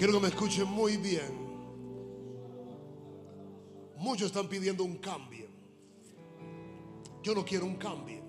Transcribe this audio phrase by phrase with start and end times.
[0.00, 1.30] Quiero que me escuchen muy bien.
[3.98, 5.46] Muchos están pidiendo un cambio.
[7.22, 8.22] Yo no quiero un cambio.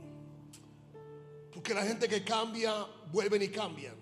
[1.53, 2.73] Porque la gente que cambia,
[3.13, 3.95] vuelven y cambian.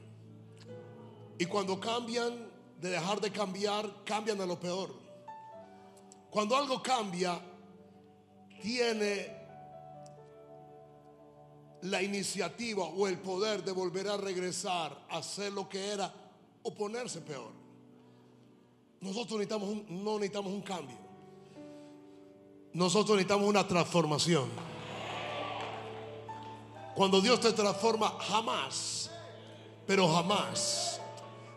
[1.37, 2.49] Y cuando cambian,
[2.81, 4.91] de dejar de cambiar, cambian a lo peor.
[6.31, 7.39] Cuando algo cambia,
[8.63, 9.37] tiene
[11.83, 16.11] la iniciativa o el poder de volver a regresar a ser lo que era
[16.63, 17.58] o ponerse peor.
[19.01, 20.97] Nosotros necesitamos un, no necesitamos un cambio.
[22.73, 24.49] Nosotros necesitamos una transformación.
[26.95, 29.09] Cuando Dios te transforma, jamás,
[29.87, 30.99] pero jamás,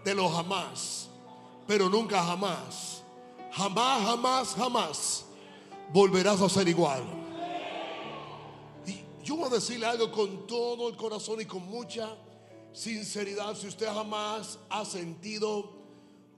[0.05, 1.09] de lo jamás,
[1.67, 3.03] pero nunca jamás,
[3.51, 5.25] jamás, jamás, jamás,
[5.93, 7.03] volverás a ser igual.
[8.87, 12.17] Y yo voy a decirle algo con todo el corazón y con mucha
[12.73, 13.57] sinceridad.
[13.57, 15.82] Si usted jamás ha sentido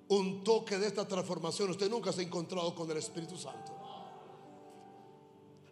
[0.08, 3.72] un toque de esta transformación, usted nunca se ha encontrado con el Espíritu Santo.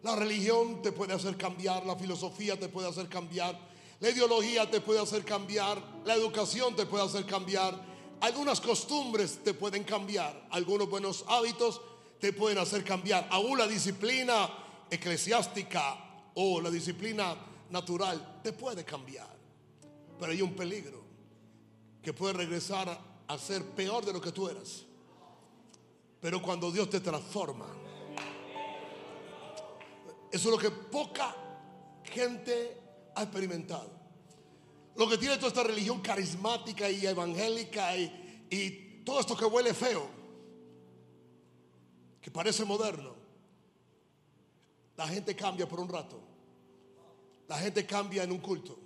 [0.01, 3.57] La religión te puede hacer cambiar, la filosofía te puede hacer cambiar,
[3.99, 7.73] la ideología te puede hacer cambiar, la educación te puede hacer cambiar,
[8.19, 11.79] algunas costumbres te pueden cambiar, algunos buenos hábitos
[12.19, 14.49] te pueden hacer cambiar, aún la disciplina
[14.89, 17.35] eclesiástica o la disciplina
[17.69, 19.33] natural te puede cambiar.
[20.19, 21.01] Pero hay un peligro
[22.01, 24.83] que puede regresar a ser peor de lo que tú eras.
[26.21, 27.67] Pero cuando Dios te transforma,
[30.31, 31.35] eso es lo que poca
[32.03, 32.81] gente
[33.15, 33.91] ha experimentado.
[34.95, 39.73] Lo que tiene toda esta religión carismática y evangélica y, y todo esto que huele
[39.73, 40.07] feo,
[42.21, 43.15] que parece moderno,
[44.95, 46.19] la gente cambia por un rato.
[47.47, 48.77] La gente cambia en un culto.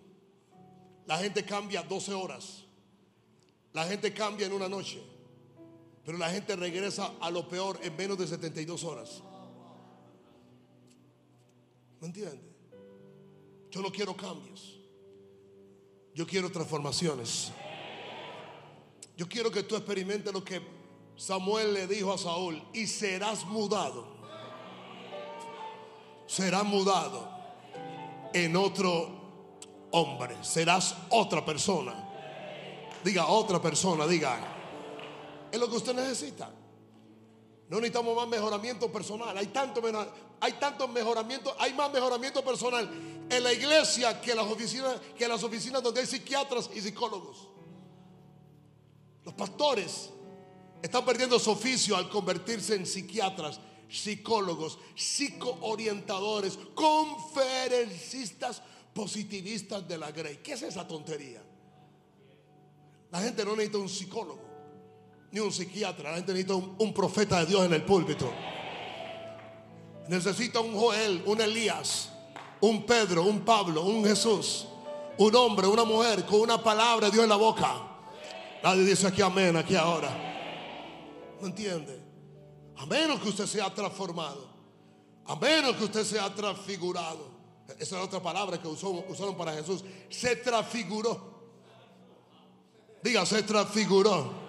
[1.05, 2.66] La gente cambia 12 horas.
[3.77, 4.99] La gente cambia en una noche.
[6.03, 9.21] Pero la gente regresa a lo peor en menos de 72 horas.
[12.01, 12.41] ¿Me entiende?
[13.69, 14.79] Yo no quiero cambios.
[16.15, 17.51] Yo quiero transformaciones.
[19.15, 20.59] Yo quiero que tú experimentes lo que
[21.15, 22.59] Samuel le dijo a Saúl.
[22.73, 24.07] Y serás mudado.
[26.25, 27.29] Serás mudado
[28.33, 29.11] en otro
[29.91, 30.35] hombre.
[30.43, 32.06] Serás otra persona.
[33.03, 34.37] Diga otra persona, diga.
[35.51, 36.51] Es lo que usted necesita.
[37.69, 39.37] No necesitamos más mejoramiento personal.
[39.37, 39.81] Hay tanto,
[40.87, 42.89] mejoramiento, hay más mejoramiento personal
[43.29, 47.49] en la iglesia que las oficinas, que en las oficinas donde hay psiquiatras y psicólogos.
[49.25, 50.09] Los pastores
[50.81, 53.59] están perdiendo su oficio al convertirse en psiquiatras,
[53.89, 58.61] psicólogos, psicoorientadores, conferencistas
[58.93, 60.37] positivistas de la Grey.
[60.37, 61.43] ¿Qué es esa tontería?
[63.11, 64.47] La gente no necesita un psicólogo
[65.31, 66.11] ni un psiquiatra.
[66.11, 68.31] La gente necesita un, profeta de Dios en el púlpito.
[70.07, 72.09] Necesita un Joel, un Elías,
[72.61, 74.67] un Pedro, un Pablo, un Jesús,
[75.17, 77.75] un hombre, una mujer con una palabra de Dios en la boca.
[78.63, 80.09] Nadie dice aquí amén, aquí ahora.
[81.41, 82.01] ¿No entiende?
[82.77, 84.47] A menos que usted sea transformado.
[85.25, 87.37] A menos que usted sea transfigurado.
[87.79, 89.83] Esa es otra palabra que usaron para Jesús.
[90.09, 91.36] Se transfiguró.
[93.01, 94.47] Diga, se transfiguró.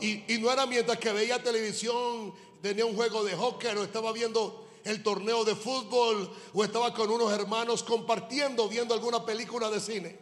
[0.00, 4.68] Y, no era mientras que veía televisión, tenía un juego de hockey o estaba viendo
[4.84, 10.18] el torneo de fútbol o estaba con unos hermanos compartiendo, viendo alguna película de cine.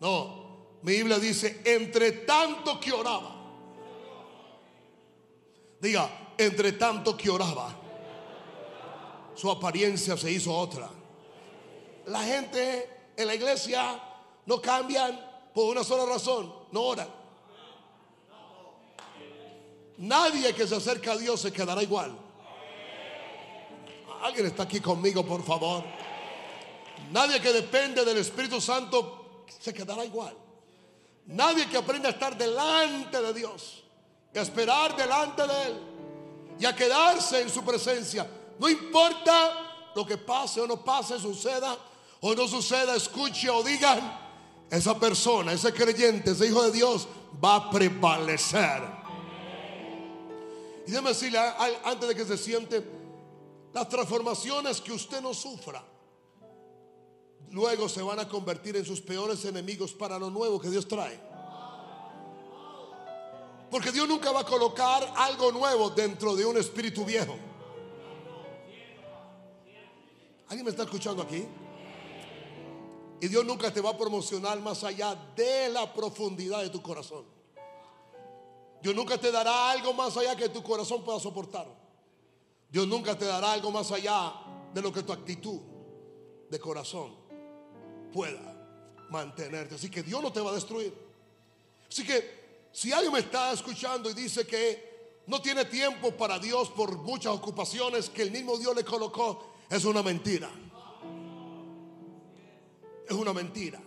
[0.00, 3.36] No, mi Biblia dice, entre tanto que oraba.
[5.80, 7.76] Diga, entre tanto que oraba,
[9.34, 10.88] su apariencia se hizo otra.
[12.06, 14.02] La gente en la iglesia
[14.46, 17.08] no cambian por una sola razón, no oran.
[19.98, 22.16] Nadie que se acerca a Dios se quedará igual.
[24.22, 25.84] Alguien está aquí conmigo, por favor.
[27.10, 30.34] Nadie que depende del Espíritu Santo se quedará igual.
[31.26, 33.80] Nadie que aprenda a estar delante de Dios
[34.38, 35.80] a esperar delante de Él
[36.58, 38.28] y a quedarse en su presencia.
[38.58, 41.76] No importa lo que pase o no pase, suceda
[42.20, 44.29] o no suceda, escuche o digan,
[44.70, 47.08] esa persona, ese creyente, ese hijo de Dios
[47.42, 48.82] va a prevalecer.
[50.86, 51.38] Y déjeme decirle
[51.84, 52.84] antes de que se siente,
[53.72, 55.84] las transformaciones que usted no sufra,
[57.50, 61.20] luego se van a convertir en sus peores enemigos para lo nuevo que Dios trae.
[63.70, 67.36] Porque Dios nunca va a colocar algo nuevo dentro de un espíritu viejo.
[70.48, 71.46] ¿Alguien me está escuchando aquí?
[73.20, 77.24] Y Dios nunca te va a promocionar más allá de la profundidad de tu corazón.
[78.82, 81.66] Dios nunca te dará algo más allá que tu corazón pueda soportar.
[82.70, 84.32] Dios nunca te dará algo más allá
[84.72, 85.60] de lo que tu actitud
[86.48, 87.14] de corazón
[88.12, 88.40] pueda
[89.10, 89.74] mantenerte.
[89.74, 90.94] Así que Dios no te va a destruir.
[91.88, 96.70] Así que si alguien me está escuchando y dice que no tiene tiempo para Dios
[96.70, 100.50] por muchas ocupaciones que el mismo Dios le colocó, es una mentira.
[103.10, 103.80] Es una mentira.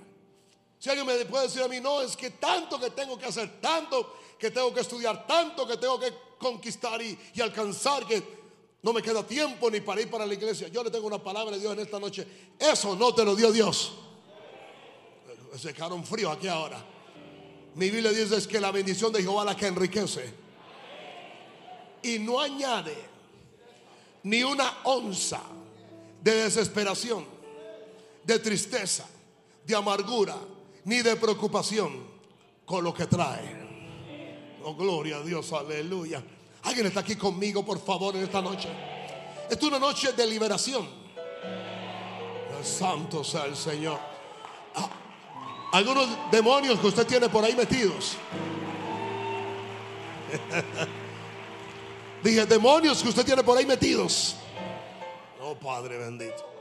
[0.77, 3.61] Si alguien me puede decir a mí, no, es que tanto que tengo que hacer,
[3.61, 8.21] tanto que tengo que estudiar, tanto que tengo que conquistar y, y alcanzar que
[8.81, 10.67] no me queda tiempo ni para ir para la iglesia.
[10.67, 12.27] Yo le tengo una palabra de Dios en esta noche.
[12.59, 13.93] Eso no te lo dio Dios.
[15.57, 16.83] Se quedaron frío aquí ahora.
[17.75, 20.33] Mi Biblia dice es que la bendición de Jehová la que enriquece.
[22.01, 22.93] Y no añade
[24.23, 25.41] ni una onza
[26.21, 27.25] de desesperación,
[28.23, 29.05] de tristeza,
[29.65, 30.35] de amargura,
[30.85, 32.05] ni de preocupación
[32.65, 33.63] con lo que trae.
[34.63, 36.23] Oh, gloria a Dios, aleluya.
[36.63, 38.69] Alguien está aquí conmigo, por favor, en esta noche.
[39.49, 40.87] Esta es una noche de liberación.
[42.63, 43.99] Santo sea el Señor.
[44.75, 44.89] Ah,
[45.73, 48.15] algunos demonios que usted tiene por ahí metidos.
[52.23, 54.37] Dije, demonios que usted tiene por ahí metidos.
[55.41, 56.52] Oh Padre bendito.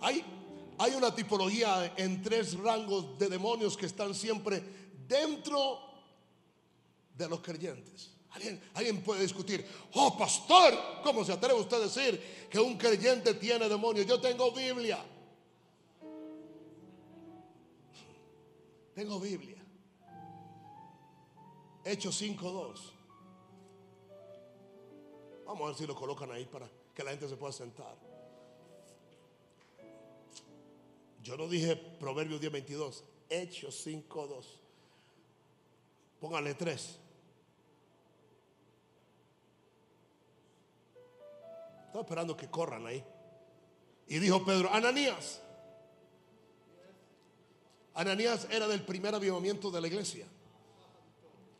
[0.00, 0.24] Hay,
[0.78, 4.62] hay una tipología en tres rangos de demonios que están siempre
[5.06, 5.80] dentro
[7.16, 8.10] de los creyentes.
[8.74, 10.72] ¿Alguien, puede discutir, oh pastor,
[11.04, 14.06] ¿cómo se atreve usted a decir que un creyente tiene demonios?
[14.06, 15.04] Yo tengo Biblia.
[18.94, 19.58] Tengo Biblia.
[21.84, 22.80] Hechos 5.2.
[25.44, 28.11] Vamos a ver si lo colocan ahí para que la gente se pueda sentar.
[31.22, 33.02] Yo no dije Proverbios 10.22.
[33.28, 34.44] Hechos 5.2.
[36.20, 36.98] Póngale 3.
[41.86, 43.04] Estaba esperando que corran ahí.
[44.08, 45.40] Y dijo Pedro, Ananías.
[47.94, 50.26] Ananías era del primer avivamiento de la iglesia.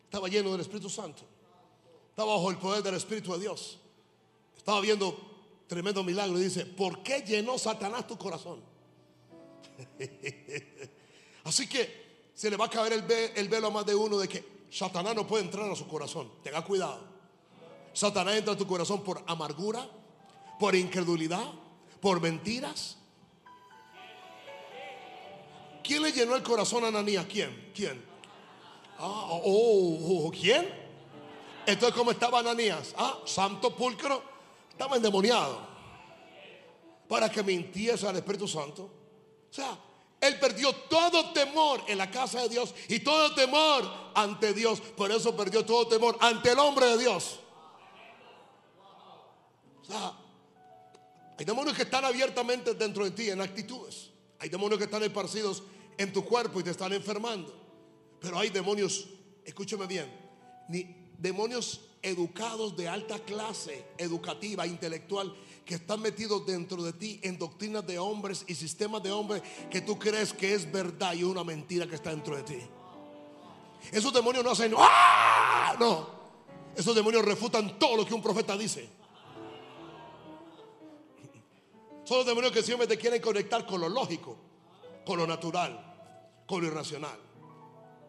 [0.04, 1.22] Estaba lleno del Espíritu Santo.
[2.10, 3.78] Estaba bajo el poder del Espíritu de Dios.
[4.56, 5.16] Estaba viendo
[5.66, 8.71] tremendo milagro y dice, ¿por qué llenó Satanás tu corazón?
[11.44, 13.04] Así que se le va a caer el,
[13.36, 16.30] el velo a más de uno de que Satanás no puede entrar a su corazón.
[16.42, 17.12] Tenga cuidado.
[17.92, 19.86] Satanás entra a tu corazón por amargura,
[20.58, 21.44] por incredulidad,
[22.00, 22.96] por mentiras.
[25.84, 27.26] ¿Quién le llenó el corazón a Ananías?
[27.26, 27.70] ¿Quién?
[27.74, 28.02] ¿Quién?
[28.98, 30.68] Ah, oh, oh, oh, ¿quién?
[31.66, 32.94] Entonces, ¿cómo estaba Ananías?
[32.96, 34.22] Ah, santo pulcro.
[34.70, 35.58] Estaba endemoniado.
[37.08, 39.01] Para que mintiese al Espíritu Santo.
[39.52, 39.78] O sea,
[40.18, 43.84] él perdió todo temor en la casa de Dios y todo temor
[44.14, 44.80] ante Dios.
[44.80, 47.40] Por eso perdió todo temor ante el hombre de Dios.
[49.82, 50.14] O sea,
[51.38, 54.08] hay demonios que están abiertamente dentro de ti en actitudes.
[54.38, 55.64] Hay demonios que están esparcidos
[55.98, 57.54] en tu cuerpo y te están enfermando.
[58.20, 59.06] Pero hay demonios,
[59.44, 60.10] escúchame bien,
[60.70, 67.38] ni demonios educados de alta clase, educativa, intelectual, que están metidos dentro de ti en
[67.38, 71.44] doctrinas de hombres y sistemas de hombres que tú crees que es verdad y una
[71.44, 72.58] mentira que está dentro de ti.
[73.90, 75.74] Esos demonios no hacen, ¡ah!
[75.78, 76.22] no.
[76.76, 78.88] Esos demonios refutan todo lo que un profeta dice.
[82.04, 84.36] Son los demonios que siempre te quieren conectar con lo lógico,
[85.06, 87.18] con lo natural, con lo irracional.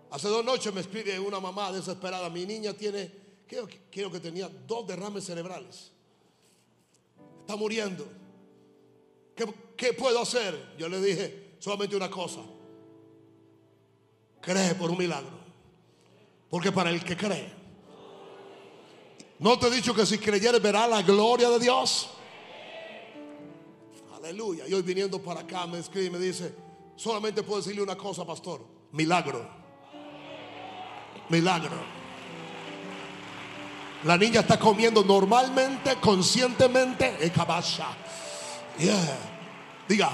[0.10, 2.30] Hace dos noches me escribe una mamá desesperada.
[2.30, 3.12] Mi niña tiene,
[3.48, 5.93] creo, que tenía dos derrames cerebrales.
[7.44, 8.08] Está muriendo.
[9.36, 10.76] ¿Qué, ¿Qué puedo hacer?
[10.78, 12.40] Yo le dije solamente una cosa.
[14.40, 15.44] Cree por un milagro.
[16.50, 17.52] Porque para el que cree.
[19.40, 22.12] No te he dicho que si creyeres verá la gloria de Dios.
[24.16, 24.66] Aleluya.
[24.66, 26.56] Y hoy viniendo para acá me escribe y me dice,
[26.96, 28.62] solamente puedo decirle una cosa, pastor.
[28.94, 29.46] Milagro.
[31.28, 32.03] Milagro.
[34.04, 37.88] La niña está comiendo normalmente, conscientemente, en cabasha.
[39.88, 40.12] Diga,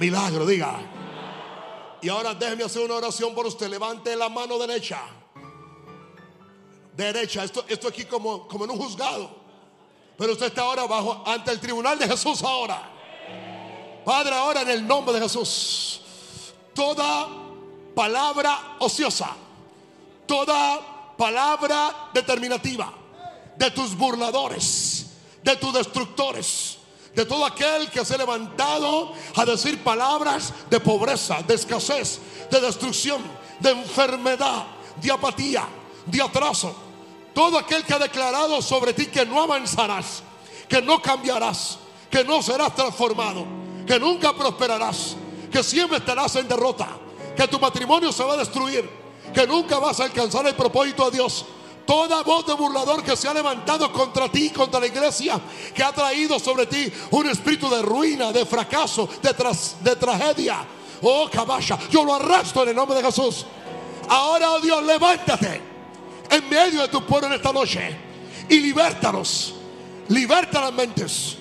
[0.00, 0.78] milagro, diga.
[2.00, 3.68] Y ahora déjeme hacer una oración por usted.
[3.68, 5.00] Levante la mano derecha.
[6.96, 7.44] Derecha.
[7.44, 9.30] Esto, esto aquí como, como en un juzgado.
[10.16, 12.90] Pero usted está ahora bajo ante el tribunal de Jesús ahora.
[14.02, 16.00] Padre, ahora en el nombre de Jesús,
[16.72, 17.28] toda
[17.94, 19.30] palabra ociosa,
[20.26, 22.92] toda palabra determinativa
[23.56, 25.06] de tus burladores,
[25.42, 26.78] de tus destructores,
[27.14, 32.20] de todo aquel que se ha levantado a decir palabras de pobreza, de escasez,
[32.50, 33.22] de destrucción,
[33.60, 34.66] de enfermedad,
[35.00, 35.66] de apatía,
[36.04, 36.74] de atraso.
[37.34, 40.22] Todo aquel que ha declarado sobre ti que no avanzarás,
[40.68, 41.78] que no cambiarás,
[42.10, 43.46] que no serás transformado,
[43.86, 45.16] que nunca prosperarás,
[45.50, 46.88] que siempre estarás en derrota,
[47.36, 48.88] que tu matrimonio se va a destruir,
[49.32, 51.44] que nunca vas a alcanzar el propósito de Dios.
[51.86, 55.40] Toda voz de burlador que se ha levantado contra ti, contra la iglesia,
[55.72, 59.32] que ha traído sobre ti un espíritu de ruina, de fracaso, de,
[59.82, 60.66] de tragedia.
[61.02, 63.46] Oh, caballa, yo lo arrastro en el nombre de Jesús.
[64.08, 65.60] Ahora, oh Dios, levántate
[66.30, 67.96] en medio de tu pueblo en esta noche
[68.48, 69.54] y libértalos.
[70.08, 71.36] Liberta las mentes,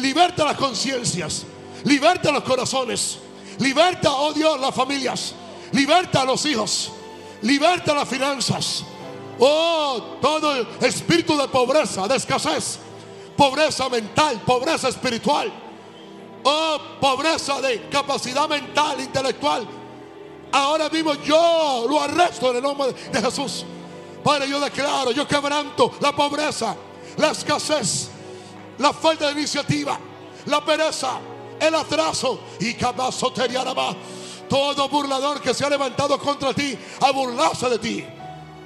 [0.00, 1.44] liberta las conciencias,
[1.84, 3.18] liberta los corazones,
[3.58, 5.34] liberta, oh Dios, las familias,
[5.72, 6.92] liberta a los hijos,
[7.42, 8.84] liberta las finanzas.
[9.44, 12.78] Oh, todo el espíritu de pobreza, de escasez,
[13.36, 15.52] pobreza mental, pobreza espiritual.
[16.44, 19.66] Oh, pobreza de capacidad mental, intelectual.
[20.52, 23.64] Ahora mismo yo lo arresto en el nombre de Jesús.
[24.22, 26.76] Padre, yo declaro, yo quebranto la pobreza,
[27.16, 28.10] la escasez,
[28.78, 29.98] la falta de iniciativa,
[30.46, 31.18] la pereza,
[31.58, 32.74] el atraso y
[34.48, 38.06] todo burlador que se ha levantado contra ti a burlarse de ti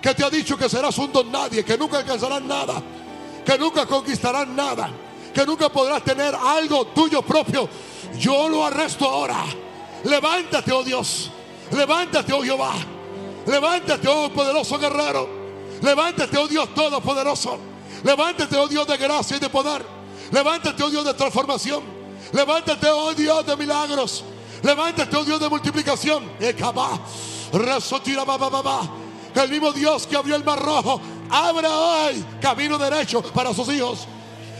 [0.01, 2.83] que te ha dicho que serás un don nadie, que nunca alcanzarás nada,
[3.45, 4.91] que nunca conquistarás nada,
[5.35, 7.69] que nunca podrás tener algo tuyo propio.
[8.19, 9.45] Yo lo arresto ahora.
[10.05, 11.31] Levántate, oh Dios.
[11.73, 12.73] Levántate, oh Jehová.
[13.47, 15.29] Levántate, oh poderoso guerrero.
[15.83, 17.59] Levántate, oh Dios todopoderoso.
[18.05, 19.85] Levántate, oh Dios de gracia y de poder.
[20.31, 21.83] Levántate, oh Dios de transformación.
[22.33, 24.25] Levántate, oh Dios de milagros.
[24.63, 26.25] Levántate, oh Dios de multiplicación.
[26.39, 26.55] Que
[29.43, 31.01] el mismo Dios que abrió el mar rojo
[31.31, 34.07] abra hoy camino derecho para sus hijos.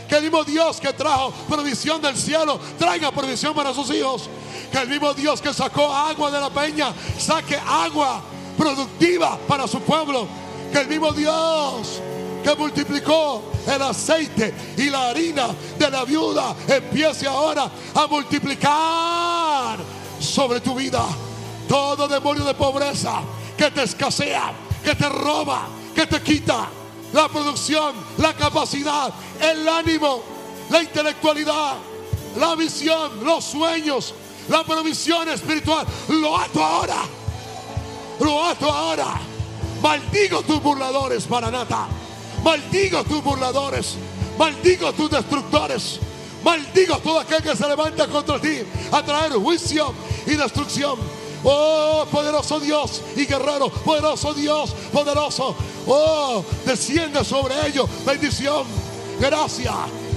[0.09, 4.29] Que el mismo Dios que trajo provisión del cielo traiga provisión para sus hijos.
[4.71, 8.23] Que el mismo Dios que sacó agua de la peña saque agua
[8.57, 10.29] productiva para su pueblo.
[10.73, 12.01] Que el mismo Dios
[12.45, 19.79] que multiplicó el aceite y la harina de la viuda empiece ahora a multiplicar
[20.21, 21.05] sobre tu vida
[21.69, 23.21] todo demonio de pobreza
[23.57, 25.67] que te escasea que te roba,
[25.97, 26.69] que te quita
[27.13, 30.23] la producción, la capacidad, el ánimo,
[30.71, 31.75] la intelectualidad,
[32.37, 34.15] la visión, los sueños,
[34.49, 35.85] la provisión espiritual.
[36.09, 36.99] Lo ato ahora.
[38.21, 39.21] Lo ato ahora.
[39.83, 41.89] Maldigo tus burladores, Maranata.
[42.45, 43.97] Maldigo tus burladores.
[44.39, 45.99] Maldigo tus destructores.
[46.45, 48.61] Maldigo todo aquel que se levanta contra ti
[48.93, 49.93] a traer juicio
[50.27, 50.97] y destrucción.
[51.49, 55.55] Oh, poderoso Dios y guerrero, poderoso Dios, poderoso.
[55.87, 58.67] Oh, desciende sobre ellos bendición,
[59.21, 59.73] gracia,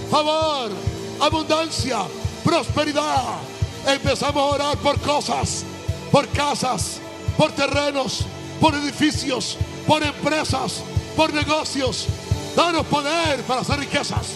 [0.09, 0.71] favor,
[1.19, 1.99] abundancia,
[2.43, 3.37] prosperidad.
[3.85, 5.65] Empezamos a orar por cosas,
[6.11, 6.99] por casas,
[7.37, 8.25] por terrenos,
[8.59, 9.55] por edificios,
[9.85, 10.81] por empresas,
[11.15, 12.07] por negocios.
[12.55, 14.29] Danos poder para hacer riquezas.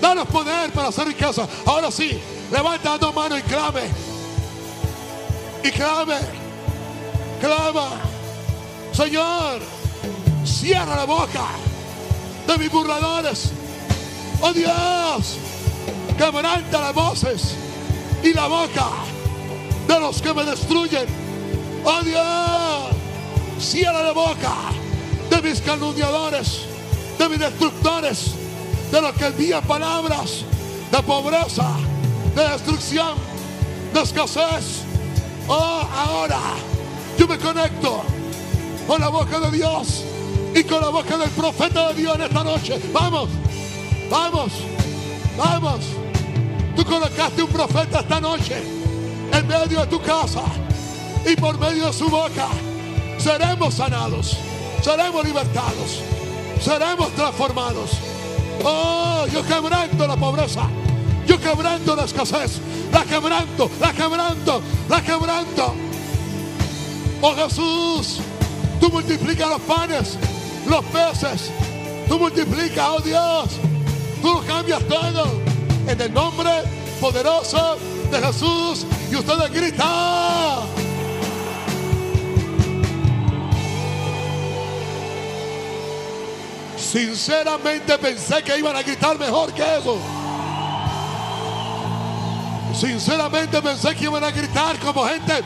[0.00, 1.48] Danos poder para hacer riquezas.
[1.64, 4.11] Ahora sí, levanta dos manos y clame
[5.64, 6.18] y clame,
[7.40, 7.90] clama,
[8.92, 9.60] Señor,
[10.44, 11.46] cierra la boca
[12.46, 13.50] de mis burladores.
[14.40, 15.38] Oh Dios,
[16.18, 17.54] quebranta las voces
[18.22, 18.86] y la boca
[19.86, 21.06] de los que me destruyen.
[21.84, 22.96] Oh Dios,
[23.58, 24.54] cierra la boca
[25.30, 26.62] de mis calumniadores,
[27.18, 28.32] de mis destructores,
[28.90, 30.44] de los que envían palabras
[30.92, 31.76] de pobreza,
[32.34, 33.14] de destrucción,
[33.94, 34.81] de escasez,
[35.48, 36.40] Oh, ahora
[37.18, 38.02] yo me conecto
[38.86, 40.04] con la boca de Dios
[40.54, 42.80] y con la boca del profeta de Dios en esta noche.
[42.92, 43.28] Vamos,
[44.10, 44.52] vamos,
[45.36, 45.80] vamos.
[46.76, 48.62] Tú colocaste un profeta esta noche
[49.32, 50.42] en medio de tu casa
[51.26, 52.48] y por medio de su boca
[53.18, 54.36] seremos sanados,
[54.82, 56.00] seremos libertados,
[56.60, 57.90] seremos transformados.
[58.64, 60.68] Oh, yo quebranto la pobreza.
[61.26, 62.60] Yo quebranto la escasez.
[62.92, 65.74] La quebranto, la quebranto, la quebranto.
[67.22, 68.18] Oh Jesús,
[68.80, 70.18] tú multiplicas los panes,
[70.68, 71.50] los peces.
[72.08, 73.48] Tú multiplicas, oh Dios.
[74.20, 75.40] Tú cambias todo.
[75.86, 76.50] En el nombre
[77.00, 77.76] poderoso
[78.10, 78.86] de Jesús.
[79.10, 80.60] Y ustedes gritan.
[86.76, 89.96] Sinceramente pensé que iban a gritar mejor que eso.
[92.74, 95.42] Sinceramente pensé que iban a gritar como gente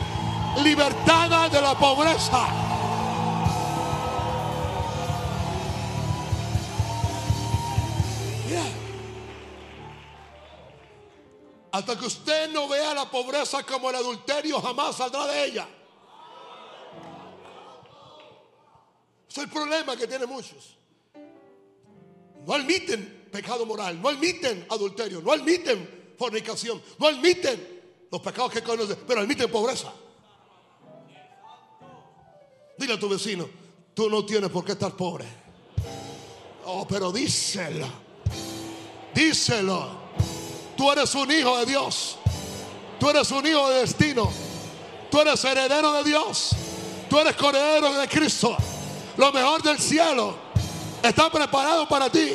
[0.63, 2.47] libertada de la pobreza.
[11.71, 15.67] Hasta que usted no vea la pobreza como el adulterio, jamás saldrá de ella.
[19.29, 20.75] Es el problema que tienen muchos.
[22.47, 27.77] No admiten pecado moral, no admiten adulterio, no admiten fornicación, no admiten
[28.11, 29.91] los pecados que conocen, pero admiten pobreza.
[32.77, 33.49] Dile a tu vecino,
[33.93, 35.25] tú no tienes por qué estar pobre.
[36.65, 37.87] Oh, pero díselo.
[39.13, 40.07] Díselo.
[40.75, 42.17] Tú eres un hijo de Dios.
[42.99, 44.31] Tú eres un hijo de destino.
[45.09, 46.51] Tú eres heredero de Dios.
[47.09, 48.55] Tú eres corredero de Cristo.
[49.15, 50.35] Lo mejor del cielo
[51.01, 52.33] está preparado para ti.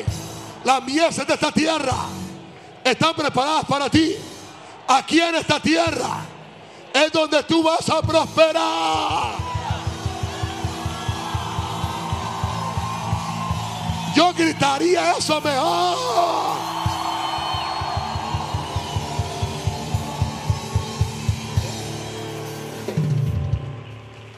[0.64, 2.08] Las mieses de esta tierra
[2.84, 4.16] están preparadas para ti.
[4.88, 6.24] Aquí en esta tierra
[6.92, 9.52] es donde tú vas a prosperar.
[14.14, 16.72] Yo gritaría eso mejor.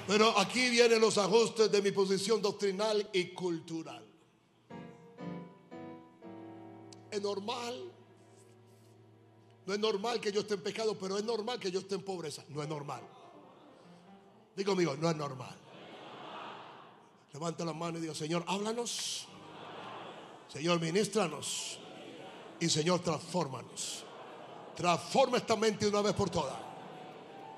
[0.06, 4.06] Pero aquí vienen los ajustes de mi posición doctrinal y cultural.
[7.10, 7.93] Es normal.
[9.66, 12.02] No es normal que yo esté en pecado, pero es normal que yo esté en
[12.02, 12.44] pobreza.
[12.48, 13.02] No es normal.
[14.54, 15.56] Digo conmigo, no es normal.
[17.32, 19.26] Levanta la mano y diga, Señor, háblanos.
[20.52, 21.78] Señor, ministranos.
[22.60, 24.04] Y Señor, transfórmanos.
[24.76, 26.56] Transforma esta mente una vez por todas.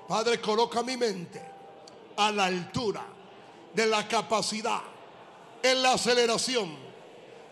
[0.07, 1.41] Padre, coloca mi mente
[2.15, 3.05] a la altura
[3.73, 4.81] de la capacidad,
[5.61, 6.75] en la aceleración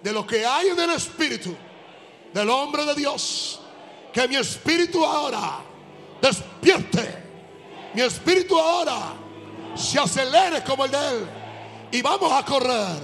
[0.02, 1.54] de lo que hay en el espíritu
[2.34, 3.60] del hombre de Dios.
[4.16, 5.60] Que mi espíritu ahora
[6.22, 7.24] despierte.
[7.94, 9.12] Mi espíritu ahora
[9.76, 11.28] se acelere como el de él.
[11.92, 12.96] Y vamos a correr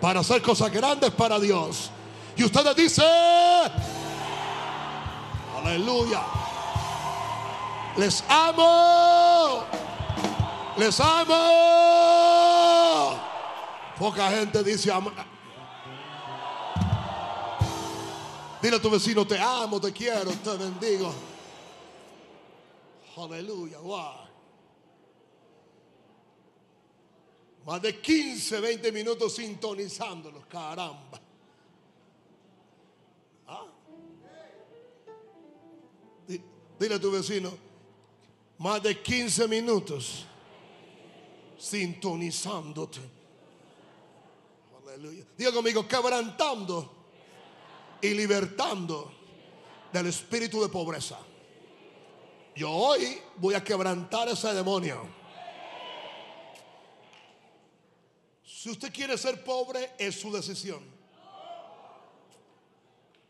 [0.00, 1.90] para hacer cosas grandes para Dios.
[2.36, 3.04] Y ustedes dicen,
[5.58, 6.22] aleluya,
[7.96, 9.64] les amo,
[10.76, 11.34] les amo.
[13.98, 14.92] Poca gente dice,
[18.60, 21.12] Dile a tu vecino, te amo, te quiero, te bendigo.
[23.16, 24.28] Aleluya, wow.
[27.64, 31.20] Más de 15, 20 minutos sintonizándolos, caramba.
[33.46, 33.66] ¿Ah?
[36.78, 37.52] Dile a tu vecino,
[38.58, 40.26] más de 15 minutos
[41.58, 43.00] sintonizándote.
[44.82, 45.24] Aleluya.
[45.36, 46.99] Diga conmigo, quebrantando
[48.02, 49.12] y libertando
[49.92, 51.18] del espíritu de pobreza.
[52.56, 55.20] Yo hoy voy a quebrantar ese demonio
[58.60, 60.84] Si usted quiere ser pobre, es su decisión.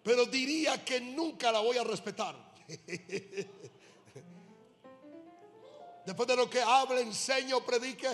[0.02, 2.34] Pero diría que nunca la voy a respetar.
[6.04, 8.08] Después de lo que hable, enseño, predique,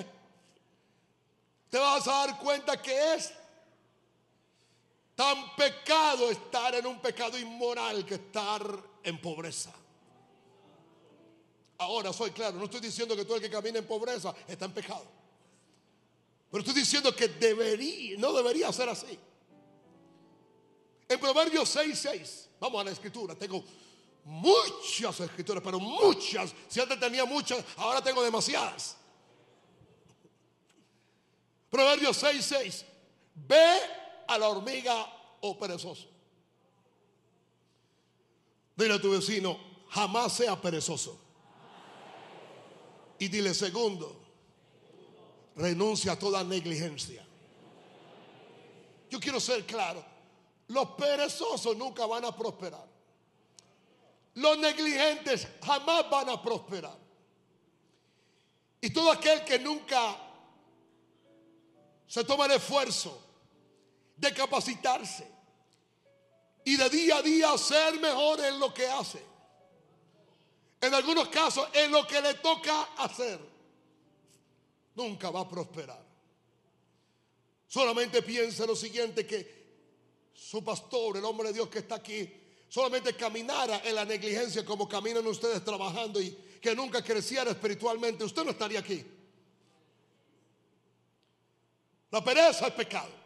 [1.71, 3.33] te vas a dar cuenta que es
[5.15, 5.57] tan
[6.31, 8.63] estar en un pecado inmoral que estar
[9.03, 9.73] en pobreza.
[11.79, 14.73] Ahora soy claro, no estoy diciendo que todo el que camina en pobreza está en
[14.73, 15.05] pecado.
[16.51, 19.19] Pero estoy diciendo que debería, no debería ser así.
[21.09, 23.63] En Proverbios 6, 6, vamos a la escritura, tengo
[24.25, 26.53] muchas escrituras, pero muchas.
[26.69, 28.97] Si antes tenía muchas, ahora tengo demasiadas.
[31.71, 32.85] Proverbios 6, 6,
[33.35, 33.81] ve
[34.27, 36.09] a la hormiga o perezoso.
[38.77, 41.19] Dile a tu vecino, jamás sea perezoso.
[43.19, 44.21] Y dile segundo,
[45.57, 47.25] renuncia a toda negligencia.
[49.09, 50.05] Yo quiero ser claro,
[50.69, 52.87] los perezosos nunca van a prosperar.
[54.35, 56.99] Los negligentes jamás van a prosperar.
[58.83, 60.17] Y todo aquel que nunca
[62.07, 63.26] se toma el esfuerzo
[64.17, 65.27] de capacitarse
[66.65, 69.23] y de día a día ser mejor en lo que hace.
[70.81, 73.39] En algunos casos, en lo que le toca hacer
[74.95, 76.05] nunca va a prosperar.
[77.69, 79.57] Solamente piensa lo siguiente, que
[80.33, 82.31] su pastor, el hombre de Dios que está aquí,
[82.69, 88.45] solamente caminara en la negligencia como caminan ustedes trabajando y que nunca creciera espiritualmente, usted
[88.45, 89.05] no estaría aquí.
[92.11, 93.26] La pereza es pecado.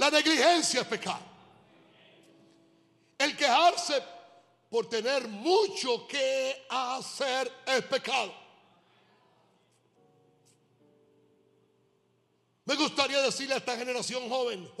[0.00, 1.20] La negligencia es pecado.
[3.18, 4.02] El quejarse
[4.70, 8.32] por tener mucho que hacer es pecado.
[12.64, 14.72] Me gustaría decirle a esta generación joven,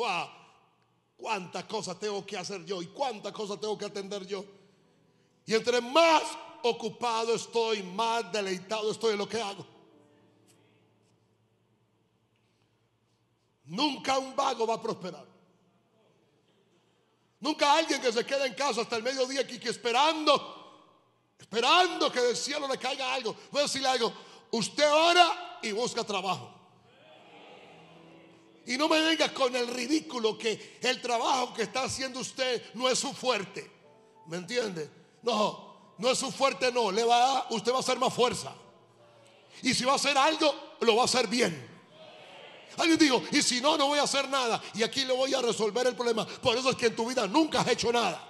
[1.18, 4.42] cuántas cosas tengo que hacer yo y cuántas cosas tengo que atender yo.
[5.44, 6.22] Y entre más
[6.62, 9.79] ocupado estoy, más deleitado estoy en lo que hago.
[13.70, 15.24] Nunca un vago va a prosperar.
[17.38, 22.20] Nunca alguien que se queda en casa hasta el mediodía aquí que esperando, esperando que
[22.20, 23.36] del cielo le caiga algo.
[23.52, 24.12] Voy a decirle algo.
[24.50, 26.52] Usted ora y busca trabajo.
[28.66, 32.88] Y no me venga con el ridículo que el trabajo que está haciendo usted no
[32.88, 33.70] es su fuerte.
[34.26, 34.90] ¿Me entiende?
[35.22, 36.90] No, no es su fuerte, no.
[36.90, 38.52] Le va usted va a hacer más fuerza.
[39.62, 41.69] Y si va a hacer algo, lo va a hacer bien.
[42.80, 44.62] Alguien dijo, y si no, no voy a hacer nada.
[44.74, 46.26] Y aquí le voy a resolver el problema.
[46.26, 48.26] Por eso es que en tu vida nunca has hecho nada.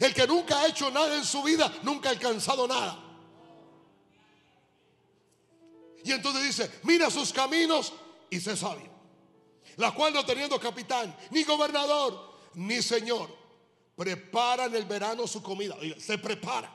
[0.00, 2.98] El que nunca ha hecho nada en su vida, nunca ha alcanzado nada.
[6.04, 7.92] Y entonces dice, mira sus caminos
[8.30, 8.90] y sé sabio.
[9.76, 13.28] La cual no teniendo capitán, ni gobernador, ni señor,
[13.96, 15.76] prepara en el verano su comida.
[15.98, 16.74] se prepara.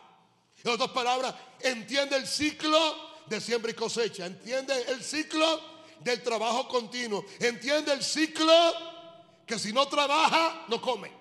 [0.63, 2.80] En otras palabras, entiende el ciclo
[3.26, 4.26] de siembra y cosecha.
[4.26, 7.25] Entiende el ciclo del trabajo continuo.
[7.39, 8.53] Entiende el ciclo
[9.45, 11.12] que si no trabaja, no come.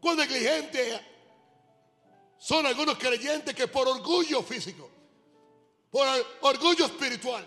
[0.00, 1.00] Cuán negligente
[2.38, 4.88] son algunos creyentes que por orgullo físico,
[5.90, 6.06] por
[6.42, 7.46] orgullo espiritual,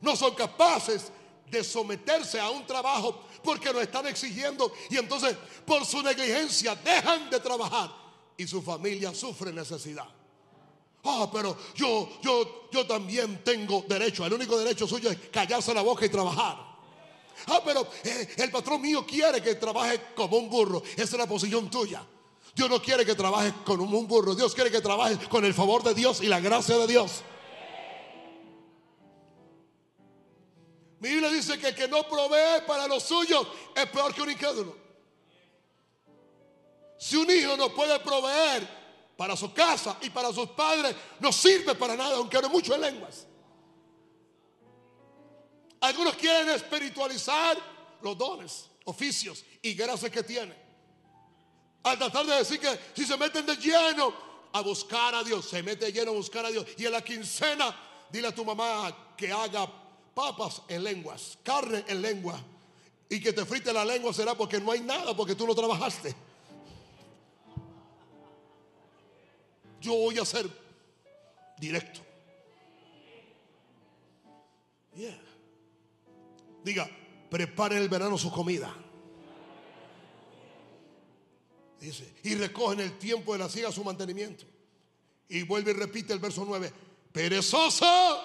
[0.00, 1.12] no son capaces
[1.46, 7.30] de someterse a un trabajo porque lo están exigiendo y entonces por su negligencia dejan
[7.30, 7.90] de trabajar
[8.36, 10.08] y su familia sufre necesidad.
[11.04, 14.26] Ah, pero yo, yo, yo también tengo derecho.
[14.26, 16.70] El único derecho suyo es callarse la boca y trabajar.
[17.46, 20.82] Ah, pero eh, el patrón mío quiere que trabaje como un burro.
[20.92, 22.04] Esa es la posición tuya.
[22.54, 24.34] Dios no quiere que trabajes como un burro.
[24.34, 27.22] Dios quiere que trabajes con el favor de Dios y la gracia de Dios.
[30.98, 34.30] Mi Biblia dice que el que no provee para los suyos es peor que un
[34.30, 34.76] incrédulo.
[36.98, 38.79] Si un hijo no puede proveer
[39.20, 42.80] para su casa y para sus padres, no sirve para nada, aunque hable mucho en
[42.80, 43.26] lenguas.
[45.78, 47.58] Algunos quieren espiritualizar
[48.00, 50.56] los dones, oficios y gracias que tienen.
[51.82, 54.14] Al tratar de decir que si se meten de lleno
[54.54, 56.64] a buscar a Dios, se mete de lleno a buscar a Dios.
[56.78, 57.78] Y en la quincena,
[58.10, 59.70] dile a tu mamá que haga
[60.14, 62.42] papas en lenguas, carne en lengua.
[63.10, 66.29] Y que te frite la lengua será porque no hay nada, porque tú no trabajaste.
[69.80, 70.48] Yo voy a ser
[71.58, 72.00] directo.
[76.62, 76.88] Diga,
[77.30, 78.74] preparen el verano su comida.
[81.80, 84.44] Dice, y recogen el tiempo de la siega su mantenimiento.
[85.28, 86.70] Y vuelve y repite el verso 9.
[87.12, 88.20] Perezoso,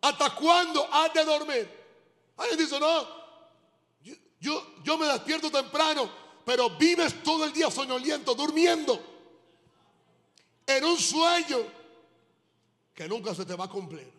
[0.00, 1.70] ¿hasta cuándo has de dormir?
[2.36, 3.06] Alguien dice, no,
[4.40, 6.10] yo, yo me despierto temprano,
[6.44, 9.09] pero vives todo el día soñoliento, durmiendo
[10.76, 11.58] en un sueño
[12.94, 14.12] que nunca se te va a cumplir.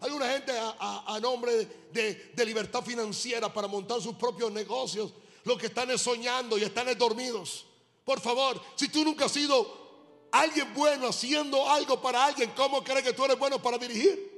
[0.00, 5.12] Hay una gente a, nombre de, libertad financiera para montar sus propios negocios.
[5.44, 7.66] Lo que están es soñando y están es dormidos.
[8.04, 13.02] Por favor, si tú nunca has sido alguien bueno haciendo algo para alguien, ¿cómo crees
[13.02, 14.32] que tú eres bueno para dirigir?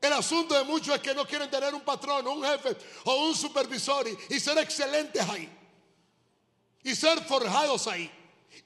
[0.00, 3.34] El asunto de muchos es que no quieren tener un patrón, un jefe o un
[3.34, 5.50] supervisor y ser excelentes ahí.
[6.82, 8.10] Y ser forjados ahí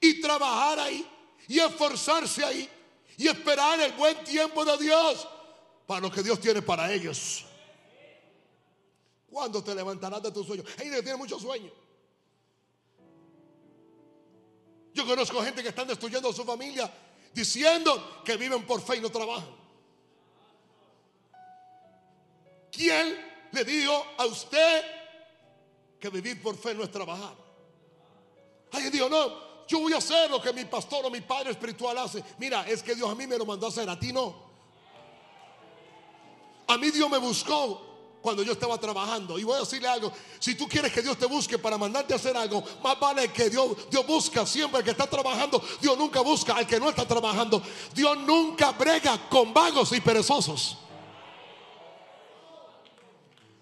[0.00, 1.06] y trabajar ahí
[1.48, 2.68] y esforzarse ahí
[3.16, 5.28] y esperar el buen tiempo de Dios
[5.86, 7.44] para lo que Dios tiene para ellos.
[9.30, 10.62] ¿Cuándo te levantarás de tu sueño?
[10.78, 11.70] Hay gente que tiene mucho sueño.
[14.92, 16.90] Yo conozco gente que están destruyendo a su familia
[17.32, 19.64] diciendo que viven por fe y no trabajan.
[22.70, 24.84] ¿Quién le dijo a usted
[25.98, 27.34] que vivir por fe no es trabajar?
[28.72, 31.96] Alguien dijo, no, yo voy a hacer lo que mi pastor o mi padre espiritual
[31.98, 32.22] hace.
[32.38, 34.34] Mira, es que Dios a mí me lo mandó a hacer, a ti no.
[36.66, 39.38] A mí Dios me buscó cuando yo estaba trabajando.
[39.38, 42.16] Y voy a decirle algo, si tú quieres que Dios te busque para mandarte a
[42.16, 45.62] hacer algo, más vale que Dios, Dios busca siempre al que está trabajando.
[45.80, 47.62] Dios nunca busca al que no está trabajando.
[47.94, 50.78] Dios nunca brega con vagos y perezosos.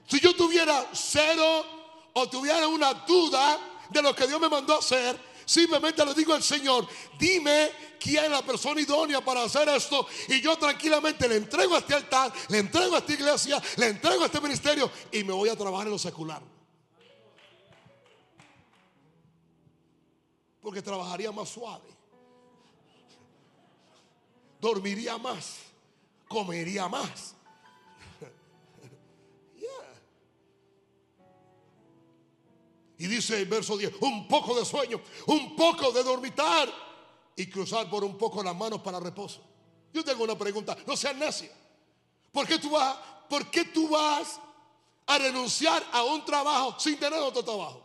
[0.07, 1.65] Si yo tuviera cero
[2.13, 3.59] o tuviera una duda
[3.91, 5.19] de lo que Dios me mandó a hacer,
[5.53, 6.89] Simplemente le digo al Señor,
[7.19, 10.07] dime quién es la persona idónea para hacer esto.
[10.29, 14.23] Y yo tranquilamente le entrego a este altar, le entrego a esta iglesia, le entrego
[14.23, 16.41] a este ministerio y me voy a trabajar en lo secular.
[20.63, 21.91] Porque trabajaría más suave.
[24.59, 25.57] Dormiría más.
[26.29, 27.35] Comería más.
[33.03, 36.73] Y dice el verso 10, un poco de sueño, un poco de dormitar
[37.35, 39.41] y cruzar por un poco las manos para reposo.
[39.93, 41.51] Yo tengo una pregunta, no seas necio.
[42.31, 42.97] ¿Por qué tú vas,
[43.29, 44.39] por qué tú vas
[45.05, 47.83] a renunciar a un trabajo sin tener otro trabajo?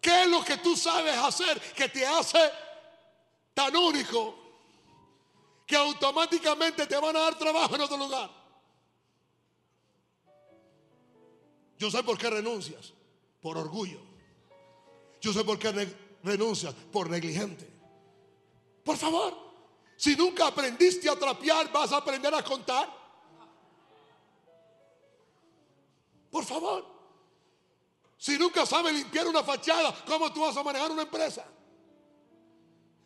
[0.00, 2.50] ¿Qué es lo que tú sabes hacer que te hace
[3.52, 4.38] tan único
[5.66, 8.35] que automáticamente te van a dar trabajo en otro lugar?
[11.78, 12.92] Yo sé por qué renuncias,
[13.40, 14.00] por orgullo.
[15.20, 15.88] Yo sé por qué
[16.22, 17.68] renuncias, por negligente.
[18.84, 19.36] Por favor,
[19.96, 22.88] si nunca aprendiste a trapear, vas a aprender a contar.
[26.30, 26.84] Por favor.
[28.18, 31.46] Si nunca sabes limpiar una fachada, ¿cómo tú vas a manejar una empresa?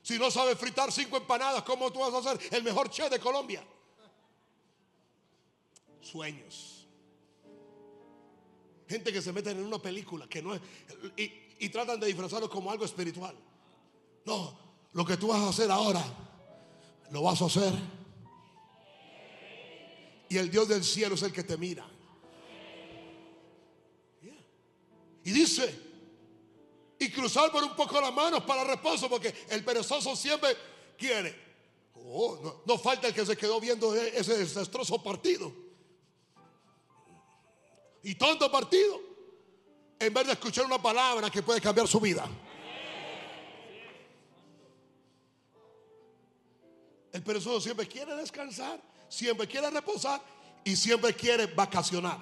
[0.02, 3.20] Si no sabes fritar cinco empanadas, ¿cómo tú vas a ser el mejor chef de
[3.20, 3.64] Colombia?
[6.00, 6.79] Sueños.
[8.90, 10.60] Gente que se meten en una película que no es
[11.16, 13.36] y, tratan de disfrazarlo como algo espiritual.
[14.24, 14.58] No,
[14.94, 16.04] lo que tú vas a hacer ahora,
[17.12, 17.72] lo vas a hacer.
[20.28, 21.88] Y el Dios del cielo es el que te mira.
[25.22, 25.72] Y dice,
[26.98, 30.56] y cruzar por un poco las manos para reposo, porque el perezoso siempre
[30.98, 31.32] quiere.
[31.94, 35.69] Oh, no, falta el que se quedó viendo e-, ese desastroso partido.
[38.02, 39.00] Y tonto partido.
[39.98, 42.26] En vez de escuchar una palabra que puede cambiar su vida.
[47.12, 50.22] El perezoso siempre quiere descansar, siempre quiere reposar
[50.64, 52.18] y siempre quiere vacacionar.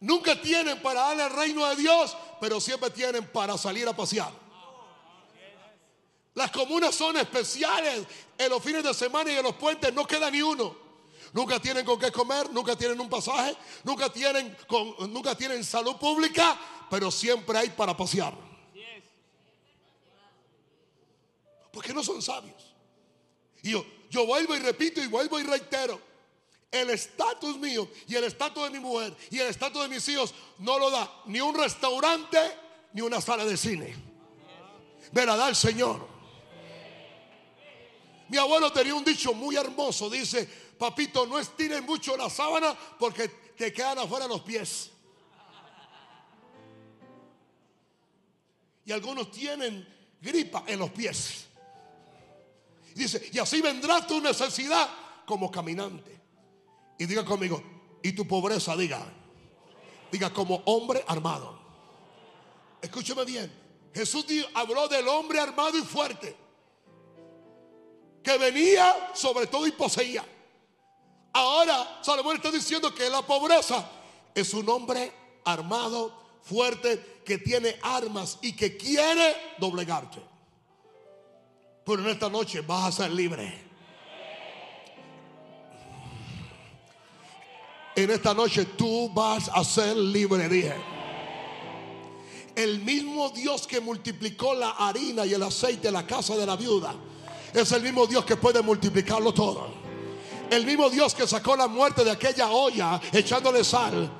[0.00, 4.32] Nunca tienen para darle el reino de Dios, pero siempre tienen para salir a pasear.
[6.34, 8.06] Las comunas son especiales.
[8.38, 10.89] En los fines de semana y en los puentes no queda ni uno.
[11.32, 15.96] Nunca tienen con qué comer, nunca tienen un pasaje, nunca tienen, con, nunca tienen salud
[15.96, 16.58] pública,
[16.90, 18.34] pero siempre hay para pasear.
[21.72, 22.74] Porque no son sabios.
[23.62, 26.00] Y yo, yo vuelvo y repito y vuelvo y reitero
[26.70, 30.34] el estatus mío y el estatus de mi mujer y el estatus de mis hijos
[30.58, 32.38] no lo da ni un restaurante
[32.92, 33.94] ni una sala de cine.
[35.12, 36.08] Me la da el Señor.
[38.28, 40.08] Mi abuelo tenía un dicho muy hermoso.
[40.08, 40.48] Dice,
[40.80, 44.90] papito, no estires mucho la sábana porque te quedan afuera los pies.
[48.86, 49.86] Y algunos tienen
[50.22, 51.46] gripa en los pies.
[52.94, 54.88] Dice, y así vendrá tu necesidad
[55.26, 56.18] como caminante.
[56.98, 57.62] Y diga conmigo,
[58.02, 59.04] y tu pobreza, diga.
[60.10, 61.60] Diga como hombre armado.
[62.80, 63.52] Escúcheme bien.
[63.94, 66.34] Jesús habló del hombre armado y fuerte.
[68.22, 70.24] Que venía sobre todo y poseía.
[71.32, 73.88] Ahora Salomón está diciendo que la pobreza
[74.34, 75.12] es un hombre
[75.44, 76.12] armado,
[76.42, 80.20] fuerte, que tiene armas y que quiere doblegarte.
[81.84, 83.70] Pero en esta noche vas a ser libre.
[87.94, 90.74] En esta noche tú vas a ser libre, dije.
[92.54, 96.56] El mismo Dios que multiplicó la harina y el aceite en la casa de la
[96.56, 96.94] viuda
[97.52, 99.79] es el mismo Dios que puede multiplicarlo todo.
[100.50, 104.10] El mismo Dios que sacó la muerte de aquella olla echándole sal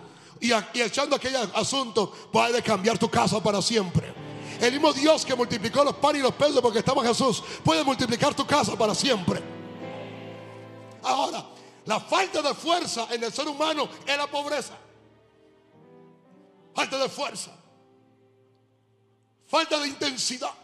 [0.40, 4.14] y, echando aquel asunto puede cambiar tu casa para siempre.
[4.60, 8.32] El mismo Dios que multiplicó los panes y los peces porque estaba Jesús puede multiplicar
[8.34, 9.42] tu casa para siempre.
[11.02, 11.44] Ahora,
[11.86, 14.74] la falta de fuerza en el ser humano es la pobreza.
[16.74, 17.50] Falta de fuerza.
[19.46, 20.54] Falta de intensidad.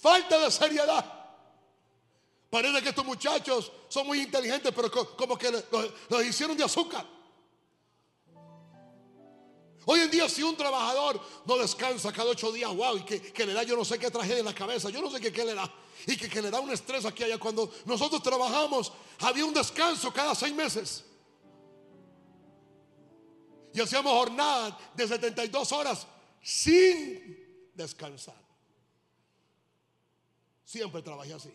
[0.00, 1.04] Falta de seriedad.
[2.48, 5.50] Parece que estos muchachos son muy inteligentes, pero como que
[6.08, 7.06] los hicieron de azúcar.
[9.84, 13.52] Hoy en día si un trabajador no descansa cada ocho días, wow, y que, le
[13.52, 15.52] da yo no sé qué tragedia en la cabeza, yo no sé qué, qué le
[15.52, 15.70] da,
[16.06, 17.36] y que, le da un estrés aquí allá.
[17.36, 21.04] Cuando nosotros trabajamos, había un descanso cada seis meses.
[23.74, 26.06] Y hacíamos jornadas de 72 horas
[26.40, 28.40] sin descansar.
[30.64, 31.52] Siempre trabajé así.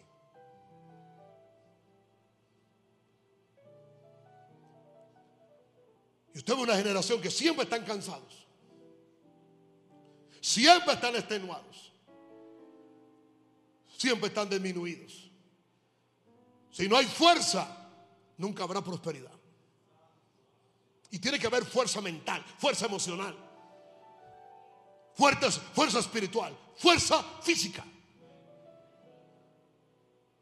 [6.38, 8.45] Y usted ve una generación que siempre están cansados.
[10.39, 11.91] Siempre están extenuados.
[13.97, 15.32] Siempre están disminuidos.
[16.69, 17.89] Si no hay fuerza,
[18.38, 19.32] nunca habrá prosperidad.
[21.10, 23.36] Y tiene que haber fuerza mental, fuerza emocional,
[25.15, 27.84] fuerza, fuerza espiritual, fuerza física.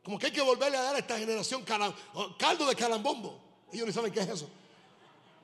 [0.04, 3.40] Como que hay que volverle a dar a esta generación caldo de calambombo.
[3.72, 4.50] Ellos ni saben qué es eso.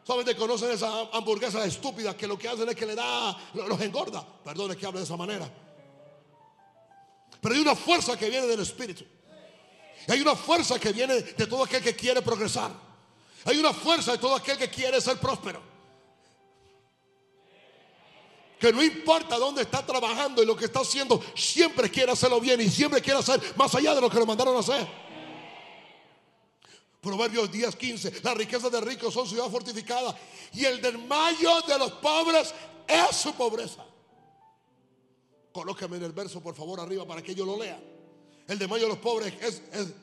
[0.03, 4.25] Solamente conocen esas hamburguesas estúpidas que lo que hacen es que le da, los engorda.
[4.43, 5.49] Perdone que hable de esa manera.
[7.39, 9.05] Pero hay una fuerza que viene del Espíritu.
[10.07, 12.71] Hay una fuerza que viene de todo aquel que quiere progresar.
[13.45, 15.61] Hay una fuerza de todo aquel que quiere ser próspero.
[18.59, 22.61] Que no importa dónde está trabajando y lo que está haciendo, siempre quiere hacerlo bien
[22.61, 24.87] y siempre quiere hacer más allá de lo que le mandaron a hacer.
[27.01, 28.21] Proverbios 10, 15.
[28.23, 30.15] Las riquezas de ricos son ciudad fortificada
[30.53, 32.53] y el desmayo de los pobres
[32.87, 33.83] es su pobreza.
[35.51, 37.81] Colóqueme en el verso, por favor, arriba para que yo lo lea.
[38.47, 39.93] El desmayo de los pobres es, es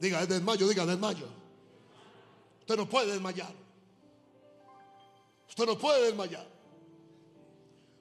[0.00, 1.28] diga, es desmayo, diga, desmayo.
[2.60, 3.52] Usted no puede desmayar.
[5.48, 6.46] Usted no puede desmayar.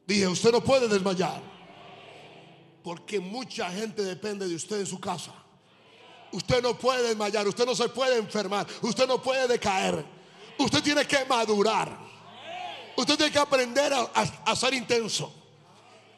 [0.06, 1.42] Dije, usted no puede desmayar.
[2.84, 5.34] Porque mucha gente depende de usted en su casa.
[6.32, 10.06] Usted no puede desmayar, usted no se puede enfermar, usted no puede decaer.
[10.58, 11.98] Usted tiene que madurar.
[12.98, 14.10] Usted tiene que aprender a,
[14.46, 15.32] a ser intenso.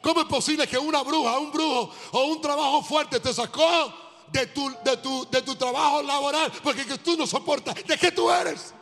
[0.00, 3.92] ¿Cómo es posible que una bruja, un brujo o un trabajo fuerte te sacó
[4.30, 6.52] de tu, de tu, de tu trabajo laboral?
[6.62, 7.74] Porque que tú no soportas.
[7.84, 8.74] ¿De qué tú eres?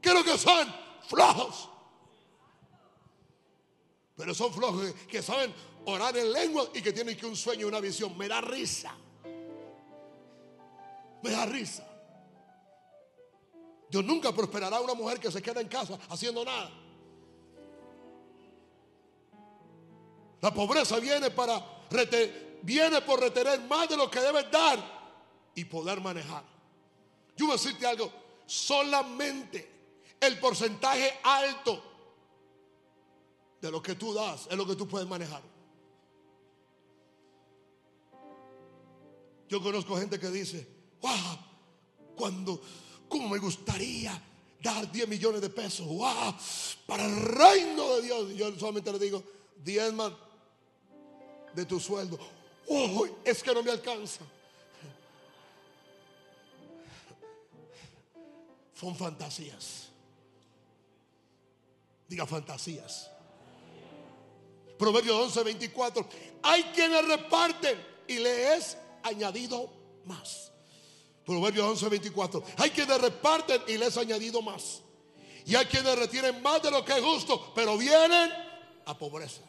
[0.00, 0.72] ¿Qué es lo que son?
[1.08, 1.68] Flojos.
[4.16, 5.52] Pero son flojos que saben
[5.88, 8.16] orar en lengua y que tienen que un sueño, una visión.
[8.16, 8.94] Me da risa.
[11.22, 11.86] Me da risa.
[13.90, 16.70] Dios nunca prosperará a una mujer que se queda en casa haciendo nada.
[20.40, 21.78] La pobreza viene para
[22.62, 24.78] viene por retener más de lo que debes dar
[25.54, 26.44] y poder manejar.
[27.36, 28.12] Yo voy a decirte algo,
[28.46, 29.78] solamente
[30.20, 31.82] el porcentaje alto
[33.60, 35.42] de lo que tú das es lo que tú puedes manejar.
[39.48, 40.66] Yo conozco gente que dice,
[41.00, 41.38] wow,
[42.16, 42.60] cuando,
[43.08, 44.20] ¿cómo me gustaría
[44.62, 45.86] dar 10 millones de pesos?
[45.86, 46.34] Wow,
[46.86, 48.34] para el reino de Dios.
[48.34, 49.22] Yo solamente le digo,
[49.64, 50.12] 10 más
[51.54, 52.18] de tu sueldo.
[52.68, 54.20] Oh, es que no me alcanza.
[58.78, 59.88] Son fantasías.
[62.06, 63.10] Diga fantasías.
[64.78, 66.08] Proverbios 11, 24.
[66.42, 68.76] Hay quienes reparten y le es
[69.08, 69.70] añadido
[70.04, 70.52] más.
[71.24, 72.42] Proverbios 11, 24.
[72.56, 74.80] Hay quienes reparten y les es añadido más.
[75.44, 78.30] Y hay quienes retienen más de lo que es justo, pero vienen
[78.86, 79.42] a pobreza.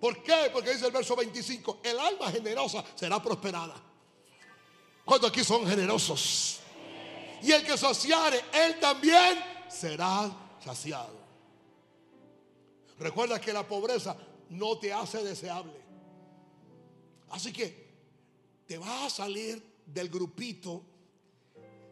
[0.00, 0.50] ¿Por qué?
[0.52, 3.74] Porque dice el verso 25, el alma generosa será prosperada.
[5.04, 6.60] Cuando aquí son generosos.
[7.42, 9.38] Y el que saciare, él también
[9.68, 10.30] será
[10.64, 11.18] saciado.
[12.98, 14.16] Recuerda que la pobreza
[14.50, 15.80] no te hace deseable.
[17.30, 17.89] Así que
[18.70, 20.84] te vas a salir del grupito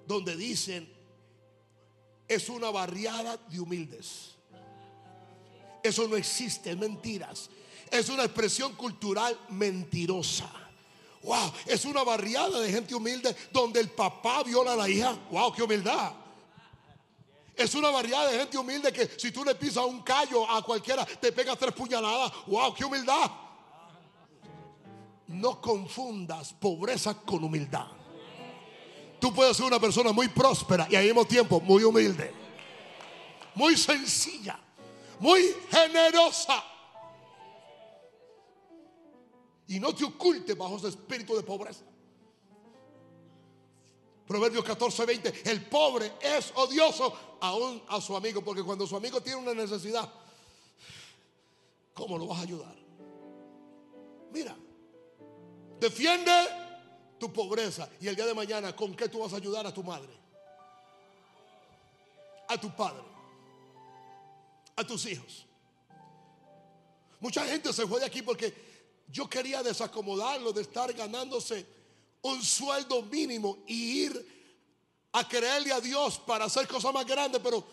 [0.07, 0.89] donde dicen
[2.29, 4.37] es una barriada de humildes.
[5.83, 7.51] Eso no existe, es mentiras.
[7.91, 10.49] Es una expresión cultural mentirosa.
[11.25, 15.19] Wow, es una barriada de gente humilde donde el papá viola a la hija.
[15.33, 16.13] Wow, qué humildad.
[17.57, 21.05] Es una barriada de gente humilde que si tú le pisas un callo a cualquiera
[21.05, 22.31] te pega tres puñaladas.
[22.47, 23.48] Wow, qué humildad.
[25.41, 27.87] No confundas pobreza con humildad.
[29.21, 32.33] Tú puedes ser una persona muy próspera y al mismo tiempo muy humilde.
[33.55, 34.59] Muy sencilla.
[35.21, 36.63] Muy generosa
[39.69, 41.85] y no te ocultes bajo ese espíritu de pobreza.
[44.27, 45.51] Proverbios 14, 20.
[45.51, 50.11] El pobre es odioso aún a su amigo, porque cuando su amigo tiene una necesidad,
[51.95, 52.75] ¿cómo lo vas a ayudar?
[54.33, 54.57] Mira,
[55.81, 56.33] defiende
[57.19, 59.83] tu pobreza y el día de mañana, ¿con qué tú vas a ayudar a tu
[59.83, 60.13] madre?
[62.49, 63.03] A tu padre,
[64.77, 65.47] a tus hijos.
[67.21, 68.55] Mucha gente se fue de aquí porque
[69.09, 71.67] yo quería desacomodarlo de estar ganándose
[72.23, 74.39] un sueldo mínimo y ir
[75.13, 77.65] a creerle a Dios para hacer cosas más grandes, pero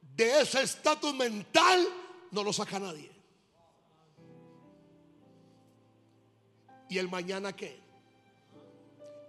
[0.00, 1.86] de ese estatus mental
[2.30, 3.17] no lo saca nadie.
[6.88, 7.80] ¿Y el mañana qué?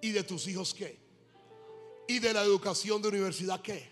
[0.02, 0.98] ¿Y de tus hijos qué?
[2.08, 3.92] ¿Y de la educación de universidad qué?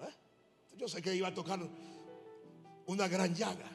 [0.00, 0.14] ¿Eh?
[0.76, 1.60] Yo sé que iba a tocar
[2.86, 3.70] una gran llaga.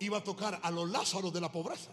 [0.00, 1.92] Iba a tocar a los Lázaros de la pobreza.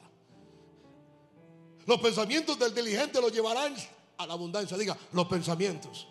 [1.86, 3.76] Los pensamientos del diligente lo llevarán
[4.18, 4.78] a la abundancia.
[4.78, 6.08] Diga, los pensamientos.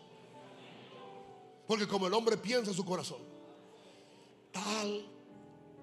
[1.67, 3.21] Porque como el hombre piensa en su corazón,
[4.53, 5.10] tal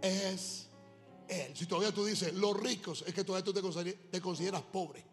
[0.02, 0.68] es
[1.28, 1.56] él.
[1.56, 5.06] Si todavía tú dices, los ricos, es que todavía tú te consideras, pobre.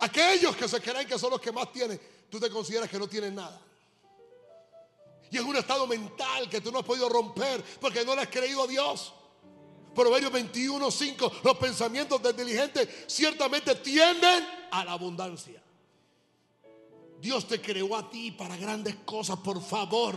[0.00, 3.08] Aquellos que se creen que son los que más tienen, tú te consideras que no
[3.08, 3.60] tienen nada.
[5.30, 8.28] Y es un estado mental que tú no has podido romper porque no le has
[8.28, 9.12] creído a Dios.
[9.94, 11.32] Proverbios 21, 5.
[11.42, 15.62] Los pensamientos del diligente ciertamente tienden a la abundancia.
[17.20, 20.16] Dios te creó a ti para grandes cosas, por favor.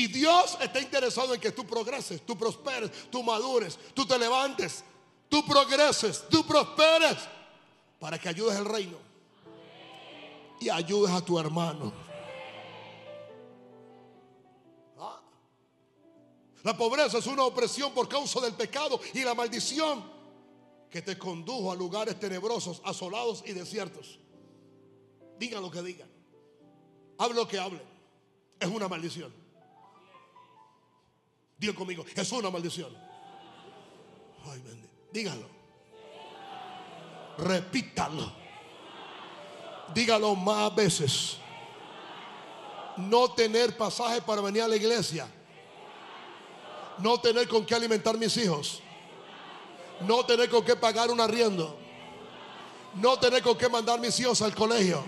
[0.00, 4.82] Y Dios está interesado en que tú progreses, tú prosperes, tú madures, tú te levantes,
[5.28, 7.18] tú progreses, tú prosperes,
[7.98, 8.96] para que ayudes al reino
[10.58, 11.92] y ayudes a tu hermano.
[14.98, 15.20] Ah.
[16.62, 20.02] La pobreza es una opresión por causa del pecado y la maldición
[20.88, 24.18] que te condujo a lugares tenebrosos, asolados y desiertos.
[25.38, 26.08] Digan lo que digan.
[27.18, 27.82] Hablen lo que hablen.
[28.58, 29.39] Es una maldición.
[31.60, 32.88] Digan conmigo, es una maldición.
[34.46, 34.62] Ay,
[35.12, 35.46] Dígalo.
[37.36, 38.32] Repítalo.
[39.92, 41.36] Dígalo más veces.
[42.96, 45.28] No tener pasaje para venir a la iglesia.
[46.98, 48.80] No tener con qué alimentar mis hijos.
[50.00, 51.76] No tener con qué pagar un arriendo.
[52.94, 55.04] No tener con qué mandar mis hijos al colegio.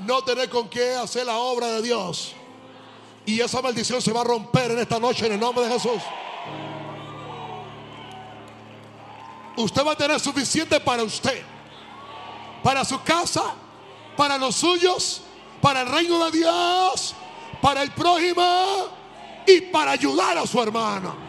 [0.00, 2.34] No tener con qué hacer la obra de Dios.
[3.28, 6.00] Y esa maldición se va a romper en esta noche en el nombre de Jesús.
[9.54, 11.42] Usted va a tener suficiente para usted,
[12.62, 13.54] para su casa,
[14.16, 15.20] para los suyos,
[15.60, 17.14] para el reino de Dios,
[17.60, 18.86] para el prójimo
[19.46, 21.28] y para ayudar a su hermano.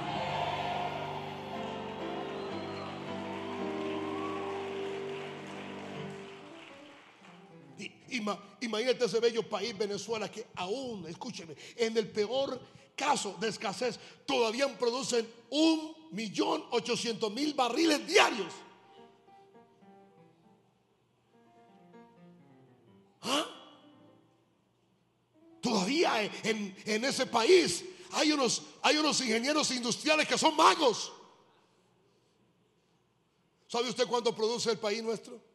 [8.62, 12.60] Imagínate ese bello país, Venezuela, que aún, escúcheme, en el peor
[12.96, 18.52] caso de escasez, todavía producen un millón ochocientos mil barriles diarios.
[23.22, 23.46] ¿Ah?
[25.62, 31.12] Todavía en, en, ese país hay unos, hay unos ingenieros industriales que son magos.
[33.68, 35.49] ¿Sabe usted cuánto produce el país nuestro?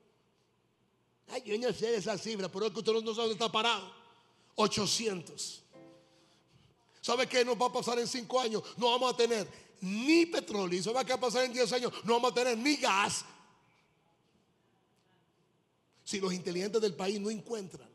[1.29, 3.93] Ay, yo no sé esa cifra, pero es que usted no sabe dónde está parado.
[4.57, 5.63] 800.
[7.01, 8.63] ¿Sabe qué nos va a pasar en 5 años?
[8.77, 9.47] No vamos a tener
[9.81, 10.79] ni petróleo.
[10.79, 11.93] ¿Y sabe qué va a pasar en 10 años?
[12.05, 13.25] No vamos a tener ni gas.
[16.05, 17.89] Si los inteligentes del país no encuentran.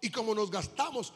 [0.00, 1.12] Y como nos gastamos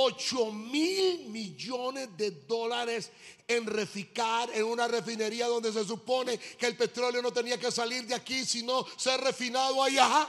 [0.00, 3.10] 8 mil millones de dólares
[3.48, 8.06] en reficar en una refinería donde se supone que el petróleo no tenía que salir
[8.06, 10.28] de aquí, sino ser refinado allá.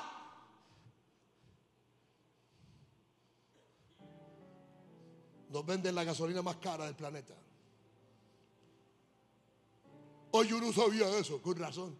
[5.49, 7.35] Nos venden la gasolina más cara del planeta.
[10.31, 11.95] Hoy yo no sabía eso, con razón.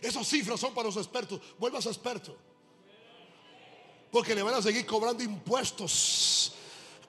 [0.00, 1.40] Esas cifras son para los expertos.
[1.56, 2.36] Vuelvas experto.
[4.12, 6.52] Porque le van a seguir cobrando impuestos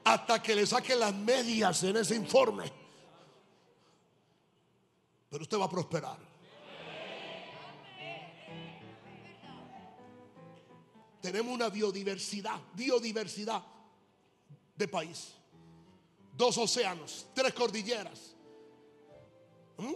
[0.05, 2.71] hasta que le saquen las medias en ese informe.
[5.29, 6.17] Pero usted va a prosperar.
[11.21, 13.61] Tenemos una biodiversidad, biodiversidad
[14.75, 15.33] de país.
[16.37, 18.33] Dos océanos, tres cordilleras.
[19.77, 19.93] ¿Mm?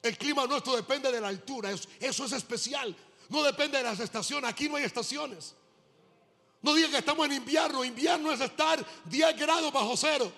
[0.00, 2.94] El clima nuestro depende de la altura, eso es especial.
[3.28, 4.48] No depende de las estaciones.
[4.50, 5.54] Aquí no hay estaciones.
[6.62, 7.84] No diga que estamos en invierno.
[7.84, 10.30] Invierno es estar 10 grados bajo cero.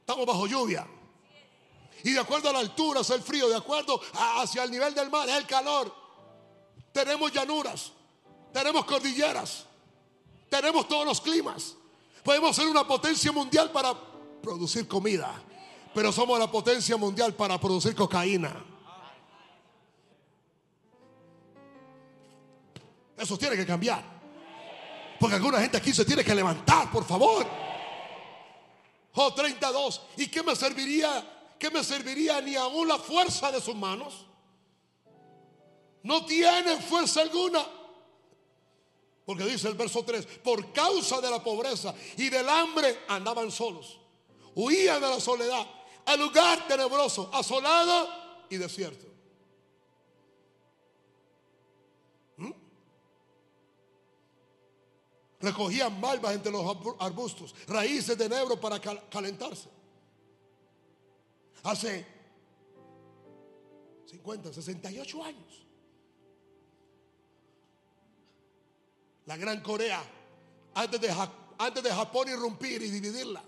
[0.00, 0.86] Estamos bajo lluvia.
[2.04, 3.48] Y de acuerdo a la altura es el frío.
[3.48, 5.94] De acuerdo hacia el nivel del mar es el calor.
[6.92, 7.92] Tenemos llanuras.
[8.52, 9.66] Tenemos cordilleras.
[10.48, 11.74] Tenemos todos los climas.
[12.22, 13.94] Podemos ser una potencia mundial para
[14.42, 15.42] producir comida.
[15.94, 18.64] Pero somos la potencia mundial para producir cocaína.
[23.18, 24.02] Eso tiene que cambiar.
[25.18, 27.46] Porque alguna gente aquí se tiene que levantar, por favor.
[29.14, 30.02] Oh, 32.
[30.16, 31.56] ¿Y qué me serviría?
[31.58, 34.26] ¿Qué me serviría ni aún la fuerza de sus manos?
[36.04, 37.66] No tienen fuerza alguna.
[39.26, 43.98] Porque dice el verso 3, por causa de la pobreza y del hambre andaban solos.
[44.54, 45.66] Huían de la soledad
[46.06, 48.08] al lugar tenebroso, asolado
[48.48, 49.07] y desierto.
[55.40, 59.68] Recogían malvas entre los arbustos, raíces de enebro para calentarse.
[61.62, 62.06] Hace
[64.06, 65.66] 50, 68 años.
[69.26, 70.02] La Gran Corea,
[70.74, 71.14] antes de,
[71.58, 73.44] antes de Japón irrumpir y dividirla.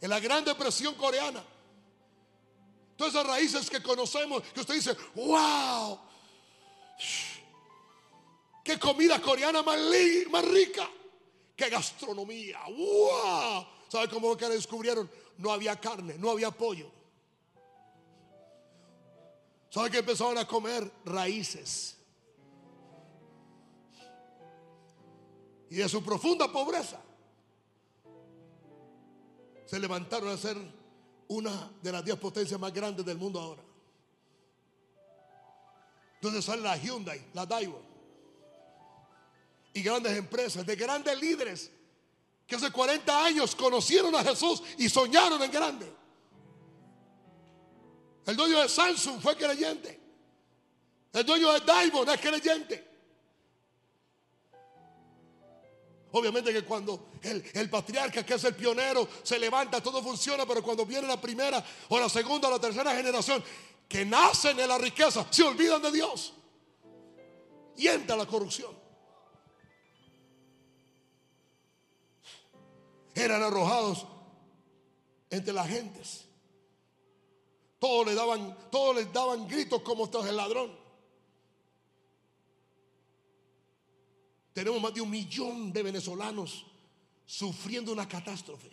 [0.00, 1.42] En la Gran Depresión coreana,
[2.98, 6.00] Todas esas raíces que conocemos, que usted dice, wow,
[8.68, 9.78] qué comida coreana más,
[10.30, 10.86] más rica,
[11.56, 13.66] qué gastronomía, wow.
[13.88, 15.10] ¿Sabe cómo que descubrieron?
[15.38, 16.90] No había carne, no había pollo.
[19.70, 20.90] ¿Sabe que empezaron a comer?
[21.06, 21.96] Raíces.
[25.70, 27.00] Y de su profunda pobreza
[29.64, 30.58] se levantaron a ser
[31.28, 33.62] una de las diez potencias más grandes del mundo ahora.
[36.20, 37.87] Donde sale la Hyundai, la Daewoo.
[39.74, 41.70] Y grandes empresas, de grandes líderes
[42.46, 45.92] que hace 40 años conocieron a Jesús y soñaron en grande.
[48.26, 50.00] El dueño de Samsung fue creyente.
[51.12, 51.60] El dueño de
[51.92, 52.88] no es creyente.
[56.12, 60.86] Obviamente que cuando el, patriarca, que es el pionero, se levanta, todo funciona, pero cuando
[60.86, 63.44] viene la primera o la segunda o la tercera generación
[63.86, 66.32] que nacen en la riqueza, se olvidan de Dios.
[67.76, 68.87] Y entra la corrupción.
[73.18, 74.06] Eran arrojados
[75.30, 76.24] entre las gentes.
[77.78, 80.76] Todos le daban, todos les daban gritos como es el ladrón.
[84.52, 86.66] Tenemos más de un millón de venezolanos
[87.26, 88.70] sufriendo una catástrofe.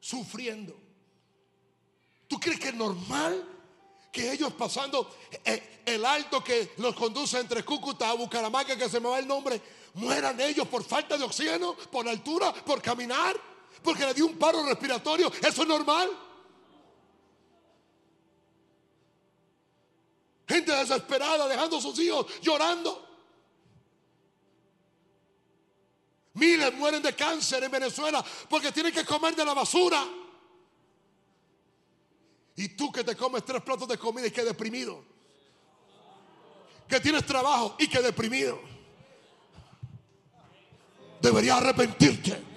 [0.00, 0.76] Sufriendo.
[2.28, 3.46] ¿Tú crees que es normal
[4.12, 5.14] que ellos pasando
[5.44, 9.26] eh, el alto que los conduce entre Cúcuta a Bucaramanga, que se me va el
[9.26, 9.60] nombre,
[9.94, 13.36] mueran ellos por falta de oxígeno, por altura, por caminar,
[13.82, 15.32] porque le dio un paro respiratorio?
[15.40, 16.10] ¿Eso es normal?
[20.48, 23.08] Gente desesperada dejando a sus hijos llorando.
[26.34, 30.04] Miles mueren de cáncer en Venezuela porque tienen que comer de la basura.
[32.56, 35.04] Y tú que te comes tres platos de comida y que deprimido.
[36.88, 38.60] Que tienes trabajo y que deprimido.
[41.20, 42.50] Deberías arrepentirte.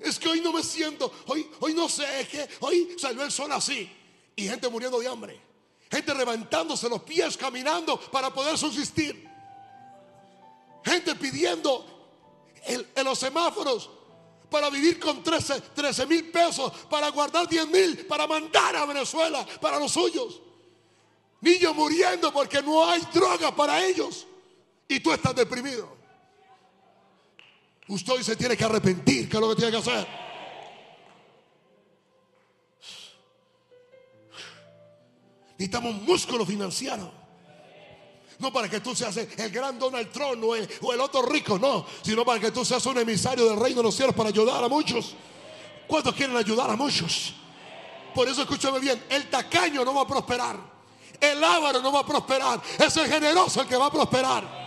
[0.00, 3.30] Es que hoy no me siento, hoy, hoy no sé, es que hoy salió el
[3.30, 3.90] sol así.
[4.36, 5.40] Y gente muriendo de hambre.
[5.90, 9.28] Gente levantándose los pies, caminando para poder subsistir.
[10.84, 11.84] Gente pidiendo
[12.64, 13.90] en, los semáforos
[14.50, 19.78] para vivir con 13 mil pesos, para guardar 10 mil, para mandar a Venezuela para
[19.78, 20.40] los suyos.
[21.40, 24.26] Niños muriendo porque no hay droga para ellos.
[24.88, 25.96] Y tú estás deprimido.
[27.88, 30.06] Usted hoy se tiene que arrepentir, que es lo que tiene que hacer.
[35.52, 37.10] Necesitamos músculo financiero.
[38.38, 41.58] No para que tú seas el gran Donald Trump o el, o el otro rico,
[41.58, 41.86] no.
[42.02, 44.68] Sino para que tú seas un emisario del reino de los cielos para ayudar a
[44.68, 45.14] muchos.
[45.86, 47.32] ¿Cuántos quieren ayudar a muchos?
[48.14, 50.56] Por eso escúchame bien, el tacaño no va a prosperar.
[51.18, 52.60] El ávaro no va a prosperar.
[52.78, 54.65] Es el generoso el que va a prosperar.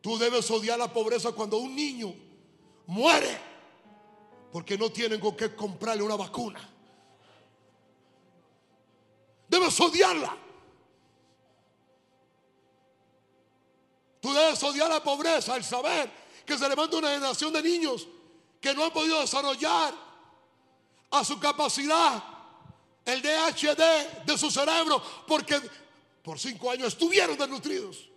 [0.00, 2.14] Tú debes odiar la pobreza cuando un niño
[2.86, 3.40] muere
[4.52, 6.60] porque no tienen con qué comprarle una vacuna.
[9.48, 10.36] Debes odiarla.
[14.20, 16.10] Tú debes odiar la pobreza al saber
[16.44, 18.06] que se levanta una generación de niños
[18.60, 20.03] que no han podido desarrollar
[21.14, 22.22] a su capacidad
[23.04, 25.60] el DHD de su cerebro porque
[26.22, 28.08] por cinco años estuvieron desnutridos.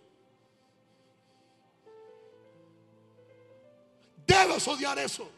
[4.26, 5.28] Debes odiar eso.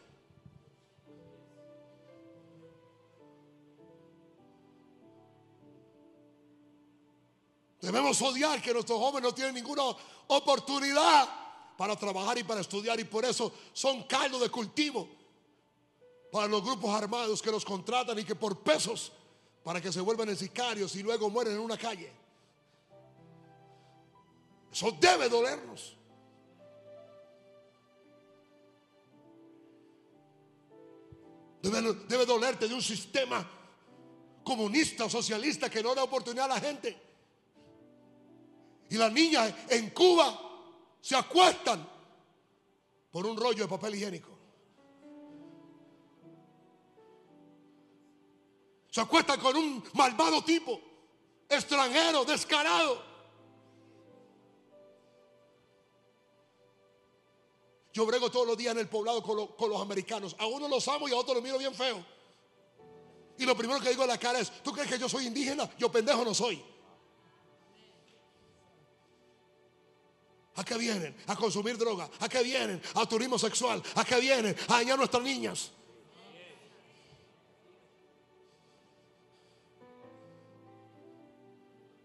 [7.79, 9.83] Debemos odiar que nuestros jóvenes no tienen ninguna
[10.27, 11.29] oportunidad
[11.77, 15.20] para trabajar y para estudiar y por eso son caldo de cultivo
[16.31, 19.11] para los grupos armados que los contratan y que por pesos
[19.63, 22.11] para que se vuelvan en sicarios y luego mueren en una calle.
[24.71, 25.97] Eso debe dolernos.
[31.61, 33.47] Debe, dolerte de un sistema
[34.43, 36.99] comunista o socialista que no da oportunidad a la gente.
[38.89, 40.39] Y las niñas en Cuba
[40.99, 41.87] se acuestan
[43.11, 44.30] por un rollo de papel higiénico.
[48.91, 50.79] Se acuesta con un malvado tipo,
[51.47, 53.01] extranjero, descarado.
[57.93, 60.35] Yo brego todos los días en el poblado con, con los americanos.
[60.37, 62.05] A uno los amo y a otro los miro bien feo.
[63.37, 65.69] Y lo primero que digo a la cara es, ¿tú crees que yo soy indígena?
[65.77, 66.61] Yo pendejo no soy.
[70.55, 71.15] ¿A qué vienen?
[71.27, 72.09] A consumir droga.
[72.19, 72.81] ¿A qué vienen?
[72.95, 73.81] A turismo sexual.
[73.95, 74.55] ¿A qué vienen?
[74.67, 75.71] A dañar nuestras niñas.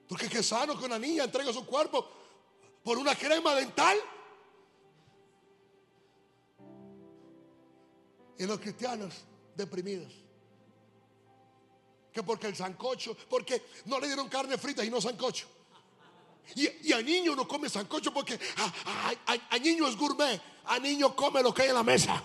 [0.08, 2.08] Porque es sano que una niña entregue su cuerpo
[2.82, 3.98] por una crema dental.
[8.38, 9.14] Y los cristianos
[9.56, 10.12] deprimidos.
[12.12, 15.46] Que porque el sancocho, porque no le dieron carne frita y no sancocho.
[16.54, 18.38] Y, a niño no come sancocho porque
[19.26, 20.40] a, niño es gourmet.
[20.66, 22.22] A niño come lo que hay en la mesa.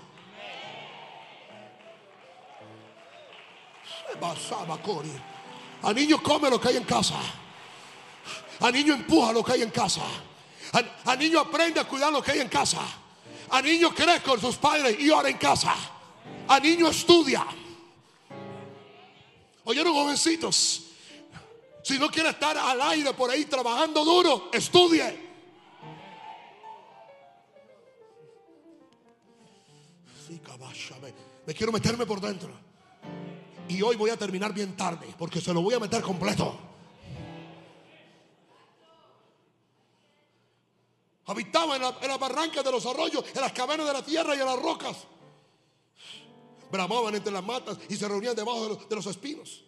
[5.82, 7.20] A niño come lo que hay en casa.
[8.62, 10.02] A niño empuja lo que hay en casa.
[11.06, 12.80] A, niño aprende a cuidar lo que hay en casa.
[13.50, 15.74] A niño cree con sus padres y ora en casa.
[16.48, 17.46] A niño estudia.
[19.64, 20.84] Oyeron jovencitos.
[21.84, 25.32] Si no quiere estar al aire por ahí trabajando duro, estudie.
[31.46, 32.50] me quiero meterme por dentro.
[33.68, 36.71] Y hoy voy a terminar bien tarde porque se lo voy a meter completo.
[41.26, 44.46] Habitaba en, las barrancas de los arroyos, en las cavernas de la tierra y en
[44.46, 44.98] las rocas.
[46.72, 49.64] Bramaban entre las matas y se reunían debajo de los espinos.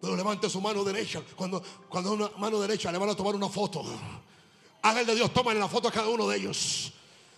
[0.00, 1.22] Pero levante su mano derecha.
[1.34, 3.84] Cuando, cuando una mano derecha le van a tomar una foto.
[4.82, 6.92] Ángel de Dios, tomen la foto a cada uno de ellos.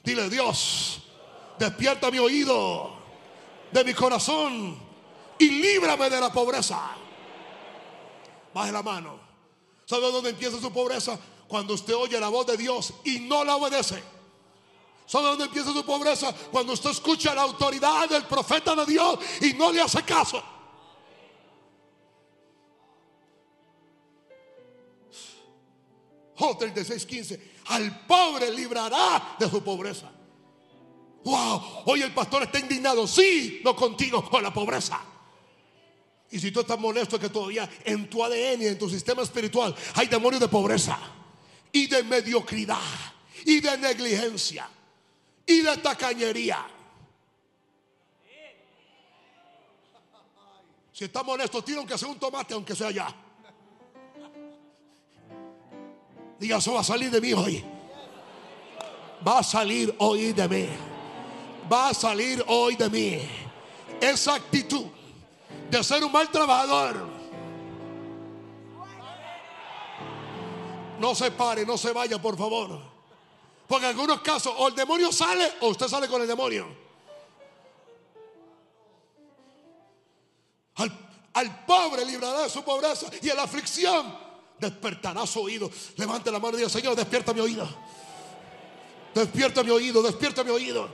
[0.05, 1.01] Dile, Dios,
[1.59, 2.93] despierta mi oído
[3.73, 4.79] de mi corazón
[5.39, 6.97] y líbrame de la pobreza.
[8.53, 9.19] Baje la mano.
[9.85, 11.19] ¿Sabe dónde empieza su pobreza?
[11.49, 14.03] Cuando usted oye la voz de Dios y no la obedece.
[15.07, 16.35] ¿Sabe dónde empieza su pobreza?
[16.53, 20.43] Cuando usted escucha la autoridad del profeta de Dios y no le hace caso.
[26.41, 27.39] Oh, 36,
[27.69, 30.13] Al pobre librará de su pobreza.
[31.25, 33.07] Wow, hoy el pastor está indignado.
[33.07, 35.01] Sí, no contigo con la pobreza.
[36.31, 40.07] Y si tú estás molesto que todavía en tu ADN en tu sistema espiritual hay
[40.07, 40.99] demonios de pobreza
[41.79, 42.77] y de mediocridad
[43.45, 44.69] y de negligencia
[45.47, 46.67] y de tacañería.
[50.93, 53.15] Si estás molesto, tiene que hacer un tomate aunque sea ya.
[56.41, 57.65] Diga, eso va a salir de mí hoy.
[59.27, 60.69] Va a salir hoy de mí.
[61.73, 63.21] Va a salir hoy de mí.
[64.01, 64.87] Esa actitud
[65.71, 67.18] de ser un mal trabajador.
[70.99, 72.81] No se pare, no se vaya, por favor.
[73.67, 76.67] Porque en algunos casos o el demonio sale o usted sale con el demonio.
[81.35, 84.17] Al, pobre librará de su pobreza y en la aflicción
[84.59, 85.71] despertará su oído.
[85.97, 87.69] Levante la mano y diga, Señor, despierta mi oído.
[89.15, 90.89] Despierta mi oído, despierta mi oído.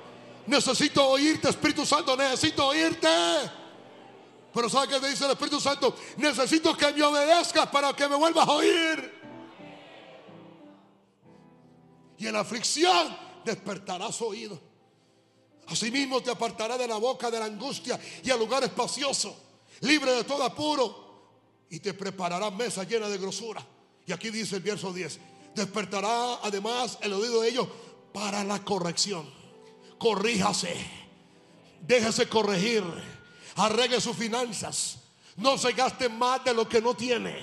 [0.47, 3.09] Necesito oírte, Espíritu Santo, necesito oírte.
[4.53, 5.97] Pero ¿sabe qué te dice el Espíritu Santo?
[6.17, 9.14] Necesito que me obedezcas para que me vuelvas a oír.
[12.25, 13.14] Y en la aflicción
[13.45, 14.59] despertará su oído.
[15.66, 19.37] Asimismo te apartará de la boca de la angustia y al lugar espacioso,
[19.83, 23.62] libre de todo apuro y te preparará mesa llena de grosura.
[24.07, 25.20] Y aquí dice el verso 10,
[25.55, 27.68] despertará además el oído de ellos
[28.14, 29.31] para la corrección.
[29.99, 30.75] Corríjase,
[31.83, 32.85] déjese corregir,
[33.57, 34.97] arregle sus finanzas,
[35.37, 37.37] no se gaste más de lo que no tiene.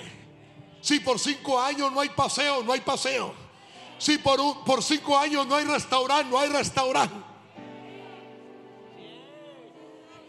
[0.80, 3.41] Si por cinco años no hay paseo, no hay paseo.
[4.02, 7.14] Si por, por cinco años no hay restaurante, no hay restaurante.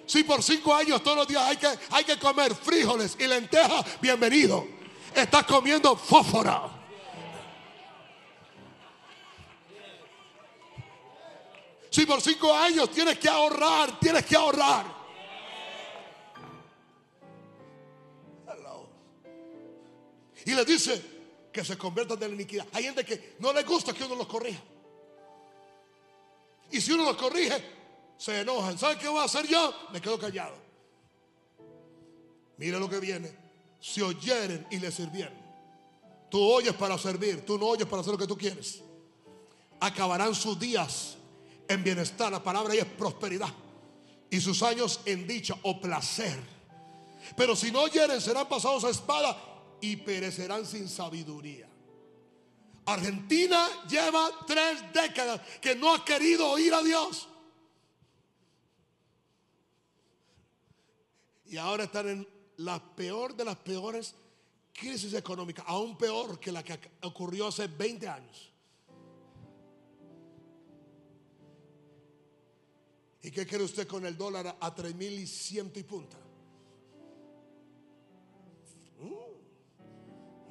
[0.05, 3.99] Si por cinco años todos los días hay que, hay que comer frijoles y lentejas,
[3.99, 4.67] bienvenido.
[5.15, 6.69] Estás comiendo fósfora.
[11.89, 14.85] Si por cinco años tienes que ahorrar, tienes que ahorrar.
[20.45, 21.12] Y le dice
[21.53, 22.65] que se conviertan de la iniquidad.
[22.73, 24.61] Hay gente que no le gusta que uno los corrija.
[26.71, 27.63] Y si uno los corrige,
[28.17, 28.77] se enojan.
[28.77, 29.73] ¿Saben qué voy a hacer yo?
[29.93, 30.55] Me quedo callado.
[32.57, 33.31] Mira lo que viene.
[33.79, 35.43] Si oyeren y le sirvieren.
[36.31, 38.81] Tú oyes para servir, tú no oyes para hacer lo que tú quieres.
[39.79, 41.17] Acabarán sus días
[41.67, 42.31] en bienestar.
[42.31, 43.49] La palabra ahí es prosperidad.
[44.31, 46.39] Y sus años en dicha o placer.
[47.37, 49.52] Pero si no oyeren, serán pasados a espada
[49.83, 51.67] y perecerán sin sabiduría.
[52.85, 57.27] Argentina lleva tres décadas que no ha querido oír a Dios.
[61.47, 62.27] Y ahora están en
[62.57, 64.15] la peor de las peores
[64.71, 68.53] crisis económicas, aún peor que la que ocurrió hace 20 años.
[73.21, 76.22] ¿Y qué quiere usted con el dólar a 3.100 y punta?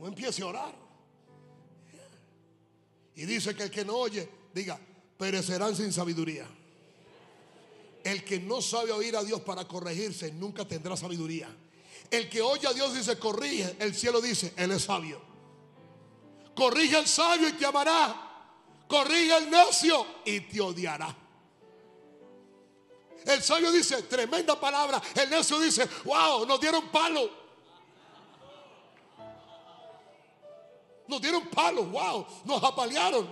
[0.03, 0.75] No empiece a orar.
[3.15, 4.77] Y dice que el que no oye, diga,
[5.17, 6.45] perecerán sin sabiduría.
[8.03, 11.49] El que no sabe oír a Dios para corregirse nunca tendrá sabiduría.
[12.11, 15.23] El que oye a Dios y se corrige, el cielo dice, Él es sabio.
[16.57, 18.49] Corrige al sabio y te amará.
[18.89, 21.17] Corrige al necio y te odiará.
[23.25, 25.01] El sabio dice, tremenda palabra.
[25.15, 27.42] El necio dice, wow, nos dieron palo.
[31.13, 33.29] Nos dieron palo, wow, nos apalearon.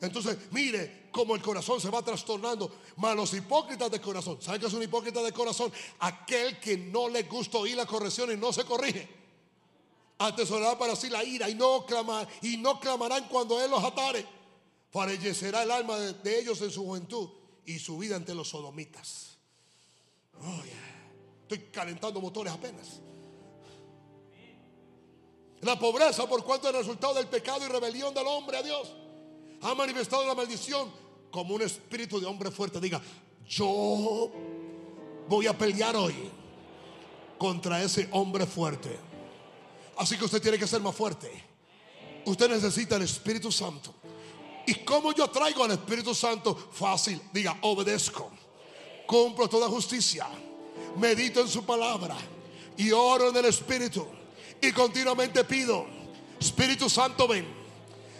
[0.00, 2.72] Entonces, mire cómo el corazón se va trastornando.
[2.96, 4.40] Malos hipócritas de corazón.
[4.40, 5.70] ¿Sabe qué es un hipócrita de corazón?
[5.98, 9.06] Aquel que no le gusta oír la corrección y no se corrige.
[10.16, 14.24] Atesorará para sí la ira y no clamar y no clamarán cuando él los atare.
[14.90, 17.28] Fallecerá el alma de ellos en su juventud
[17.66, 19.36] y su vida ante los sodomitas.
[21.42, 23.02] Estoy calentando motores apenas.
[25.62, 28.94] La pobreza por cuanto es resultado del pecado y rebelión del hombre a Dios.
[29.62, 30.90] Ha manifestado la maldición
[31.30, 32.80] como un espíritu de hombre fuerte.
[32.80, 33.00] Diga,
[33.46, 34.30] yo
[35.28, 36.14] voy a pelear hoy
[37.36, 38.98] contra ese hombre fuerte.
[39.98, 41.30] Así que usted tiene que ser más fuerte.
[42.24, 43.94] Usted necesita el Espíritu Santo.
[44.66, 46.54] ¿Y cómo yo traigo al Espíritu Santo?
[46.54, 47.20] Fácil.
[47.32, 48.30] Diga, obedezco.
[49.06, 50.26] Cumplo toda justicia.
[50.96, 52.16] Medito en su palabra.
[52.76, 54.06] Y oro en el Espíritu.
[54.62, 55.86] Y continuamente pido,
[56.38, 57.46] Espíritu Santo, ven.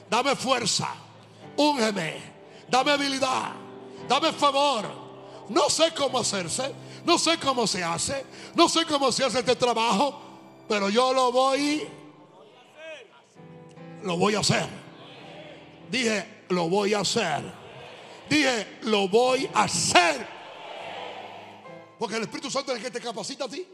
[0.09, 0.89] Dame fuerza.
[1.57, 2.17] Úngeme.
[2.69, 3.53] Dame habilidad.
[4.09, 4.87] Dame favor.
[5.49, 6.73] No sé cómo hacerse.
[7.05, 8.25] No sé cómo se hace.
[8.55, 10.21] No sé cómo se hace este trabajo.
[10.69, 11.87] Pero yo lo voy.
[14.03, 14.69] Lo voy a hacer.
[15.91, 17.43] Dije, lo voy a hacer.
[18.29, 20.27] Dije, lo voy a hacer.
[21.99, 23.67] Porque el Espíritu Santo es el que te capacita a ti.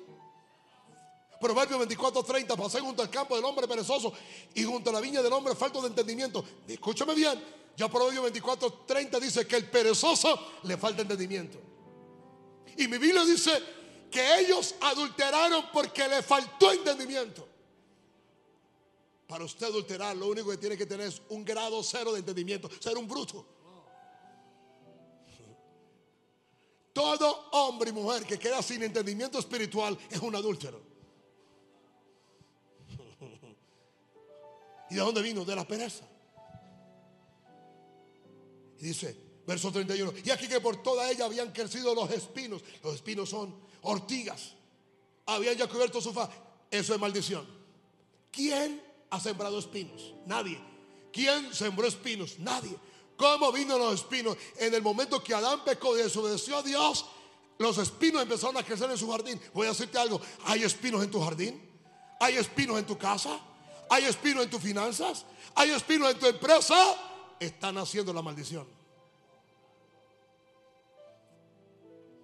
[1.41, 4.13] Proverbio 24:30, pasé junto al campo del hombre perezoso
[4.55, 6.45] y junto a la viña del hombre falto de entendimiento.
[6.67, 7.43] Escúchame bien,
[7.77, 11.59] ya Proverbio 24:30 dice que el perezoso le falta entendimiento.
[12.79, 13.51] Y mi Biblia dice
[14.11, 17.47] que ellos adulteraron porque le faltó entendimiento.
[19.27, 22.71] Para usted adulterar, lo único que tiene que tener es un grado cero de entendimiento,
[22.81, 23.45] ser un bruto.
[26.93, 30.96] Todo hombre y mujer que queda sin entendimiento espiritual es un adúltero.
[34.91, 35.45] ¿Y de dónde vino?
[35.45, 36.05] De la pereza.
[38.79, 39.17] Y dice,
[39.47, 42.63] verso 31, y aquí que por toda ella habían crecido los espinos.
[42.83, 44.55] Los espinos son ortigas.
[45.27, 46.31] Habían ya cubierto su faz.
[46.71, 47.47] Eso es maldición.
[48.31, 50.15] ¿Quién ha sembrado espinos?
[50.27, 50.61] Nadie.
[51.13, 52.39] ¿Quién sembró espinos?
[52.39, 52.77] Nadie.
[53.17, 54.37] ¿Cómo vino los espinos?
[54.59, 57.07] En el momento que Adán pecó y desobedeció a Dios,
[57.59, 59.41] los espinos empezaron a crecer en su jardín.
[59.55, 61.63] Voy a decirte algo, ¿hay espinos en tu jardín?
[62.21, 63.41] ¿Hay espinos en tu casa?
[63.89, 65.25] ¿Hay espinos en tus finanzas?
[65.55, 66.75] ¿Hay espinos en tu empresa?
[67.39, 68.67] Están haciendo la maldición.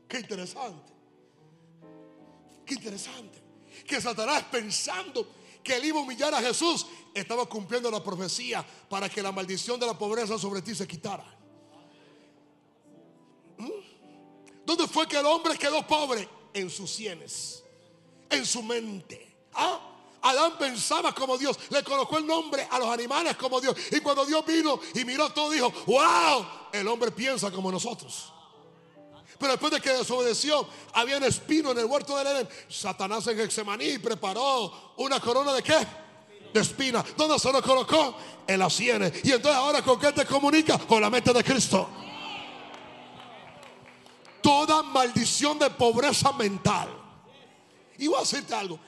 [0.08, 0.92] Qué interesante.
[2.66, 3.42] Qué interesante.
[3.86, 5.26] Que Satanás pensando
[5.62, 9.78] que él iba a humillar a Jesús, estaba cumpliendo la profecía para que la maldición
[9.78, 11.24] de la pobreza sobre ti se quitara.
[13.58, 13.70] ¿Mm?
[14.64, 16.28] ¿Dónde fue que el hombre quedó pobre?
[16.54, 17.64] En sus sienes,
[18.28, 19.36] en su mente.
[19.54, 19.91] ¿Ah?
[20.22, 23.76] Adán pensaba como Dios, le colocó el nombre a los animales como Dios.
[23.90, 28.32] Y cuando Dios vino y miró todo, dijo, wow, el hombre piensa como nosotros.
[29.38, 30.64] Pero después de que desobedeció,
[30.94, 32.48] había un espino en el huerto del Edén.
[32.68, 35.84] Satanás en Getsemaní preparó una corona de qué?
[36.54, 37.04] De espina.
[37.16, 38.16] ¿Dónde se lo colocó?
[38.46, 39.12] En las sienes.
[39.24, 40.78] Y entonces ahora con qué te comunica?
[40.78, 41.88] Con la mente de Cristo.
[44.40, 46.88] Toda maldición de pobreza mental.
[47.98, 48.78] Y voy a decirte algo.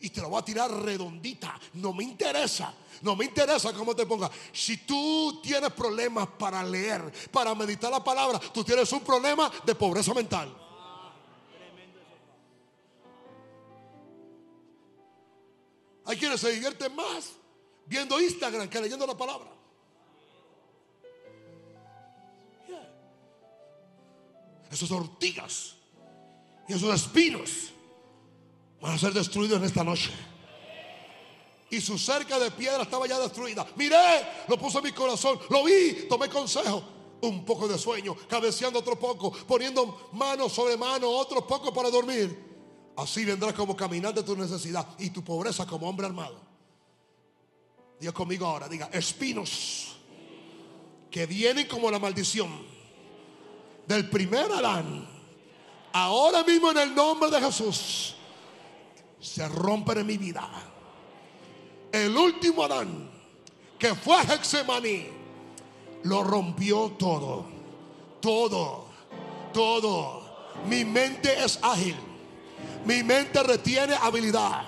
[0.00, 1.58] Y te lo voy a tirar redondita.
[1.74, 4.30] No me interesa no me interesa cómo te pongas.
[4.52, 9.74] Si tú tienes problemas para leer, para meditar la palabra, tú tienes un problema de
[9.74, 10.54] pobreza mental.
[16.04, 17.32] Hay quienes se divierten más
[17.84, 19.52] viendo Instagram que leyendo la palabra.
[24.70, 25.74] Esos ortigas
[26.68, 27.72] y esos espinos
[28.80, 30.10] van a ser destruidos en esta noche
[31.70, 33.66] y su cerca de piedra estaba ya destruida.
[33.76, 36.82] Miré, lo puso en mi corazón, lo vi, tomé consejo.
[37.20, 42.44] Un poco de sueño, cabeceando otro poco, poniendo mano sobre mano, otro poco para dormir.
[42.96, 46.38] Así vendrá como caminar de tu necesidad y tu pobreza como hombre armado.
[47.98, 49.96] Dios conmigo ahora, diga, espinos
[51.10, 52.50] que vienen como la maldición
[53.86, 55.08] del primer Adán,
[55.94, 58.15] ahora mismo en el nombre de Jesús,
[59.20, 60.48] se rompen en mi vida.
[61.92, 63.10] El último Adán,
[63.78, 65.06] que fue a Hexemaní,
[66.04, 67.46] lo rompió todo.
[68.20, 68.86] Todo,
[69.52, 70.26] todo.
[70.66, 71.96] Mi mente es ágil.
[72.84, 74.62] Mi mente retiene habilidad.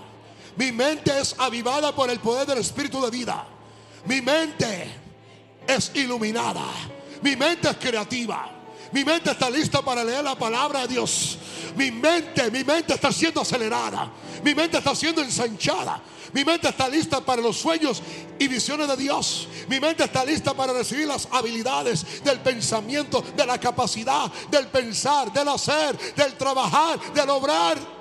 [0.56, 3.46] Mi mente es avivada por el poder del Espíritu de vida.
[4.06, 4.90] Mi mente
[5.66, 6.64] es iluminada.
[7.22, 8.57] Mi mente es creativa.
[8.92, 11.38] Mi mente está lista para leer la palabra de Dios.
[11.76, 14.10] Mi mente, mi mente está siendo acelerada.
[14.42, 16.00] Mi mente está siendo ensanchada.
[16.32, 18.02] Mi mente está lista para los sueños
[18.38, 19.48] y visiones de Dios.
[19.68, 25.32] Mi mente está lista para recibir las habilidades del pensamiento, de la capacidad, del pensar,
[25.32, 27.98] del hacer, del trabajar, del obrar.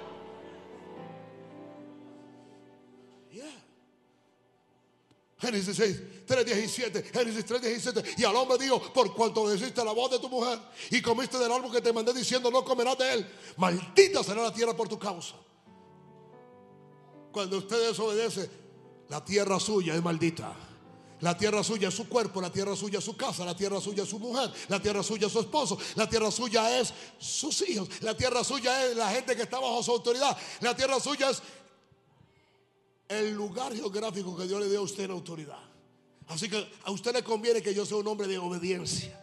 [5.40, 8.04] Génesis 6, 3, 17, Génesis 3, 17.
[8.18, 10.60] Y al hombre dijo, por cuanto obedeciste la voz de tu mujer
[10.92, 14.54] y comiste del árbol que te mandé diciendo, no comerás de él, maldita será la
[14.54, 15.36] tierra por tu causa.
[17.32, 18.50] Cuando usted desobedece,
[19.10, 20.54] la tierra suya es maldita.
[21.22, 24.04] La tierra suya es su cuerpo, la tierra suya es su casa, la tierra suya
[24.04, 27.90] es su mujer, la tierra suya es su esposo, la tierra suya es sus hijos,
[28.02, 31.42] la tierra suya es la gente que está bajo su autoridad, la tierra suya es
[33.08, 35.67] el lugar geográfico que Dios le dio a usted en autoridad.
[36.28, 39.18] Así que a usted le conviene que yo sea un hombre de obediencia.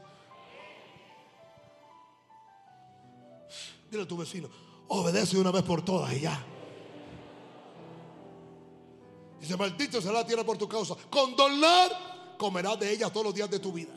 [3.91, 4.49] Dile a tu vecino,
[4.89, 6.45] obedece una vez por todas y ya.
[9.41, 10.97] Dice, maldito será la tierra por tu causa.
[11.11, 11.93] Con dolor
[12.39, 13.93] comerás de ella todos los días de tu vida.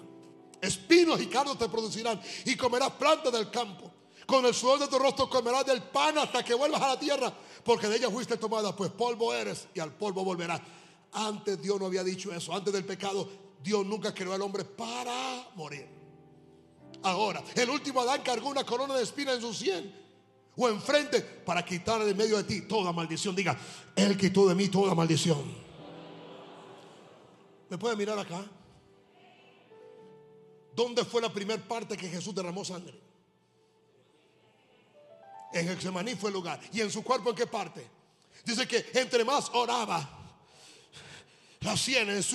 [0.62, 3.92] Espinos y cardos te producirán y comerás plantas del campo.
[4.26, 7.34] Con el sudor de tu rostro comerás del pan hasta que vuelvas a la tierra,
[7.64, 10.60] porque de ella fuiste tomada, pues polvo eres y al polvo volverás.
[11.14, 12.54] Antes Dios no había dicho eso.
[12.54, 13.28] Antes del pecado,
[13.64, 15.88] Dios nunca creó al hombre para morir.
[17.04, 19.94] Ahora, el último Adán cargó una corona de espina en su sien
[20.56, 23.36] o enfrente para quitar de medio de ti toda maldición.
[23.36, 23.58] Diga,
[23.96, 25.44] Él quitó de mí toda maldición.
[27.70, 28.46] ¿Me puede mirar acá?
[30.74, 33.00] ¿Dónde fue la primera parte que Jesús derramó sangre?
[35.54, 36.60] En Getsemaní fue el lugar.
[36.72, 37.88] ¿Y en su cuerpo en qué parte?
[38.46, 40.17] Dice que entre más oraba,
[41.68, 42.34] las sienes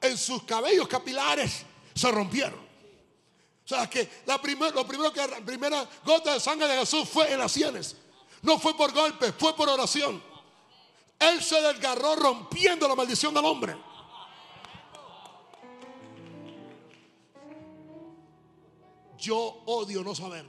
[0.00, 1.64] en sus, cabellos capilares
[1.94, 2.58] se rompieron.
[3.64, 7.32] O sea que la lo primero que la primera gota de sangre de Jesús fue
[7.32, 7.96] en las sienes.
[8.40, 10.22] No fue por golpe, fue por oración.
[11.18, 13.76] Él se desgarró rompiendo la maldición del hombre.
[19.18, 20.44] Yo odio no saber.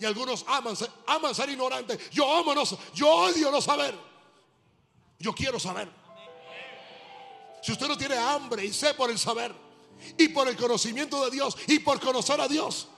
[0.00, 0.74] Y algunos aman,
[1.06, 2.10] aman ser ignorantes.
[2.10, 2.64] Yo amo no
[2.94, 4.15] Yo odio no saber.
[5.18, 5.88] Yo quiero saber.
[7.62, 9.54] Si usted no tiene hambre y sé por el saber
[10.16, 12.88] y por el conocimiento de Dios y por conocer a Dios.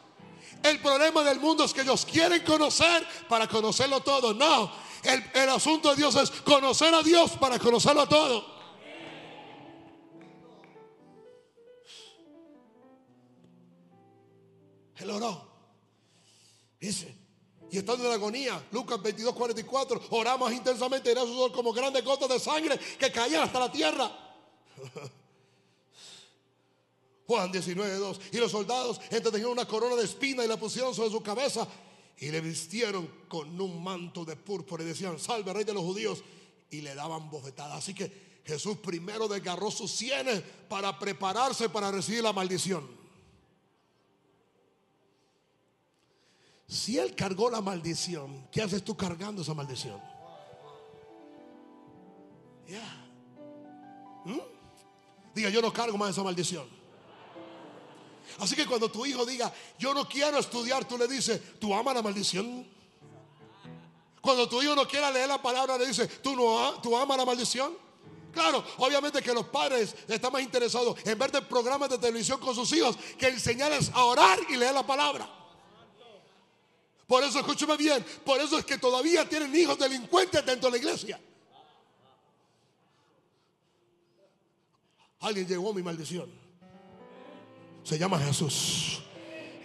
[0.63, 4.35] El problema del mundo es que ellos quieren conocer para conocerlo todo.
[4.35, 4.73] No,
[5.05, 8.59] el, asunto de Dios es conocer a Dios para conocerlo todo.
[14.97, 15.47] Él oró.
[16.81, 17.18] Dice,
[17.71, 22.39] y estando en agonía, Lucas 22, 44, oramos intensamente, era su como grandes gotas de
[22.39, 24.11] sangre que caían hasta la tierra.
[27.27, 28.21] Juan 19, 2.
[28.33, 31.69] Y los soldados entretejieron una corona de espina y la pusieron sobre su cabeza
[32.17, 36.25] y le vistieron con un manto de púrpura y decían, salve rey de los judíos.
[36.71, 37.79] Y le daban bofetadas.
[37.79, 42.98] Así que Jesús primero desgarró sus sienes para prepararse para recibir la maldición.
[46.69, 49.99] Si Él cargó la maldición, ¿qué haces tú cargando esa maldición?
[54.27, 54.39] ¿Mm?
[55.35, 56.69] Diga, yo no cargo más esa maldición.
[58.39, 61.95] Así que cuando tu hijo diga, yo no quiero estudiar, tú le dices, ¿tú amas
[61.95, 62.69] la maldición?
[64.21, 67.25] Cuando tu hijo no quiera leer la palabra, le dices, ¿tú, no, ¿tú amas la
[67.25, 67.73] maldición?
[68.31, 72.71] Claro, obviamente que los padres están más interesados en ver programas de televisión con sus
[72.73, 75.38] hijos que enseñarles a orar y leer la palabra.
[77.09, 80.85] Por eso, escúcheme bien, por eso es que todavía tienen hijos delincuentes dentro de la
[80.85, 81.21] iglesia.
[85.19, 86.49] Alguien llegó a mi maldición
[87.89, 89.01] se llama Jesús.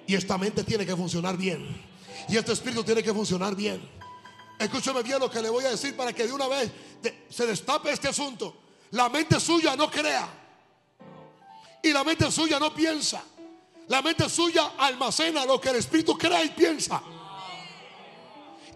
[0.08, 1.68] Y esta mente tiene que funcionar bien.
[2.30, 3.82] Y este espíritu tiene que funcionar bien.
[4.58, 6.72] Escúcheme bien lo que le voy a decir para que de una vez
[7.30, 8.56] se destape este asunto.
[8.92, 10.28] La mente suya no crea.
[11.82, 13.22] Y la mente suya no piensa.
[13.90, 17.04] La mente suya almacena lo que el espíritu crea y piensa.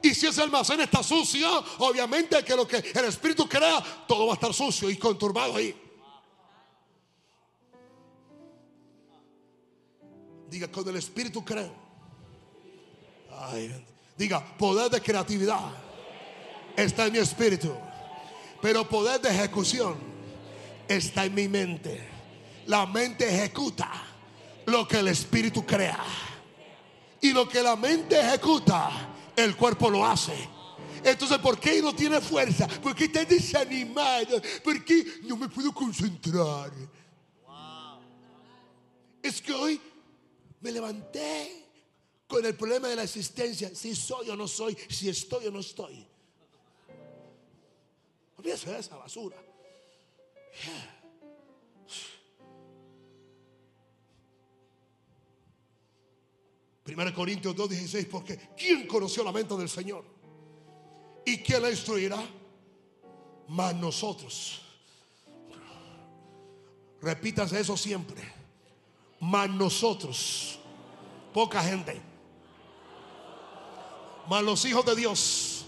[0.01, 1.47] Y si ese almacén está sucio,
[1.79, 5.75] obviamente que lo que el espíritu crea, todo va a estar sucio y conturbado ahí.
[10.49, 11.71] Diga, con el Espíritu creo.
[14.17, 15.71] Diga, poder de creatividad
[16.75, 17.73] está en mi espíritu.
[18.61, 19.95] Pero poder de ejecución
[20.87, 22.07] está en mi mente.
[22.65, 23.91] La mente ejecuta
[24.65, 26.03] lo que el espíritu crea.
[27.21, 28.89] Y lo que la mente ejecuta,
[29.37, 30.33] el cuerpo lo hace.
[31.03, 32.67] Entonces, ¿por qué no tiene fuerza?
[32.67, 34.41] ¿Por qué está desanimado?
[34.63, 36.71] ¿Por qué no me puedo concentrar?
[39.21, 39.79] Es que hoy
[40.59, 41.65] me levanté
[42.27, 43.73] con el problema de la existencia.
[43.73, 46.05] Si soy o no soy, si estoy o no estoy.
[48.37, 49.37] Olvídese de esa basura.
[56.87, 60.05] 1 Corintios 2.16, porque ¿quién conoció la mente del Señor?
[61.25, 62.17] ¿Y quién la instruirá?
[63.49, 64.61] Más nosotros.
[67.01, 68.21] Repítanse eso siempre.
[69.19, 70.59] Más nosotros.
[71.33, 72.01] Poca gente.
[74.29, 75.65] Más los hijos de Dios.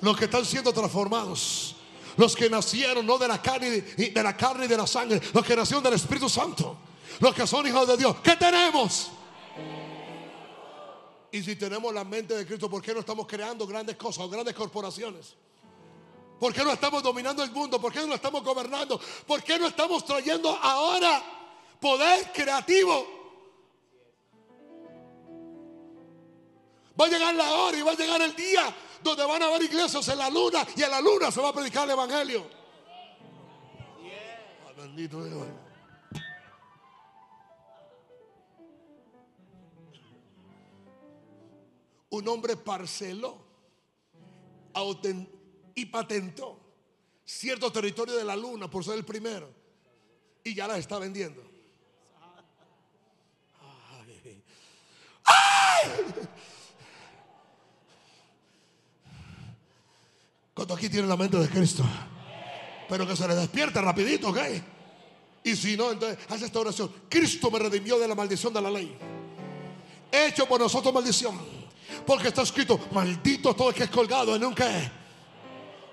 [0.00, 1.76] Los que están siendo transformados.
[2.16, 5.20] Los que nacieron no de la carne de la carne y de la sangre.
[5.32, 6.76] Los que nacieron del Espíritu Santo.
[7.20, 8.16] Los que son hijos de Dios.
[8.22, 9.10] ¿Qué tenemos?
[11.32, 14.28] Y si tenemos la mente de Cristo, ¿por qué no estamos creando grandes cosas o
[14.28, 15.34] grandes corporaciones?
[16.38, 17.80] ¿Por qué no estamos dominando el mundo?
[17.80, 19.00] ¿Por qué no lo estamos gobernando?
[19.26, 21.22] ¿Por qué no estamos trayendo ahora
[21.80, 23.06] poder creativo?
[27.00, 29.62] Va a llegar la hora y va a llegar el día donde van a haber
[29.62, 32.46] iglesias en la luna y en la luna se va a predicar el evangelio.
[34.76, 35.46] bendito Dios.
[42.12, 43.42] Un hombre parceló
[45.74, 46.60] y patentó
[47.24, 49.48] cierto territorio de la luna por ser el primero
[50.44, 51.42] y ya la está vendiendo.
[60.54, 61.82] Cuando aquí tiene la mente de Cristo,
[62.90, 64.38] pero que se le despierte rapidito, ¿ok?
[65.44, 66.92] Y si no, entonces hace esta oración.
[67.08, 68.94] Cristo me redimió de la maldición de la ley.
[70.12, 71.61] Hecho por nosotros maldición
[72.06, 74.90] porque está escrito, maldito todo el que es colgado en un qué.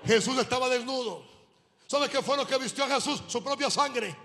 [0.04, 1.24] Jesús estaba desnudo.
[1.86, 3.22] ¿Sabe qué fue lo que vistió a Jesús?
[3.26, 4.16] Su propia sangre.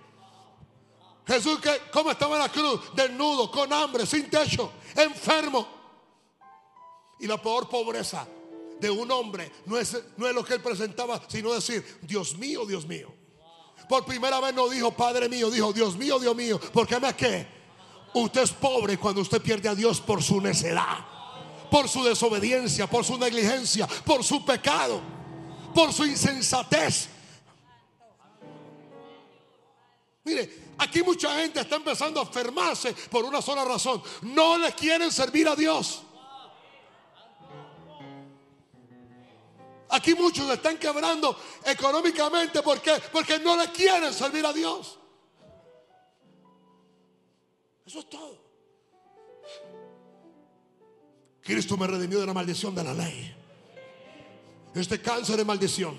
[1.25, 2.81] Jesús, que, ¿cómo estaba en la cruz?
[2.93, 5.67] Desnudo, con hambre, sin techo, enfermo.
[7.19, 8.27] Y la peor pobreza
[8.79, 12.65] de un hombre no es, no es lo que él presentaba, sino decir, Dios mío,
[12.65, 13.11] Dios mío.
[13.89, 16.59] Por primera vez no dijo, Padre mío, dijo, Dios mío, Dios mío.
[16.71, 17.47] Porque me que
[18.13, 21.14] usted es pobre cuando usted pierde a Dios por su necedad
[21.75, 25.01] por su desobediencia, por su negligencia, por su pecado,
[25.73, 27.09] por su insensatez.
[30.23, 34.01] Mire, aquí mucha gente está empezando a enfermarse por una sola razón.
[34.21, 36.01] No le quieren servir a Dios.
[39.89, 44.97] Aquí muchos están quebrando económicamente porque porque no le quieren servir a Dios.
[47.85, 48.44] Eso es todo.
[51.45, 53.35] Cristo me redimió de la maldición de la ley.
[54.73, 55.95] Este cáncer es maldición.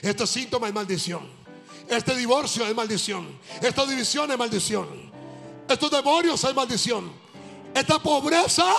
[0.00, 1.28] Este síntoma es maldición.
[1.90, 3.38] Este divorcio es maldición.
[3.60, 4.88] Esta división es maldición.
[5.68, 7.12] Estos demonios es maldición.
[7.74, 8.74] Esta pobreza.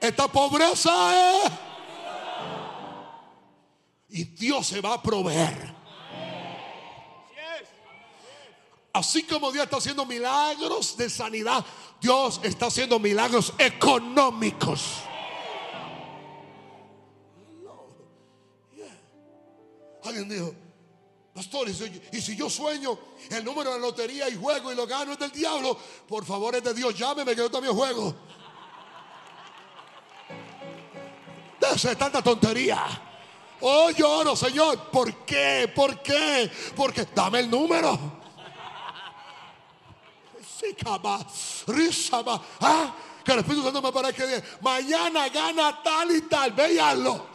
[0.00, 1.52] Esta pobreza es.
[4.10, 5.77] Y Dios se va a proveer.
[8.98, 11.64] Así como Dios está haciendo milagros de sanidad,
[12.00, 14.80] Dios está haciendo milagros económicos.
[20.02, 20.52] Alguien dijo,
[21.32, 22.98] pastor, y si yo sueño
[23.30, 25.78] el número de la lotería y juego y lo gano es del diablo,
[26.08, 28.16] por favor es de Dios, llámeme que yo también juego.
[31.60, 32.84] Déjese tanta tontería.
[33.60, 34.90] Oh, lloro, Señor.
[34.90, 35.70] ¿Por qué?
[35.72, 36.50] ¿Por qué?
[36.74, 38.17] Porque dame el número.
[42.60, 42.94] Ah,
[43.24, 47.26] que el Espíritu Santo me parece que mañana gana tal y tal, véanlo.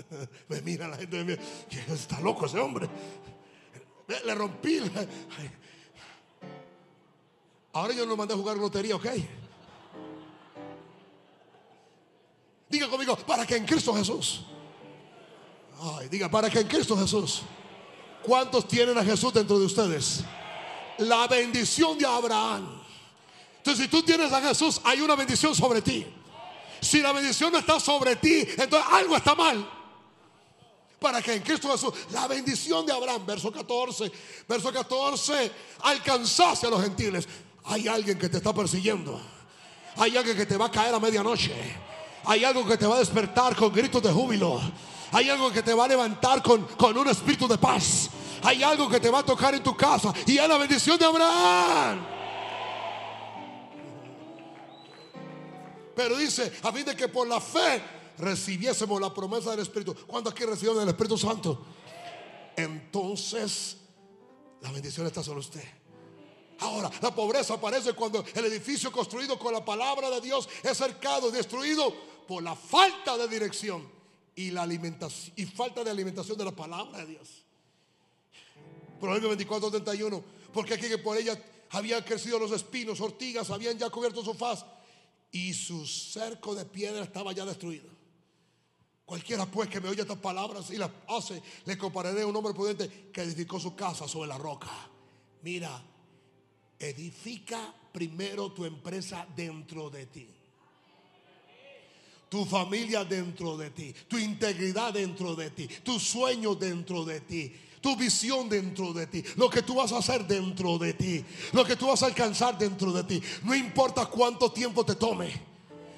[0.48, 1.38] Me mira la gente, me
[1.92, 2.88] está loco ese hombre.
[4.24, 4.80] Le rompí.
[7.72, 9.06] Ahora yo no mandé a jugar lotería, ¿ok?
[12.70, 14.42] Diga conmigo, para que en Cristo Jesús.
[15.98, 17.42] Ay, diga, para que en Cristo Jesús.
[18.22, 20.20] ¿Cuántos tienen a Jesús dentro de ustedes?
[20.98, 22.80] La bendición de Abraham.
[23.56, 26.06] Entonces, si tú tienes a Jesús, hay una bendición sobre ti.
[26.80, 29.68] Si la bendición no está sobre ti, entonces algo está mal.
[31.00, 34.12] Para que en Cristo Jesús, la bendición de Abraham, verso 14,
[34.46, 35.50] verso 14,
[35.80, 37.26] alcanzase a los gentiles.
[37.64, 39.20] Hay alguien que te está persiguiendo.
[39.96, 41.89] Hay alguien que te va a caer a medianoche.
[42.24, 44.60] Hay algo que te va a despertar con gritos de júbilo.
[45.12, 48.10] Hay algo que te va a levantar con, con un espíritu de paz.
[48.42, 50.12] Hay algo que te va a tocar en tu casa.
[50.26, 52.06] Y es la bendición de Abraham.
[55.94, 57.82] Pero dice, a fin de que por la fe
[58.18, 59.94] recibiésemos la promesa del Espíritu.
[60.06, 61.66] ¿Cuándo aquí recibieron el Espíritu Santo?
[62.56, 63.76] Entonces,
[64.60, 65.79] la bendición está sobre usted.
[66.60, 71.28] Ahora, la pobreza aparece cuando el edificio construido con la palabra de Dios es cercado
[71.28, 71.92] y destruido
[72.28, 73.88] por la falta de dirección
[74.34, 77.28] y la alimentación y falta de alimentación de la palabra de Dios.
[79.00, 80.24] Proverbio 24, 31.
[80.52, 81.40] Porque aquí que por ella
[81.70, 84.64] habían crecido los espinos, ortigas, habían ya cubierto su faz
[85.32, 87.88] y su cerco de piedra estaba ya destruido.
[89.04, 92.54] Cualquiera pues que me oye estas palabras y las hace, le compararé a un hombre
[92.54, 94.70] prudente que edificó su casa sobre la roca.
[95.42, 95.82] Mira,
[96.80, 100.26] edifica primero tu empresa dentro de ti.
[102.28, 107.52] Tu familia dentro de ti, tu integridad dentro de ti, tu sueño dentro de ti,
[107.80, 111.64] tu visión dentro de ti, lo que tú vas a hacer dentro de ti, lo
[111.64, 113.22] que tú vas a alcanzar dentro de ti.
[113.42, 115.50] No importa cuánto tiempo te tome.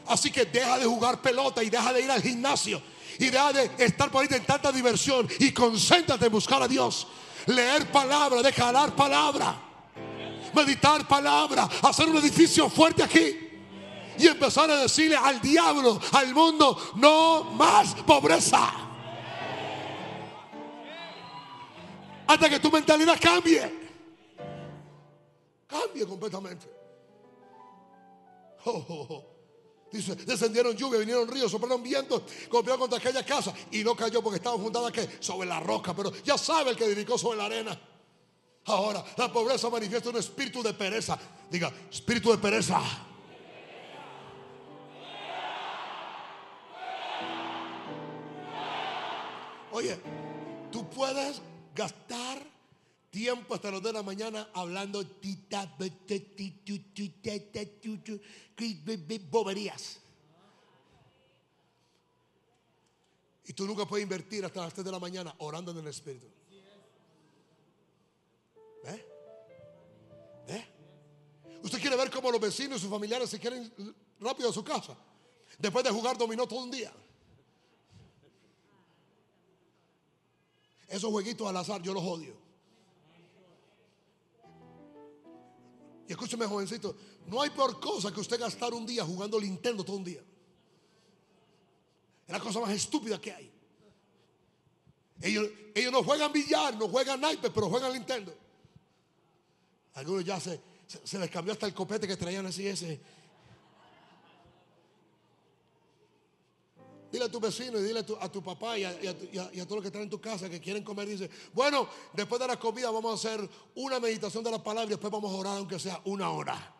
[0.07, 2.83] Así que deja de jugar pelota y deja de ir al gimnasio
[3.19, 7.07] y deja de estar por ahí en tanta diversión y concéntrate en buscar a Dios.
[7.47, 9.72] Leer palabra, dejar palabra,
[10.55, 13.51] meditar palabra, hacer un edificio fuerte aquí
[14.19, 18.73] y empezar a decirle al diablo, al mundo, no más pobreza.
[22.27, 23.81] Hasta que tu mentalidad cambie.
[25.67, 26.67] Cambie completamente.
[28.65, 29.33] Oh, oh, oh.
[29.91, 34.37] Dice, descendieron lluvia, vinieron ríos, soplaron vientos, golpeó contra aquella casa y no cayó porque
[34.37, 37.79] estaba fundada que sobre la roca, pero ya sabe el que edificó sobre la arena.
[38.65, 41.19] Ahora, la pobreza manifiesta un espíritu de pereza.
[41.51, 42.81] Diga, espíritu de pereza.
[49.73, 49.99] Oye,
[50.71, 51.41] tú puedes
[51.75, 52.39] gastar
[53.11, 55.03] tiempo hasta las 2 de la mañana hablando
[59.31, 59.99] boberías.
[63.45, 66.27] Y tú nunca puedes invertir hasta las 3 de la mañana orando en el Espíritu.
[68.85, 69.07] ¿Eh?
[70.49, 70.67] ¿Eh?
[71.63, 73.73] Usted quiere ver cómo los vecinos y sus familiares se quieren
[74.21, 74.97] rápido a su casa.
[75.59, 76.93] Después de jugar dominó todo un día.
[80.89, 82.37] Esos jueguitos al azar yo los odio.
[86.09, 86.97] Y escúcheme, jovencito,
[87.29, 90.23] no hay peor cosa que usted gastar un día jugando Nintendo todo un día.
[92.27, 93.53] Es la cosa más estúpida que hay.
[95.21, 98.37] Ellos, ellos no juegan billar, no juegan naipe, pero juegan Nintendo.
[99.95, 100.61] Algunos ya se,
[101.05, 103.01] se, les cambió hasta el copete que traían así ese.
[107.11, 110.03] Dile a tu vecino y dile a tu, papá y a, todos los que están
[110.03, 111.07] en tu casa que quieren comer.
[111.07, 114.91] Dice, bueno, después de la comida vamos a hacer una meditación de la palabra y
[114.91, 116.75] después vamos a orar aunque sea una hora.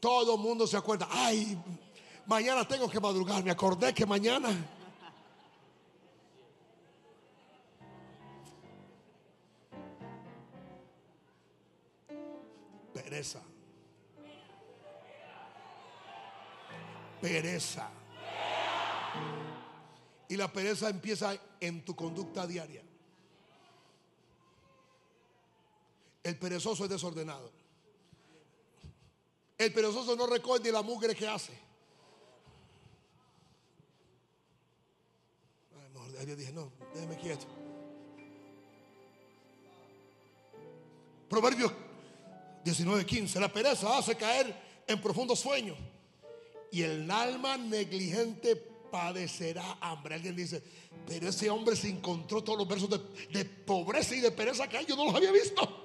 [0.00, 1.06] Todo el mundo se acuerda.
[1.10, 1.54] Ay,
[2.24, 3.44] mañana tengo que madrugar.
[3.44, 4.75] Me acordé que mañana...
[13.06, 13.40] Pereza.
[17.20, 17.88] Pereza.
[20.28, 22.82] Y la pereza empieza en tu conducta diaria.
[26.24, 27.52] El perezoso es desordenado.
[29.56, 31.56] El perezoso no recoge la mugre que hace.
[36.18, 37.46] Ay, dije, no, déjeme quieto.
[41.28, 41.85] Proverbios
[42.66, 43.38] 19:15.
[43.40, 44.54] La pereza hace caer
[44.86, 45.76] en profundo sueño.
[46.72, 50.16] Y el alma negligente padecerá hambre.
[50.16, 50.62] Alguien dice,
[51.06, 52.90] pero ese hombre se encontró todos los versos
[53.30, 54.86] de, pobreza y de pereza que hay.
[54.86, 55.84] Yo no los había visto.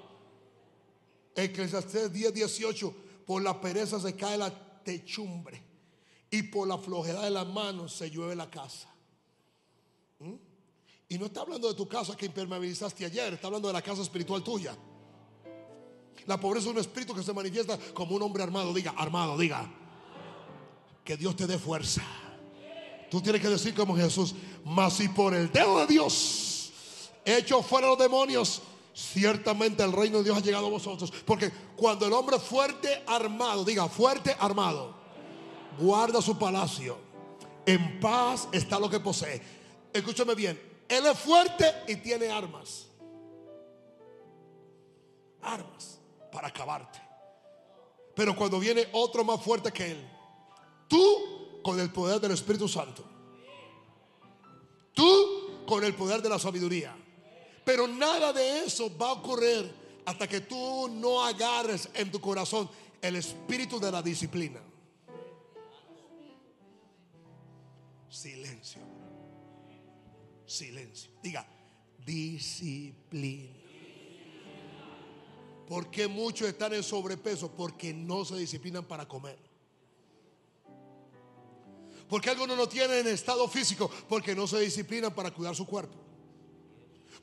[1.35, 2.95] Eclesiastés 10, 18.
[3.25, 4.51] Por la pereza se cae la
[4.83, 5.61] techumbre
[6.31, 8.89] y por la flojedad de las manos se llueve la casa.
[10.19, 10.33] ¿Mm?
[11.09, 14.01] Y no está hablando de tu casa que impermeabilizaste ayer, está hablando de la casa
[14.01, 14.75] espiritual tuya.
[16.27, 18.73] La pobreza es un espíritu que se manifiesta como un hombre armado.
[18.73, 19.69] Diga, armado, diga.
[21.03, 22.03] Que Dios te dé fuerza.
[23.09, 24.33] Tú tienes que decir como Jesús,
[24.63, 26.71] mas si por el dedo de Dios
[27.25, 28.61] hecho fuera los demonios,
[28.93, 31.11] ciertamente el reino de Dios ha llegado a vosotros.
[31.25, 34.95] Porque cuando el hombre fuerte armado, diga fuerte armado,
[35.79, 36.97] guarda su palacio
[37.65, 39.41] En paz está lo que posee.
[39.93, 40.59] Escúchame bien.
[40.87, 42.87] Él es fuerte y tiene armas.
[45.41, 46.00] Armas
[46.31, 46.99] para acabarte.
[48.15, 50.09] Pero cuando viene otro más fuerte que él,
[50.87, 53.03] tú con el poder del Espíritu Santo,
[54.93, 56.95] tú con el poder de la sabiduría.
[57.63, 59.71] Pero nada de eso va a ocurrir
[60.05, 62.69] hasta que tú no agarres en tu corazón
[63.01, 64.59] el espíritu de la disciplina.
[68.09, 68.81] Silencio.
[70.45, 71.11] Silencio.
[71.23, 71.47] Diga,
[72.05, 73.60] disciplina.
[75.71, 77.49] ¿Por qué muchos están en sobrepeso?
[77.49, 79.39] Porque no se disciplinan para comer.
[82.09, 85.95] Porque algunos no tienen estado físico porque no se disciplinan para cuidar su cuerpo.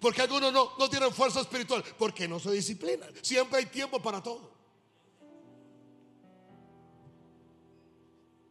[0.00, 3.12] Porque algunos no, no tienen fuerza espiritual porque no se disciplinan.
[3.20, 4.50] Siempre hay tiempo para todo.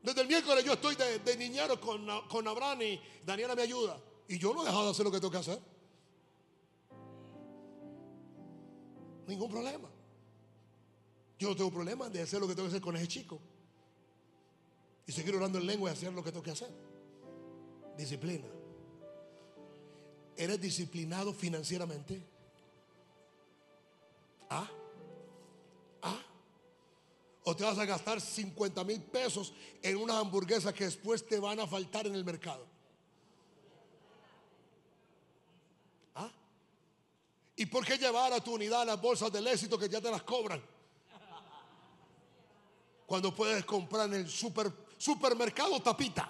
[0.03, 3.99] Desde el miércoles yo estoy de, niñero con, con Abraham y Daniela me ayuda.
[4.27, 5.76] Y yo no he dejado de hacer lo que tengo que hacer.
[9.27, 9.89] Ningún problema.
[11.37, 13.39] Yo no tengo problema de hacer lo que tengo que hacer con ese chico.
[15.05, 16.69] Y seguir orando en lengua y hacer lo que tengo que hacer.
[17.97, 18.47] Disciplina.
[20.35, 22.21] ¿Eres disciplinado financieramente?
[24.49, 24.69] ¿Ah?
[26.01, 26.21] ¿Ah?
[27.43, 31.59] ¿O te vas a gastar 50 mil pesos en unas hamburguesas que después te van
[31.59, 32.76] a faltar en el mercado?
[37.59, 40.21] ¿Y por qué llevar a tu unidad las bolsas del éxito que ya te las
[40.21, 40.61] cobran?
[43.07, 46.29] Cuando puedes comprar en el super, supermercado tapita.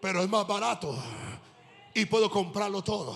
[0.00, 0.98] Pero es más barato.
[1.94, 3.14] Y puedo comprarlo todo.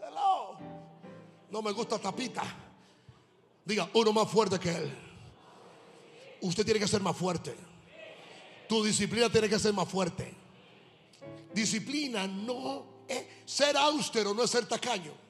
[0.00, 0.56] Hello.
[1.50, 2.44] No me gusta tapita.
[3.66, 4.98] Diga, uno más fuerte que él.
[6.40, 7.54] Usted tiene que ser más fuerte.
[8.66, 10.34] Tu disciplina tiene que ser más fuerte.
[11.52, 15.28] Disciplina no es ser austero, no es ser tacaño.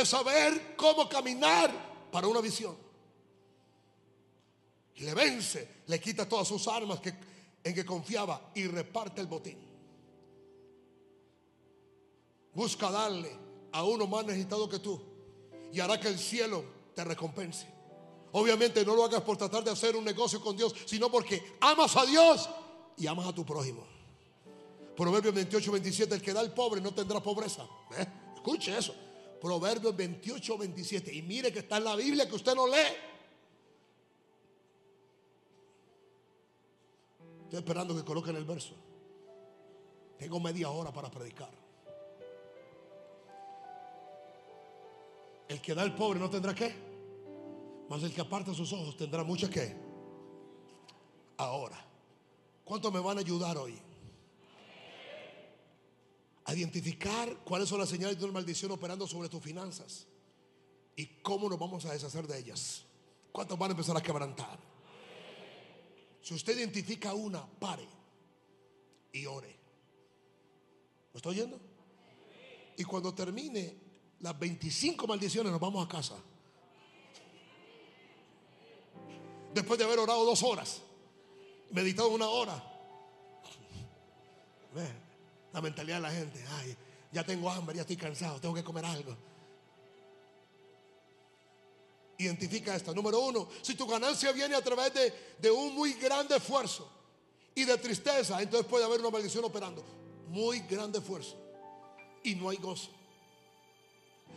[0.00, 1.70] es saber cómo caminar
[2.12, 2.76] para una visión.
[4.96, 7.00] Y le vence, le quita todas sus armas
[7.64, 9.58] en que confiaba y reparte el botín.
[12.52, 13.36] Busca darle
[13.72, 15.00] a uno más necesitado que tú
[15.72, 16.64] y hará que el cielo
[16.94, 17.66] te recompense.
[18.32, 21.96] Obviamente no lo hagas por tratar de hacer un negocio con Dios, sino porque amas
[21.96, 22.48] a Dios
[22.96, 23.86] y amas a tu prójimo.
[24.96, 27.66] Proverbios 28, 27, el que da al pobre no tendrá pobreza.
[27.96, 28.06] ¿Eh?
[28.34, 28.94] Escuche eso.
[29.40, 31.14] Proverbios 28, 27.
[31.14, 32.96] Y mire que está en la Biblia que usted no lee.
[37.44, 38.74] Estoy esperando que coloquen el verso.
[40.18, 41.50] Tengo media hora para predicar.
[45.48, 46.74] El que da al pobre no tendrá qué.
[47.88, 49.76] Mas el que aparta sus ojos tendrá mucha qué.
[51.36, 51.85] Ahora,
[52.66, 53.80] ¿cuánto me van a ayudar hoy?
[56.46, 60.06] a identificar cuáles son las señales de una maldición operando sobre tus finanzas
[60.94, 62.84] y cómo nos vamos a deshacer de ellas.
[63.32, 64.56] ¿Cuántos van a empezar a quebrantar?
[66.22, 67.86] Si usted identifica una, pare
[69.12, 69.56] y ore.
[71.12, 71.58] ¿Me está oyendo?
[72.76, 73.74] Y cuando termine
[74.20, 76.16] las 25 maldiciones, nos vamos a casa.
[79.52, 80.80] Después de haber orado dos horas,
[81.70, 82.76] meditado una hora
[85.52, 86.44] la mentalidad de la gente.
[86.50, 86.76] Ay,
[87.12, 89.16] ya tengo hambre, ya estoy cansado, tengo que comer algo.
[92.18, 92.94] Identifica esto.
[92.94, 96.90] Número uno, si tu ganancia viene a través de, de un muy grande esfuerzo
[97.54, 99.84] y de tristeza, entonces puede haber una maldición operando.
[100.28, 101.36] Muy grande esfuerzo
[102.22, 102.90] y no hay gozo.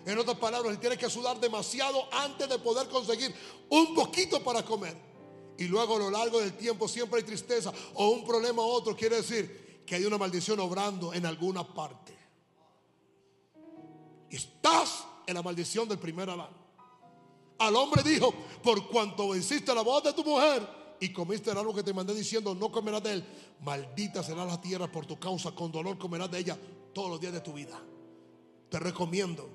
[0.05, 3.33] En otras palabras, tienes que sudar demasiado antes de poder conseguir
[3.69, 5.08] un poquito para comer.
[5.59, 8.95] Y luego a lo largo del tiempo siempre hay tristeza o un problema u otro.
[8.95, 12.17] Quiere decir, que hay una maldición obrando en alguna parte.
[14.29, 16.51] Estás en la maldición del primer Adán.
[17.57, 18.33] Al hombre dijo,
[18.63, 22.15] por cuanto venciste la voz de tu mujer y comiste el árbol que te mandé
[22.15, 23.25] diciendo, no comerás de él,
[23.59, 26.57] maldita será la tierra por tu causa, con dolor comerás de ella
[26.93, 27.77] todos los días de tu vida.
[28.69, 29.49] Te recomiendo,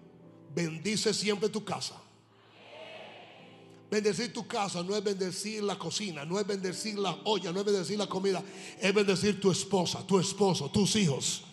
[0.54, 2.03] bendice siempre tu casa
[3.94, 7.64] Bendecir tu casa no es bendecir la cocina, no es bendecir la olla, no es
[7.64, 8.42] bendecir la comida,
[8.80, 11.44] es bendecir tu esposa, tu esposo, tus hijos.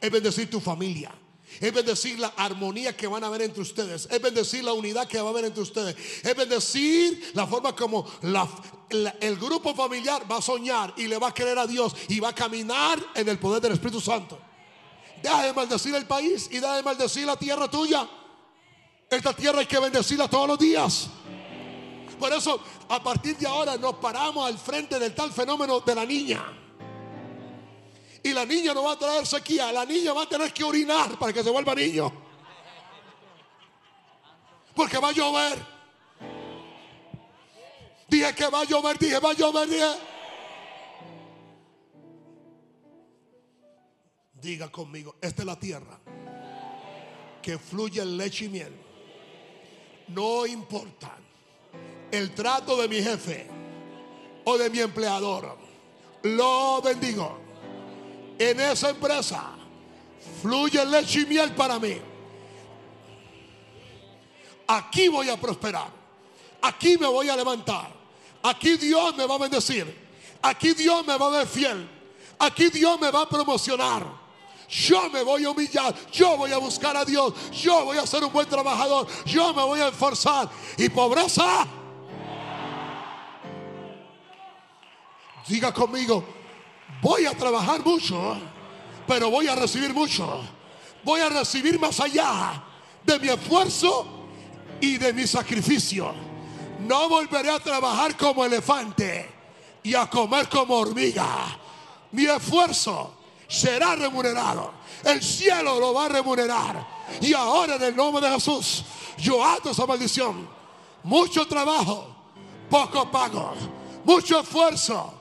[0.00, 1.14] Es bendecir tu familia.
[1.60, 4.08] Es bendecir la armonía que van a haber entre ustedes.
[4.10, 5.94] Es bendecir la unidad que va a haber entre ustedes.
[6.24, 8.04] Es bendecir la forma como
[8.90, 12.30] el grupo familiar va a soñar y le va a creer a Dios y va
[12.30, 14.36] a caminar en el poder del Espíritu Santo.
[15.22, 18.10] Deja de maldecir el país y deja de maldecir la tierra tuya.
[19.10, 21.08] Esta tierra hay que bendecirla todos los días.
[22.18, 26.04] Por eso, a partir de ahora nos paramos al frente del tal fenómeno de la
[26.04, 26.44] niña.
[28.22, 31.18] Y la niña no va a traer sequía, la niña va a tener que orinar
[31.18, 32.10] para que se vuelva niño.
[34.74, 35.74] Porque va a llover.
[38.08, 39.68] Dije que va a llover, dije, va a llover.
[44.32, 45.98] Diga conmigo, esta es la tierra
[47.42, 48.83] que fluye leche y miel.
[50.08, 51.16] No importa
[52.10, 53.48] el trato de mi jefe
[54.44, 55.56] o de mi empleador.
[56.22, 57.38] Lo bendigo.
[58.38, 59.52] En esa empresa
[60.42, 61.96] fluye leche y miel para mí.
[64.66, 65.88] Aquí voy a prosperar.
[66.62, 67.92] Aquí me voy a levantar.
[68.42, 70.04] Aquí Dios me va a bendecir.
[70.42, 71.88] Aquí Dios me va a ver fiel.
[72.38, 74.23] Aquí Dios me va a promocionar.
[74.74, 78.24] Yo me voy a humillar, yo voy a buscar a Dios, yo voy a ser
[78.24, 80.50] un buen trabajador, yo me voy a esforzar.
[80.76, 81.64] Y pobreza,
[85.46, 86.24] diga conmigo,
[87.00, 88.36] voy a trabajar mucho,
[89.06, 90.42] pero voy a recibir mucho.
[91.04, 92.60] Voy a recibir más allá
[93.04, 94.06] de mi esfuerzo
[94.80, 96.12] y de mi sacrificio.
[96.80, 99.30] No volveré a trabajar como elefante
[99.84, 101.60] y a comer como hormiga.
[102.10, 104.72] Mi esfuerzo será remunerado.
[105.04, 106.86] El cielo lo va a remunerar.
[107.20, 108.84] Y ahora en el nombre de Jesús,
[109.18, 110.48] yo ato esa maldición.
[111.02, 112.08] Mucho trabajo,
[112.70, 113.54] poco pago.
[114.04, 115.12] Mucho esfuerzo,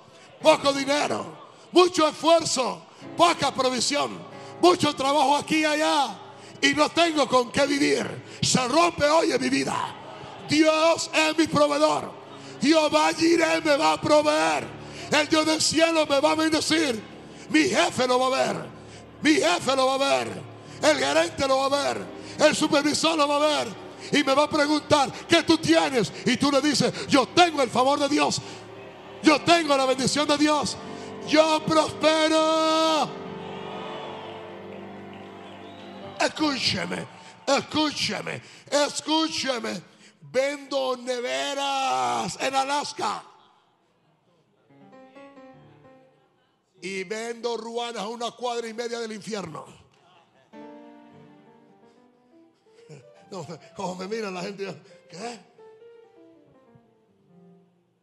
[0.42, 1.44] poco dinero.
[1.72, 2.84] Mucho esfuerzo,
[3.18, 4.18] poca provisión.
[4.62, 6.20] Mucho trabajo aquí y allá.
[6.62, 8.24] Y no tengo con qué vivir.
[8.42, 9.96] Se rompe hoy en mi vida.
[10.48, 12.12] Dios es mi proveedor.
[12.62, 14.66] Jehová Jireh me va a proveer.
[15.12, 17.13] El Dios del cielo me va a bendecir.
[17.54, 18.66] Mi jefe lo va a ver.
[19.22, 20.28] Mi jefe lo va a ver.
[20.82, 22.06] El gerente lo va a ver.
[22.40, 23.68] El supervisor lo va a ver.
[24.12, 26.12] Y me va a preguntar, ¿qué tú tienes?
[26.26, 28.42] Y tú le dices, yo tengo el favor de Dios.
[29.22, 30.76] Yo tengo la bendición de Dios.
[31.28, 33.08] Yo prospero.
[36.20, 37.06] Escúcheme,
[37.46, 39.94] escúcheme, escúcheme.
[40.22, 43.24] Vendo neveras en Alaska.
[46.84, 49.66] Y vendo ruanas a una cuadra y media del infierno.
[53.32, 54.80] No, como me mira la gente,
[55.10, 55.40] ¿qué?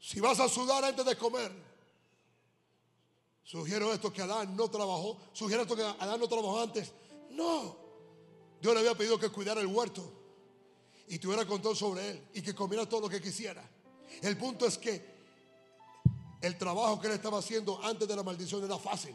[0.01, 1.53] Si vas a sudar antes de comer,
[3.45, 6.93] sugiero esto que Adán no trabajó, sugiero esto que Adán no trabajó antes.
[7.31, 7.77] No,
[8.61, 10.11] Dios le había pedido que cuidara el huerto
[11.07, 13.63] y tuviera control sobre él y que comiera todo lo que quisiera.
[14.23, 15.10] El punto es que
[16.41, 19.15] el trabajo que él estaba haciendo antes de la maldición era fácil.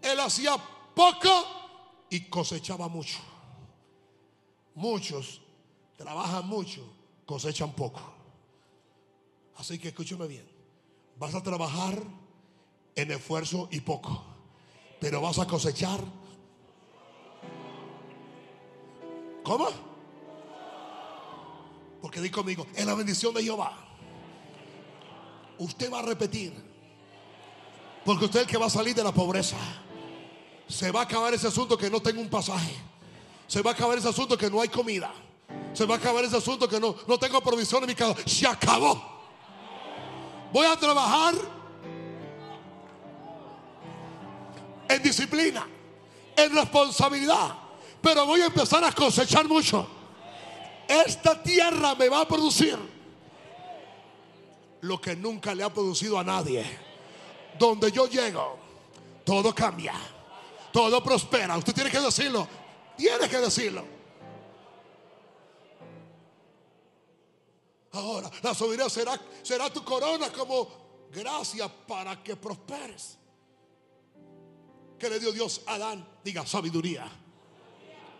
[0.00, 0.56] Él hacía
[0.94, 1.28] poco
[2.10, 3.18] y cosechaba mucho.
[4.74, 5.40] Muchos
[5.96, 6.82] trabajan mucho,
[7.26, 8.00] cosechan poco.
[9.56, 10.48] Así que escúcheme bien.
[11.16, 12.02] Vas a trabajar
[12.94, 14.24] en esfuerzo y poco,
[15.00, 16.00] pero vas a cosechar.
[19.42, 19.68] ¿Cómo?
[22.00, 23.83] Porque di conmigo, es la bendición de Jehová
[25.58, 26.52] usted va a repetir.
[28.04, 29.56] Porque usted es el que va a salir de la pobreza.
[30.68, 32.74] Se va a acabar ese asunto que no tengo un pasaje.
[33.46, 35.12] Se va a acabar ese asunto que no hay comida.
[35.72, 38.16] Se va a acabar ese asunto que no, no tengo provisión en mi casa.
[38.26, 39.02] Se acabó.
[40.52, 41.34] Voy a trabajar
[44.88, 45.66] en disciplina,
[46.36, 47.56] en responsabilidad.
[48.00, 49.86] Pero voy a empezar a cosechar mucho.
[50.86, 52.93] Esta tierra me va a producir
[54.84, 56.64] lo que nunca le ha producido a nadie.
[57.58, 58.58] Donde yo llego,
[59.24, 59.94] todo cambia,
[60.72, 61.56] todo prospera.
[61.56, 62.46] Usted tiene que decirlo,
[62.96, 63.84] tiene que decirlo.
[67.92, 70.68] Ahora, la soberanía será, será tu corona como
[71.12, 73.16] gracia para que prosperes.
[74.98, 76.06] ¿Qué le dio Dios a Adán?
[76.24, 77.08] Diga sabiduría.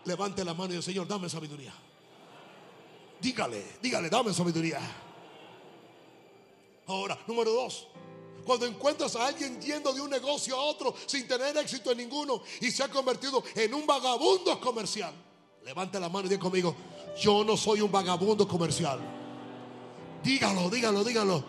[0.05, 1.73] Levante la mano y diga, Señor, dame sabiduría.
[3.19, 4.79] Dígale, dígale, dame sabiduría.
[6.87, 7.87] Ahora, número dos.
[8.45, 12.41] Cuando encuentras a alguien yendo de un negocio a otro sin tener éxito en ninguno
[12.61, 15.13] y se ha convertido en un vagabundo comercial.
[15.63, 16.75] Levante la mano y diga conmigo,
[17.19, 18.99] yo no soy un vagabundo comercial.
[20.23, 21.43] Dígalo, dígalo, dígalo.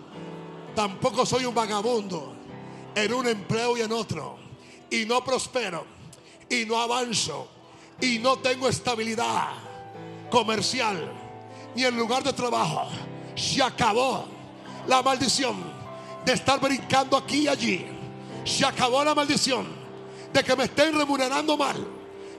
[0.75, 2.35] Tampoco soy un vagabundo
[2.95, 4.39] en un empleo y en otro.
[4.91, 5.85] Y no prospero.
[6.49, 7.47] Y no avanzo.
[8.01, 9.53] Y no tengo estabilidad
[10.31, 11.13] comercial.
[11.75, 12.89] Ni en lugar de trabajo.
[13.35, 14.36] Se acabó
[14.89, 15.57] la maldición
[16.25, 17.87] de estar brincando aquí y allí.
[18.45, 19.67] Se acabó la maldición
[20.33, 21.87] de que me estén remunerando mal.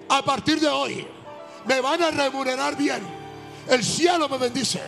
[0.10, 1.08] A partir de hoy
[1.66, 3.02] me van a remunerar bien.
[3.68, 4.82] El cielo me bendice.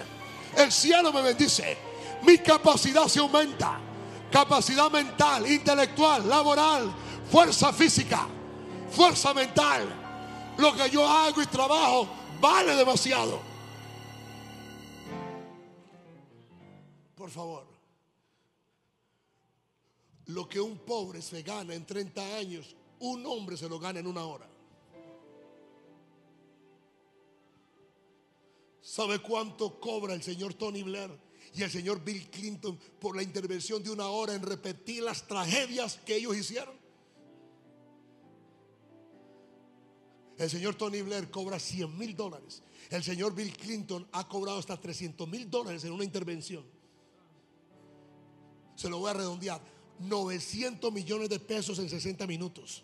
[0.56, 1.78] El cielo me bendice.
[2.24, 3.80] mi capacidad se aumenta.
[4.32, 6.92] Capacidad mental, intelectual, laboral,
[7.32, 8.28] fuerza física,
[8.92, 9.88] fuerza mental.
[10.58, 12.08] Lo que yo hago y trabajo
[12.40, 13.49] vale demasiado.
[17.20, 17.68] Por favor,
[20.28, 24.08] lo que un pobre se gana en 30 años, un hombre se lo gana en
[24.08, 24.50] una hora.
[28.80, 31.12] ¿Sabe cuánto cobra el señor Tony Blair
[31.54, 35.98] y el señor Bill Clinton por la intervención de una hora en repetir las tragedias
[36.06, 36.76] que ellos hicieron?
[40.38, 42.64] El señor Tony Blair cobra 100 mil dólares.
[42.90, 46.79] El señor Bill Clinton ha cobrado hasta 300 mil dólares en una intervención.
[48.80, 49.60] Se lo voy a redondear.
[50.00, 52.82] 900 millones de pesos en 60 minutos.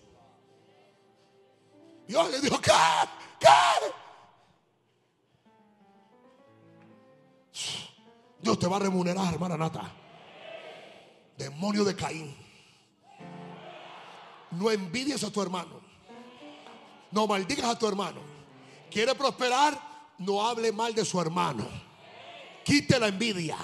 [2.05, 2.73] Dios le dijo, ¿qué?
[3.39, 3.47] ¿Qué?
[8.41, 9.89] Dios te va a remunerar, hermana Nata.
[11.37, 12.35] Demonio de Caín.
[14.51, 15.79] No envidies a tu hermano.
[17.11, 18.19] No maldigas a tu hermano.
[18.91, 19.79] Quiere prosperar,
[20.17, 21.65] no hable mal de su hermano.
[22.65, 23.55] Quite la envidia.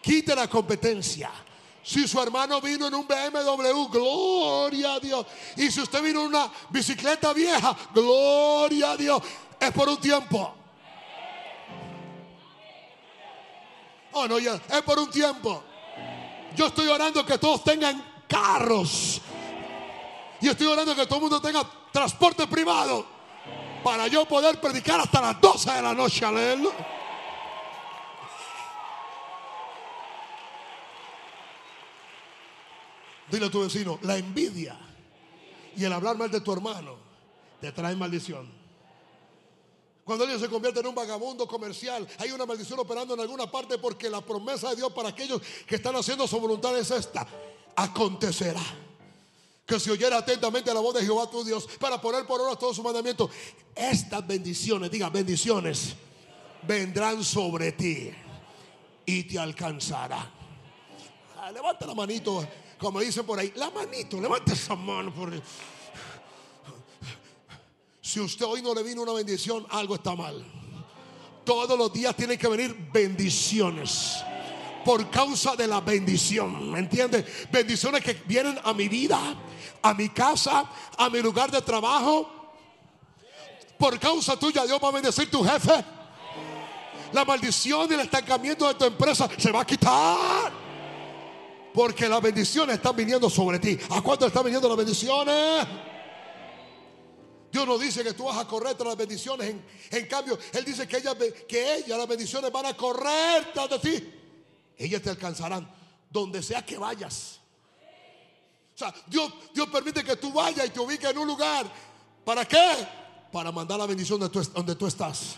[0.00, 1.30] Quite la competencia.
[1.82, 5.26] Si su hermano vino en un BMW, gloria a Dios.
[5.56, 9.22] Y si usted vino en una bicicleta vieja, gloria a Dios.
[9.58, 10.54] Es por un tiempo.
[14.12, 15.62] Oh, no, ya, es por un tiempo.
[16.56, 19.20] Yo estoy orando que todos tengan carros.
[20.40, 21.62] Y estoy orando que todo el mundo tenga
[21.92, 23.06] transporte privado.
[23.84, 26.30] Para yo poder predicar hasta las 12 de la noche a
[33.30, 34.78] Dile a tu vecino, la envidia
[35.76, 36.96] y el hablar mal de tu hermano
[37.60, 38.60] te trae maldición.
[40.04, 43.78] Cuando alguien se convierte en un vagabundo comercial, hay una maldición operando en alguna parte
[43.78, 47.26] porque la promesa de Dios para aquellos que están haciendo su voluntad es esta.
[47.76, 48.62] Acontecerá
[49.64, 52.74] que si oyera atentamente la voz de Jehová tu Dios para poner por obra todos
[52.74, 53.30] sus mandamientos,
[53.74, 55.94] estas bendiciones, diga bendiciones,
[56.66, 58.10] vendrán sobre ti
[59.06, 60.28] y te alcanzará.
[61.36, 62.44] Ah, levanta la manito,
[62.80, 65.30] como dicen por ahí, la manito, levanta esa mano por
[68.10, 70.44] si usted hoy no le vino una bendición, algo está mal.
[71.44, 74.16] Todos los días tienen que venir bendiciones.
[74.84, 76.72] Por causa de la bendición.
[76.72, 77.24] ¿Me entiende?
[77.52, 79.20] Bendiciones que vienen a mi vida,
[79.80, 80.64] a mi casa,
[80.98, 82.28] a mi lugar de trabajo.
[83.78, 85.84] Por causa tuya, Dios va a bendecir tu jefe.
[87.12, 90.59] La maldición y el estancamiento de tu empresa se va a quitar.
[91.80, 93.78] Porque las bendiciones están viniendo sobre ti.
[93.88, 95.66] ¿A cuánto están viniendo las bendiciones?
[97.50, 99.56] Dios no dice que tú vas a correr tras las bendiciones.
[99.90, 101.16] En, cambio, Él dice que ella,
[101.48, 104.12] que ella, las bendiciones van a correr tras de ti.
[104.76, 105.74] Ellas te alcanzarán
[106.10, 107.40] donde sea que vayas.
[108.74, 111.64] O sea, Dios, Dios permite que tú vayas y te ubiques en un lugar.
[112.26, 112.86] ¿Para qué?
[113.32, 115.36] Para mandar la bendición donde tú estás.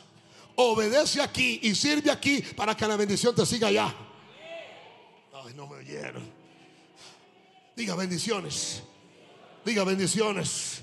[0.56, 3.94] Obedece aquí y sirve aquí para que la bendición te siga allá.
[5.53, 6.23] Ay, no me oyeron.
[7.77, 8.83] Diga bendiciones.
[9.65, 10.83] Diga bendiciones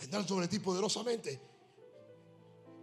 [0.00, 1.40] vendrán sobre ti poderosamente.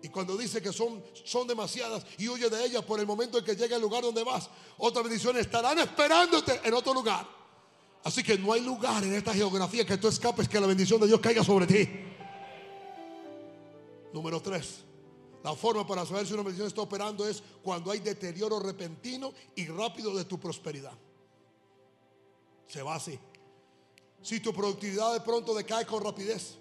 [0.04, 3.44] Y cuando dice que son, son demasiadas y huye de ellas por el momento en
[3.44, 7.28] que llega al lugar donde vas, otras bendiciones estarán esperándote en otro lugar.
[8.04, 11.08] Así que no hay lugar en esta geografía que tú escapes que la bendición de
[11.08, 11.90] Dios caiga sobre ti.
[14.14, 14.87] Número tres.
[15.44, 19.68] La forma para saber si una bendición está operando es cuando hay deterioro repentino y
[19.68, 20.94] rápido de tu prosperidad.
[22.68, 23.18] Se va así.
[24.22, 26.58] Si tu productividad de pronto decae con rapidez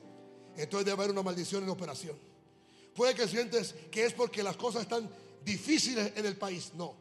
[0.56, 2.16] entonces debe haber una maldición en operación.
[2.94, 5.08] Puede que sientes que es porque las cosas están
[5.44, 6.72] difíciles en el país.
[6.74, 6.94] No.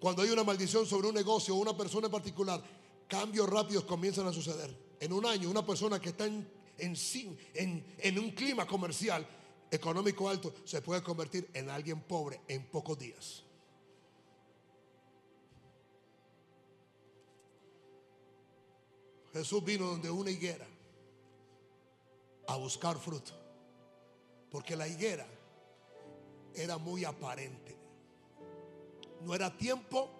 [0.00, 2.62] Cuando hay una maldición sobre un negocio o una persona en particular,
[3.06, 4.74] cambios rápidos comienzan a suceder.
[4.98, 9.26] En un año, una persona que está en, un clima comercial
[9.70, 13.44] económico alto se puede convertir en alguien pobre en pocos días.
[19.32, 20.66] Jesús vino donde una higuera
[22.46, 23.32] a buscar fruto.
[24.50, 25.26] Porque la higuera
[26.54, 27.76] era muy aparente.
[29.22, 30.10] No era tiempo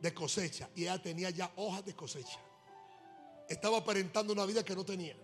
[0.00, 2.40] de cosecha y ella tenía ya hojas de cosecha.
[3.48, 5.16] Estaba aparentando una vida que no tenía.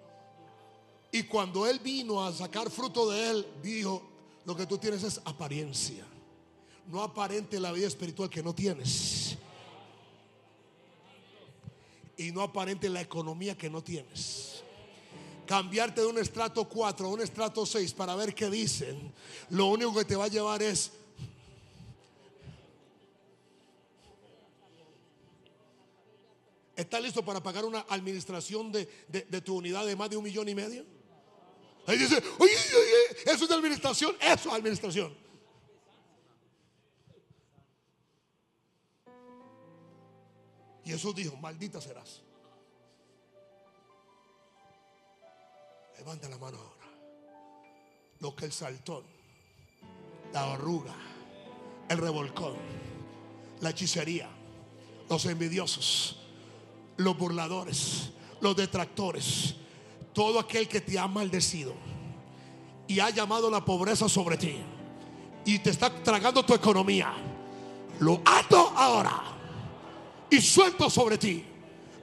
[1.12, 4.02] Y cuando él vino a sacar fruto de él, dijo,
[4.44, 6.04] lo que tú tienes es apariencia.
[6.86, 9.36] No aparente la vida espiritual que no tienes.
[12.16, 14.62] Y no aparente la economía que no tienes
[15.46, 19.12] cambiarte de un estrato 4 a un estrato 6 para ver qué dicen,
[19.48, 20.92] lo único que te va a llevar es
[26.76, 30.24] ¿Estás listo para pagar una administración de, de- de tu unidad de más de un
[30.24, 30.84] millón y medio?
[31.86, 35.16] Ahí dice, oye, oye, eso es administración, eso es administración.
[40.85, 42.23] Y Jesús dijo, maldita serás.
[45.98, 46.86] Levanta la mano ahora.
[48.20, 49.05] Lo que el saltón,
[50.32, 50.94] la arruga,
[51.89, 52.57] el revolcón,
[53.61, 54.28] la hechicería,
[55.09, 56.16] los envidiosos,
[56.97, 59.57] los burladores, los detractores,
[60.12, 61.74] todo aquel que te ha maldecido
[62.86, 64.56] y ha llamado la pobreza sobre ti
[65.44, 67.12] y te está tragando tu economía,
[68.00, 69.22] lo ato ahora
[70.28, 71.44] y suelto sobre ti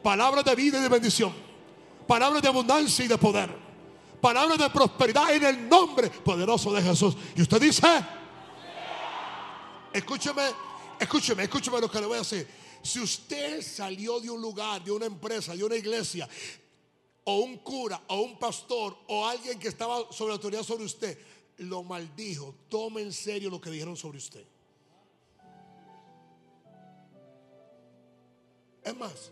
[0.08, 1.34] palabras de vida y de bendición,
[2.08, 3.54] palabras de abundancia y de poder,
[4.22, 7.18] palabras de prosperidad en el nombre poderoso de Jesús.
[7.36, 7.88] Y usted dice,
[9.92, 10.44] escúcheme,
[10.98, 12.48] escúcheme, escúcheme lo que le voy a decir.
[12.82, 16.30] Si usted salió de un lugar, de una empresa, de una iglesia,
[17.30, 21.18] o un cura, o un pastor, o alguien que estaba sobre autoridad sobre usted,
[21.58, 24.46] lo maldijo, tome en serio lo que dijeron sobre usted.
[28.82, 29.30] Es más,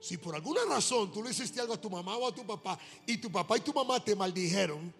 [0.00, 2.76] si por alguna razón tú le hiciste algo a tu mamá o a tu papá
[3.06, 4.92] y tu papá y tu mamá te maldijeron,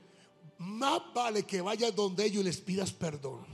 [0.59, 3.45] más vale que vayas donde ellos y les pidas perdón.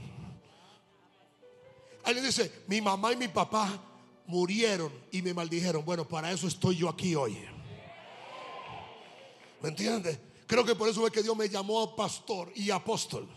[2.03, 3.81] Alguien dice, mi mamá y mi papá
[4.27, 5.83] murieron y me maldijeron.
[5.83, 7.50] Bueno, para eso estoy yo aquí hoy.
[9.61, 10.19] ¿Me entiendes?
[10.47, 13.27] Creo que por eso es que Dios me llamó a pastor y apóstol.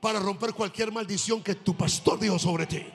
[0.00, 2.86] Para romper cualquier maldición que tu pastor dijo sobre ti.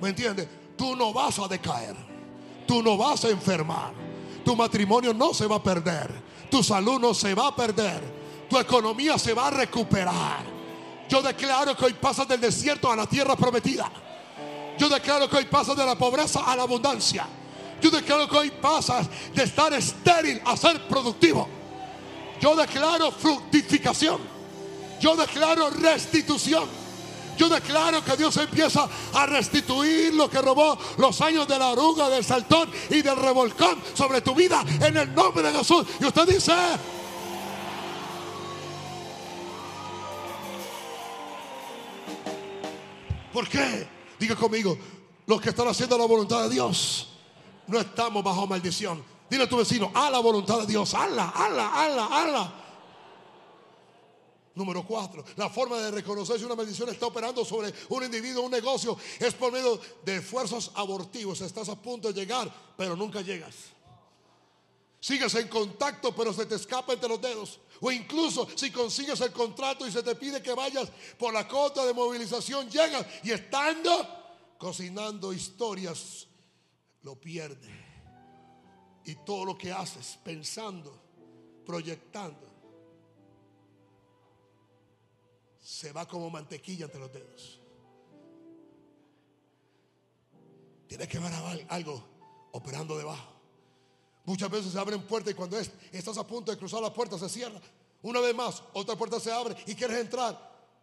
[0.00, 0.48] ¿Me entiendes?
[0.76, 1.94] Tú no vas a decaer.
[2.66, 3.92] Tú no vas a enfermar.
[4.44, 6.10] Tu matrimonio no se va a perder.
[6.50, 8.00] Tu salud no se va a perder.
[8.48, 10.44] Tu economía se va a recuperar.
[11.08, 13.90] Yo declaro que hoy pasas del desierto a la tierra prometida.
[14.78, 17.26] Yo declaro que hoy pasas de la pobreza a la abundancia.
[17.82, 21.48] Yo declaro que hoy pasas de estar estéril a ser productivo.
[22.40, 24.20] Yo declaro fructificación.
[25.00, 26.68] Yo declaro restitución.
[27.36, 32.08] Yo declaro que Dios empieza a restituir lo que robó los años de la oruga,
[32.08, 35.84] del saltón y del revolcón sobre tu vida en el nombre de Jesús.
[35.98, 36.52] Y usted dice,
[43.32, 43.88] ¿por qué?
[44.20, 44.78] Diga conmigo,
[45.26, 47.11] los que están haciendo la voluntad de Dios,
[47.72, 49.02] no estamos bajo maldición.
[49.28, 52.54] Dile a tu vecino, a la voluntad de Dios, ala, ala, ala, ala.
[54.54, 58.50] Número cuatro, la forma de reconocer si una maldición está operando sobre un individuo, un
[58.50, 61.40] negocio, es por medio de esfuerzos abortivos.
[61.40, 63.54] Estás a punto de llegar, pero nunca llegas.
[65.00, 67.58] Sigues en contacto, pero se te escapa entre los dedos.
[67.80, 71.86] O incluso si consigues el contrato y se te pide que vayas por la cota
[71.86, 74.06] de movilización, llegas y estando
[74.58, 76.28] cocinando historias,
[77.02, 77.70] lo pierdes.
[79.04, 80.92] Y todo lo que haces, pensando,
[81.66, 82.46] proyectando,
[85.60, 87.60] se va como mantequilla entre los dedos.
[90.86, 91.32] Tienes que ver
[91.68, 92.04] algo
[92.52, 93.32] operando debajo.
[94.24, 97.18] Muchas veces se abren puertas y cuando es- estás a punto de cruzar la puerta
[97.18, 97.60] se cierra.
[98.02, 100.38] Una vez más, otra puerta se abre y quieres entrar,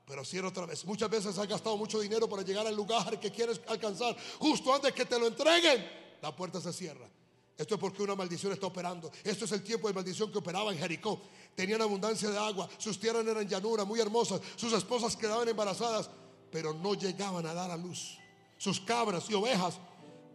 [0.06, 0.84] pero cierra otra vez.
[0.86, 4.16] Muchas veces has gastado mucho dinero para llegar al lugar que quieres alcanzar.
[4.40, 7.10] Justo antes que te lo entreguen, la puerta se cierra.
[7.58, 9.12] Esto es porque una maldición está operando.
[9.22, 11.22] Esto es el tiempo de maldición que operaba en Jericó.
[11.56, 16.10] Tenían abundancia de agua, sus tierras eran llanura, muy hermosas, sus esposas quedaban embarazadas,
[16.52, 18.18] pero no llegaban a dar a luz.
[18.58, 19.78] Sus cabras y ovejas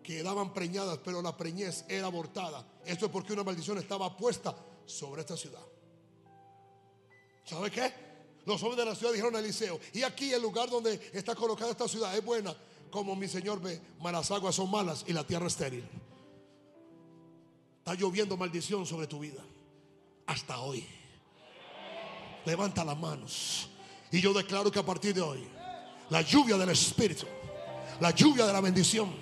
[0.02, 2.66] quedaban preñadas, pero la preñez era abortada.
[2.84, 4.54] Esto es porque una maldición estaba puesta
[4.84, 5.64] sobre esta ciudad.
[7.44, 7.92] ¿Sabe qué?
[8.44, 11.70] Los hombres de la ciudad dijeron a Eliseo, y aquí el lugar donde está colocada
[11.70, 12.54] esta ciudad es buena,
[12.94, 15.84] como mi Señor ve, malas aguas son malas y la tierra estéril.
[17.80, 19.42] Está lloviendo maldición sobre tu vida.
[20.26, 20.86] Hasta hoy.
[22.44, 23.68] Levanta las manos.
[24.12, 25.44] Y yo declaro que a partir de hoy,
[26.08, 27.26] la lluvia del Espíritu,
[27.98, 29.12] la lluvia de la bendición,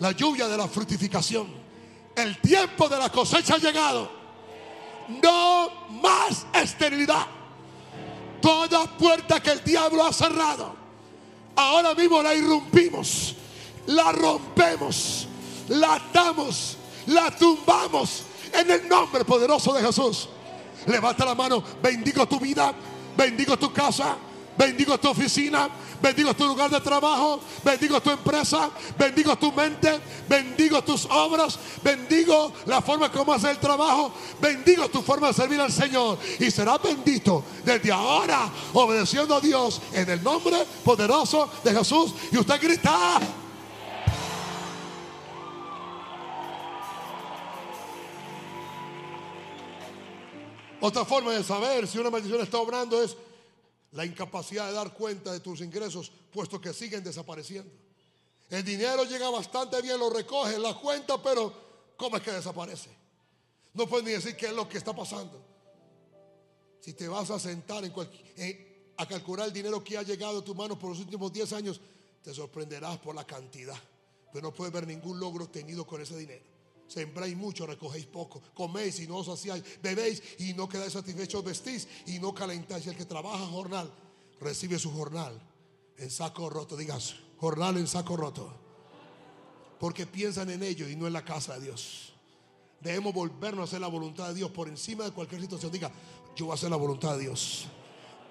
[0.00, 1.46] la lluvia de la fructificación,
[2.16, 4.10] el tiempo de la cosecha ha llegado.
[5.22, 5.70] No
[6.02, 7.28] más esterilidad.
[8.42, 10.83] Toda puerta que el diablo ha cerrado,
[11.56, 13.34] ahora mismo la irrumpimos,
[13.86, 15.28] la rompemos,
[15.68, 16.76] la atamos,
[17.06, 18.22] la tumbamos
[18.52, 20.28] en el nombre poderoso de Jesús.
[20.86, 22.72] Levanta la mano, bendigo tu vida,
[23.16, 24.16] bendigo tu casa,
[24.56, 25.68] bendigo tu oficina,
[26.04, 29.98] bendigo tu lugar de trabajo, bendigo tu empresa, bendigo tu mente,
[30.28, 35.58] bendigo tus obras, bendigo la forma como haces el trabajo, bendigo tu forma de servir
[35.58, 41.72] al Señor y serás bendito desde ahora obedeciendo a Dios en el nombre poderoso de
[41.72, 43.18] Jesús y usted grita.
[50.82, 53.16] Otra forma de saber si una maldición está obrando es
[53.94, 57.72] la incapacidad de dar cuenta de tus ingresos, puesto que siguen desapareciendo.
[58.50, 61.52] El dinero llega bastante bien, lo recoge, la cuenta, pero
[61.96, 62.90] ¿cómo es que desaparece?
[63.72, 65.40] No puedes ni decir qué es lo que está pasando.
[66.80, 70.54] Si te vas a sentar en a calcular el dinero que ha llegado a tu
[70.54, 71.80] mano por los últimos 10 años,
[72.22, 73.78] te sorprenderás por la cantidad.
[74.32, 76.44] Pero no puedes ver ningún logro obtenido con ese dinero.
[76.86, 78.42] Sembráis mucho, recogéis poco.
[78.54, 79.64] Coméis y no os hacíais.
[79.82, 81.42] Bebéis y no quedáis satisfechos.
[81.44, 82.86] Vestís y no calentáis.
[82.86, 83.90] El que trabaja jornal
[84.40, 85.40] recibe su jornal
[85.96, 86.76] en saco roto.
[86.76, 88.52] Digas, jornal en saco roto.
[89.80, 92.12] Porque piensan en ello y no en la casa de Dios.
[92.80, 95.72] Debemos volvernos a hacer la voluntad de Dios por encima de cualquier situación.
[95.72, 95.90] Diga,
[96.36, 97.66] yo voy a hacer la voluntad de Dios.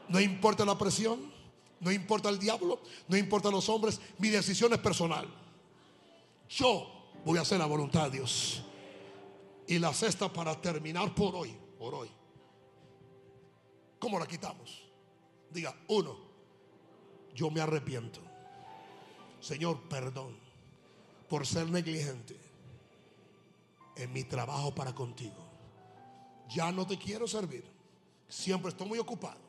[0.10, 1.32] No importa la presión,
[1.80, 5.28] no importa el diablo, no importa los hombres, mi decisión es personal.
[6.50, 8.64] Yo voy a hacer la voluntad de Dios.
[9.68, 12.10] Y la sexta para terminar por hoy, por hoy.
[14.00, 14.84] ¿Cómo la quitamos?
[15.50, 16.18] Diga, uno,
[17.34, 18.20] yo me arrepiento.
[19.40, 20.36] Señor, perdón
[21.30, 22.38] por ser negligente
[23.96, 25.44] en mi trabajo para contigo.
[26.50, 27.64] Ya no te quiero servir.
[28.28, 29.43] Siempre estoy muy ocupado.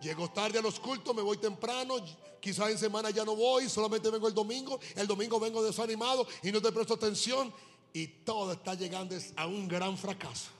[0.00, 1.96] Llego tarde a los cultos, me voy temprano,
[2.40, 6.52] quizás en semana ya no voy, solamente vengo el domingo, el domingo vengo desanimado y
[6.52, 7.52] no te presto atención
[7.92, 10.50] y todo está llegando a un gran fracaso.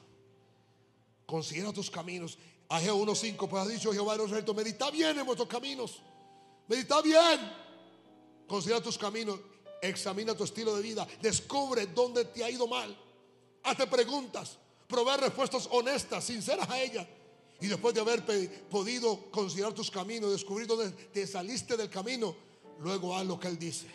[1.25, 2.37] Considera tus caminos.
[2.69, 6.01] Ageo 1.5, pues ha dicho Jehová de los ejércitos, medita bien en vuestros caminos,
[6.67, 7.41] medita bien.
[8.47, 9.39] Considera tus caminos,
[9.81, 12.95] examina tu estilo de vida, descubre dónde te ha ido mal,
[13.63, 17.09] hazte preguntas, provee respuestas honestas, sinceras a ella
[17.61, 18.25] y después de haber
[18.69, 22.37] podido considerar tus caminos, descubrir dónde te saliste del camino,
[22.79, 23.89] luego haz lo que Él dice.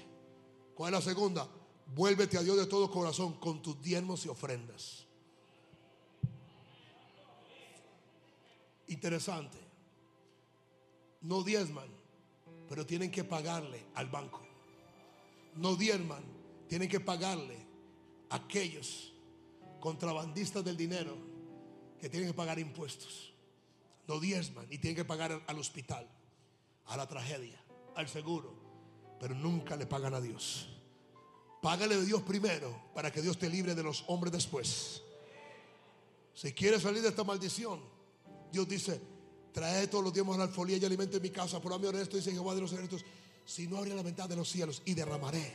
[0.75, 1.47] ¿Cuál es la segunda?
[1.95, 5.05] Vuélvete a Dios de todo corazón con tus diezmos y ofrendas.
[8.87, 9.57] Interesante.
[11.21, 11.87] No diezman,
[12.67, 14.41] pero tienen que pagarle al banco.
[15.55, 16.23] No diezman,
[16.67, 17.65] tienen que pagarle
[18.29, 19.13] a aquellos
[19.79, 21.15] contrabandistas del dinero
[22.01, 23.32] que tienen que pagar impuestos
[24.07, 26.07] no diezman y tienen que pagar al hospital,
[26.85, 27.61] a la tragedia,
[27.95, 28.53] al seguro,
[29.19, 30.69] pero nunca le pagan a Dios.
[31.61, 35.01] Págale de Dios primero para que Dios te libre de los hombres después.
[36.33, 37.79] Si quieres salir de esta maldición,
[38.51, 38.99] Dios dice,
[39.53, 41.61] trae todos los días a la alfolía y alimente mi casa.
[41.61, 43.05] Por amor esto dice Jehová de los ejércitos,
[43.45, 45.53] si no abriré la ventana de los cielos y derramaré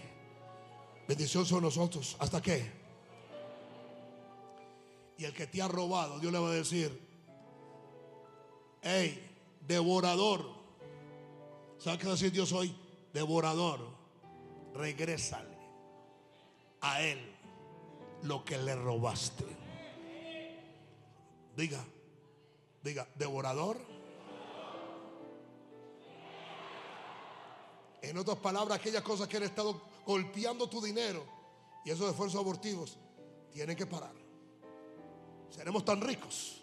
[1.06, 2.16] bendición sobre nosotros.
[2.18, 2.70] ¿Hasta qué?
[5.16, 7.07] Y el que te ha robado, Dios le va a decir,
[8.82, 9.28] hey,
[9.66, 10.44] devorador.
[11.78, 12.74] ¿Sabes qué decir Dios hoy?
[13.12, 13.80] Devorador,
[14.74, 15.56] regrésale
[16.80, 17.18] a él
[18.22, 19.44] lo que le robaste.
[21.56, 21.84] Diga,
[22.82, 23.78] diga, devorador.
[28.02, 31.24] En otras palabras, aquellas cosas que han estado golpeando tu dinero
[31.84, 32.96] y esos esfuerzos abortivos
[33.52, 34.14] tienen que parar.
[35.50, 36.62] Seremos tan ricos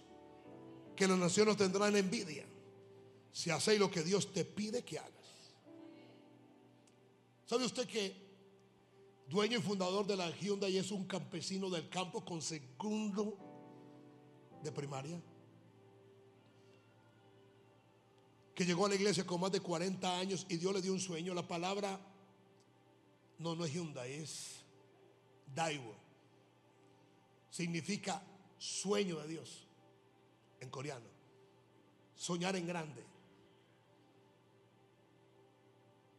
[0.95, 2.45] que las naciones tendrán envidia
[3.31, 5.11] si hacéis lo que Dios te pide que hagas.
[7.45, 8.15] ¿Sabe usted que
[9.27, 13.37] dueño y fundador de la Hyundai es un campesino del campo con segundo
[14.63, 15.21] de primaria?
[18.55, 21.01] Que llegó a la iglesia con más de 40 años y Dios le dio un
[21.01, 21.33] sueño.
[21.33, 21.99] La palabra
[23.37, 24.61] no, no es Hyundai, es
[25.53, 25.93] Daiwo.
[27.51, 28.23] Significa
[28.57, 29.64] sueño de Dios
[30.59, 31.05] en coreano.
[32.15, 33.03] Soñar en grande.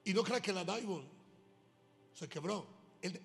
[0.04, 1.02] Y no crea que la Daewoo
[2.14, 2.66] se quebró.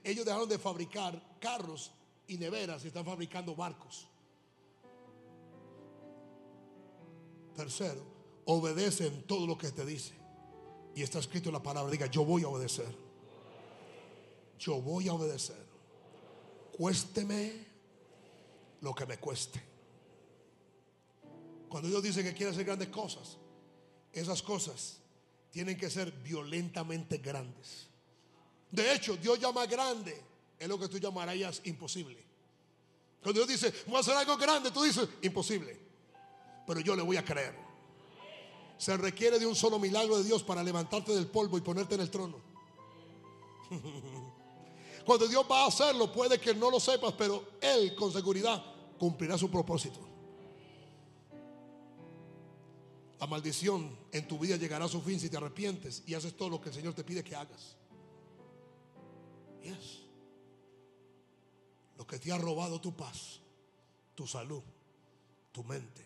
[0.03, 1.91] Ellos dejaron de fabricar carros
[2.27, 4.07] y neveras y están fabricando barcos.
[7.55, 8.01] Tercero,
[8.45, 10.13] obedece en todo lo que te dice.
[10.95, 12.93] Y está escrito en la palabra, diga, yo voy a obedecer.
[14.59, 15.65] Yo voy a obedecer.
[16.77, 17.65] Cuésteme
[18.81, 19.70] lo que me cueste.
[21.71, 23.37] Cuando Dios dice que quiere hacer grandes cosas,
[24.11, 24.99] esas cosas
[25.51, 27.87] tienen que ser violentamente grandes.
[28.69, 30.21] De hecho, Dios llama grande,
[30.59, 32.21] es lo que tú llamarías imposible.
[33.23, 35.79] Cuando Dios dice, voy a hacer algo grande, tú dices, imposible.
[36.67, 37.55] Pero yo le voy a creer.
[38.77, 42.01] Se requiere de un solo milagro de Dios para levantarte del polvo y ponerte en
[42.01, 42.35] el trono.
[45.05, 48.61] Cuando Dios va a hacerlo, puede que no lo sepas, pero Él con seguridad
[48.99, 50.10] cumplirá su propósito.
[53.21, 56.49] La maldición en tu vida llegará a su fin si te arrepientes y haces todo
[56.49, 57.77] lo que el Señor te pide que hagas.
[59.61, 60.01] Yes.
[61.99, 63.39] Lo que te ha robado tu paz,
[64.15, 64.63] tu salud,
[65.51, 66.03] tu mente,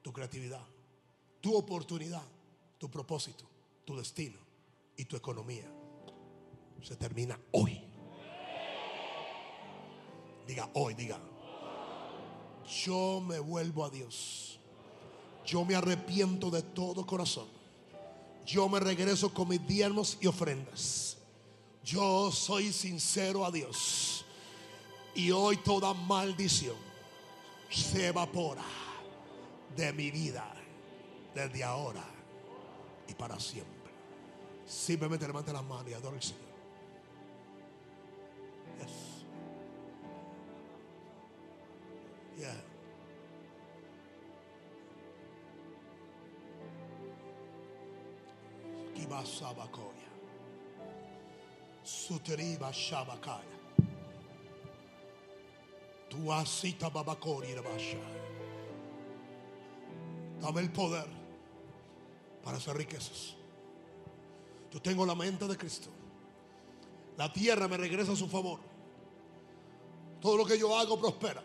[0.00, 0.64] tu creatividad,
[1.40, 2.22] tu oportunidad,
[2.78, 3.50] tu propósito,
[3.84, 4.38] tu destino
[4.96, 5.68] y tu economía
[6.84, 7.82] se termina hoy.
[10.46, 11.18] Diga hoy, diga.
[12.84, 14.60] Yo me vuelvo a Dios.
[15.44, 17.46] Yo me arrepiento de todo corazón.
[18.46, 21.16] Yo me regreso con mis diezmos y ofrendas.
[21.82, 24.24] Yo soy sincero a Dios.
[25.14, 26.76] Y hoy toda maldición
[27.70, 28.64] se evapora
[29.76, 30.52] de mi vida
[31.34, 32.04] desde ahora
[33.08, 33.72] y para siempre.
[34.66, 36.54] Simplemente levante las manos y adore al Señor.
[42.36, 42.73] Yes.
[49.04, 50.08] Kibasabakoya.
[51.82, 53.54] Suteriba Shabakaya.
[56.08, 57.98] Tuasita Babakori Rabasha.
[60.40, 61.06] Dame el poder
[62.42, 63.34] para hacer riquezas.
[64.72, 65.90] Yo tengo la mente de Cristo.
[67.16, 68.58] La tierra me regresa a su favor.
[70.20, 71.42] Todo lo que yo hago prospera.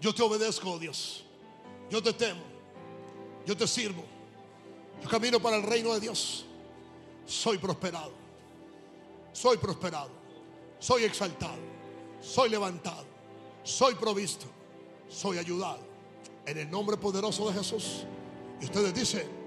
[0.00, 1.24] Yo te obedezco, oh Dios.
[1.88, 2.42] Yo te temo.
[3.46, 4.19] Yo te sirvo.
[5.02, 6.44] Yo camino para el reino de Dios.
[7.26, 8.12] Soy prosperado.
[9.32, 10.10] Soy prosperado.
[10.78, 11.58] Soy exaltado.
[12.20, 13.06] Soy levantado.
[13.62, 14.46] Soy provisto.
[15.08, 15.80] Soy ayudado.
[16.46, 18.04] En el nombre poderoso de Jesús.
[18.60, 19.39] Y ustedes dicen.